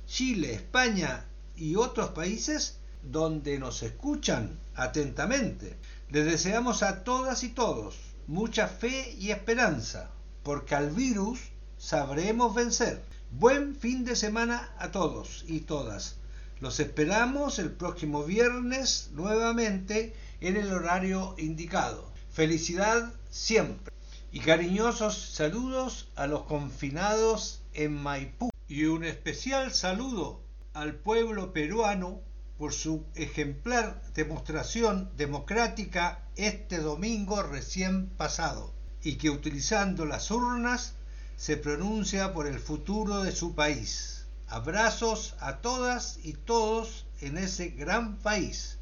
Chile, 0.08 0.54
España 0.54 1.26
y 1.56 1.76
otros 1.76 2.10
países 2.10 2.80
donde 3.04 3.60
nos 3.60 3.84
escuchan 3.84 4.60
atentamente. 4.76 5.78
Les 6.10 6.26
deseamos 6.26 6.84
a 6.84 7.04
todas 7.04 7.44
y 7.44 7.50
todos 7.50 7.96
mucha 8.28 8.68
fe 8.68 9.16
y 9.20 9.30
esperanza, 9.30 10.10
porque 10.44 10.74
al 10.76 10.90
virus 10.90 11.40
sabremos 11.78 12.56
vencer. 12.56 13.04
Buen 13.32 13.76
fin 13.76 14.06
de 14.06 14.16
semana 14.16 14.74
a 14.80 14.92
todos 14.92 15.46
y 15.48 15.62
todas. 15.62 16.16
Los 16.60 16.80
esperamos 16.80 17.60
el 17.60 17.72
próximo 17.72 18.24
viernes 18.24 19.10
nuevamente 19.14 20.16
en 20.42 20.58
el 20.58 20.74
horario 20.74 21.36
indicado. 21.38 22.15
Felicidad 22.36 23.14
siempre. 23.32 23.94
Y 24.34 24.42
cariñosos 24.42 25.18
saludos 25.18 26.10
a 26.18 26.28
los 26.28 26.44
confinados 26.44 27.62
en 27.74 27.94
Maipú. 27.94 28.50
Y 28.68 28.84
un 28.88 29.06
especial 29.06 29.74
saludo 29.74 30.42
al 30.74 30.96
pueblo 30.96 31.54
peruano 31.54 32.20
por 32.58 32.74
su 32.74 33.06
ejemplar 33.16 34.02
demostración 34.16 35.10
democrática 35.16 36.26
este 36.36 36.80
domingo 36.80 37.42
recién 37.42 38.10
pasado 38.10 38.74
y 39.02 39.16
que 39.16 39.30
utilizando 39.30 40.06
las 40.06 40.30
urnas 40.30 40.96
se 41.38 41.56
pronuncia 41.56 42.34
por 42.34 42.48
el 42.48 42.60
futuro 42.60 43.24
de 43.24 43.32
su 43.32 43.56
país. 43.56 44.26
Abrazos 44.50 45.36
a 45.40 45.62
todas 45.62 46.20
y 46.22 46.34
todos 46.34 47.06
en 47.22 47.38
ese 47.38 47.70
gran 47.70 48.18
país. 48.18 48.78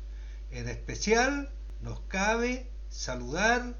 En 0.49 0.67
especial 0.67 1.51
nos 1.83 1.99
cabe 2.07 2.72
saludar 2.93 3.75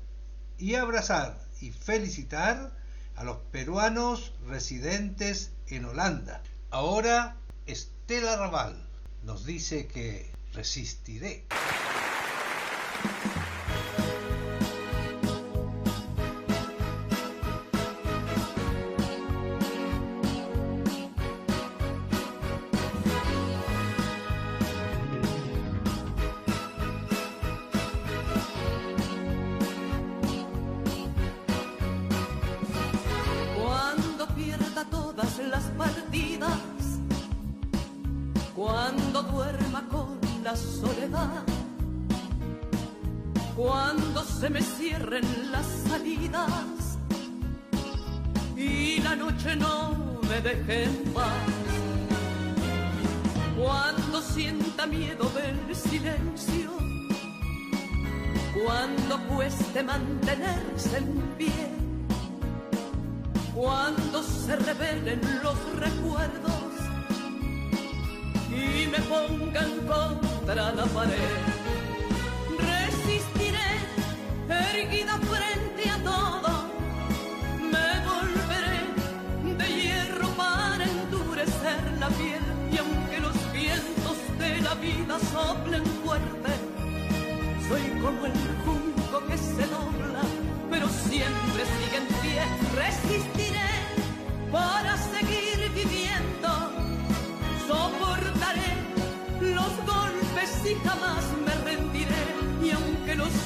y 0.57 0.76
abrazar 0.76 1.38
y 1.61 1.72
felicitar 1.72 2.76
a 3.16 3.24
los 3.24 3.38
peruanos 3.51 4.34
residentes 4.47 5.51
en 5.68 5.86
Holanda. 5.86 6.41
Ahora 6.72 7.36
Estela 7.68 8.36
Raval 8.36 8.76
nos 9.24 9.45
dice 9.45 9.88
que 9.88 10.32
resistiré. 10.53 11.45
Se 44.43 44.49
me 44.49 44.61
cierren 44.61 45.23
las 45.53 45.65
salidas 45.87 46.97
y 48.57 48.99
la 48.99 49.15
noche 49.15 49.55
no 49.55 49.95
me 50.27 50.41
deje 50.41 50.83
en 50.83 51.13
paz, 51.13 51.47
cuando 53.57 54.21
sienta 54.21 54.85
miedo 54.85 55.29
del 55.29 55.73
silencio, 55.73 56.71
cuando 58.65 59.17
cueste 59.29 59.81
mantenerse 59.81 60.97
en 60.97 61.21
pie 61.37 61.69
cuando 63.55 64.21
se 64.23 64.57
revelen 64.57 65.21
los 65.41 65.57
recuerdos 65.79 66.73
y 68.49 68.87
me 68.87 68.99
pongan 69.03 69.71
contra 69.87 70.73
la 70.73 70.85
pared. 70.87 71.53
Frente 75.01 75.89
a 75.89 75.97
todo, 76.03 76.69
me 77.59 77.89
volveré 78.11 78.79
de 79.57 79.81
hierro 79.81 80.27
para 80.35 80.83
endurecer 80.83 81.81
la 81.99 82.07
piel 82.09 82.43
y 82.71 82.77
aunque 82.77 83.19
los 83.19 83.33
vientos 83.51 84.17
de 84.37 84.61
la 84.61 84.75
vida 84.75 85.17
soplen 85.31 85.85
fuerte, 86.03 86.51
soy 87.67 87.81
como 88.01 88.25
el 88.25 88.33
junco 88.65 89.25
que 89.27 89.37
se 89.37 89.65
dobla, 89.67 90.21
pero 90.69 90.87
siempre 90.87 91.61
sigue 91.75 91.97
en 91.97 92.07
pie. 92.21 92.43
Resistiré 92.75 93.71
para 94.51 94.95
seguir 94.97 95.71
viviendo, 95.73 96.49
soportaré 97.67 98.71
los 99.41 99.73
golpes 99.91 100.51
y 100.71 100.75
jamás 100.87 101.23
me 101.42 101.42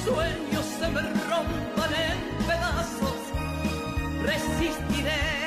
sueños 0.08 0.64
se 0.78 0.88
me 0.88 1.02
rompan 1.02 1.92
en 1.94 2.46
pedazos, 2.46 3.20
resistiré. 4.24 5.37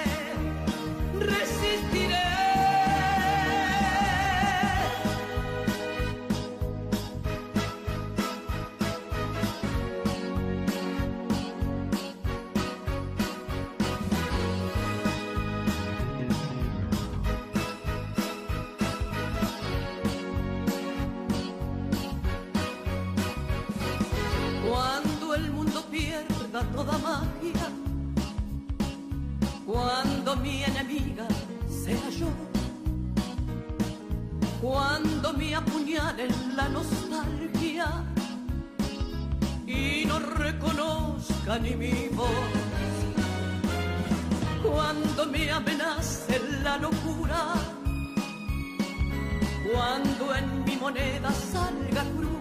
Magia, 27.01 27.67
cuando 29.65 30.35
mi 30.37 30.63
enemiga 30.63 31.27
sea 31.67 32.09
yo, 32.09 32.27
cuando 34.61 35.33
me 35.33 35.55
apuñalen 35.55 36.55
la 36.55 36.69
nostalgia 36.69 37.87
y 39.65 40.05
no 40.05 40.19
reconozca 40.19 41.57
ni 41.59 41.75
mi 41.75 42.07
voz, 42.09 42.29
cuando 44.63 45.25
me 45.25 45.51
amenace 45.51 46.39
la 46.63 46.77
locura, 46.77 47.53
cuando 49.73 50.35
en 50.35 50.63
mi 50.65 50.75
moneda 50.77 51.31
salga 51.31 52.03
cruz 52.15 52.31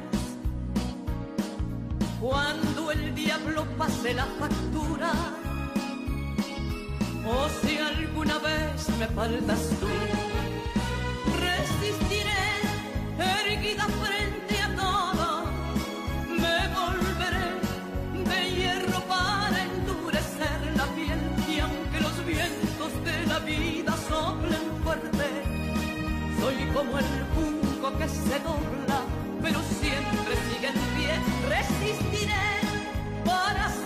el 2.92 3.14
diablo 3.14 3.64
pase 3.78 4.14
la 4.14 4.26
factura, 4.26 5.12
o 7.26 7.48
si 7.60 7.78
alguna 7.78 8.38
vez 8.38 8.88
me 8.98 9.06
faltas 9.08 9.70
tú, 9.80 9.88
resistiré 11.40 12.44
erguida 13.18 13.86
frente 14.02 14.62
a 14.62 14.74
todo, 14.76 15.44
me 16.42 16.58
volveré 16.78 17.48
de 18.28 18.50
hierro 18.56 19.00
para 19.06 19.64
endurecer 19.64 20.60
la 20.76 20.86
piel 20.96 21.20
y 21.48 21.60
aunque 21.60 22.00
los 22.00 22.26
vientos 22.26 22.92
de 23.04 23.26
la 23.26 23.38
vida 23.40 23.94
soplen 24.08 24.64
fuerte, 24.82 25.28
soy 26.40 26.56
como 26.74 26.98
el 26.98 27.10
junco 27.34 27.98
que 27.98 28.08
se 28.08 28.38
dobla 28.40 28.90
pero 29.42 29.60
siempre 29.80 30.34
sigue 30.48 30.68
en 30.68 30.74
pie. 30.96 31.12
Resistiré 31.48 32.59
coração. 33.30 33.79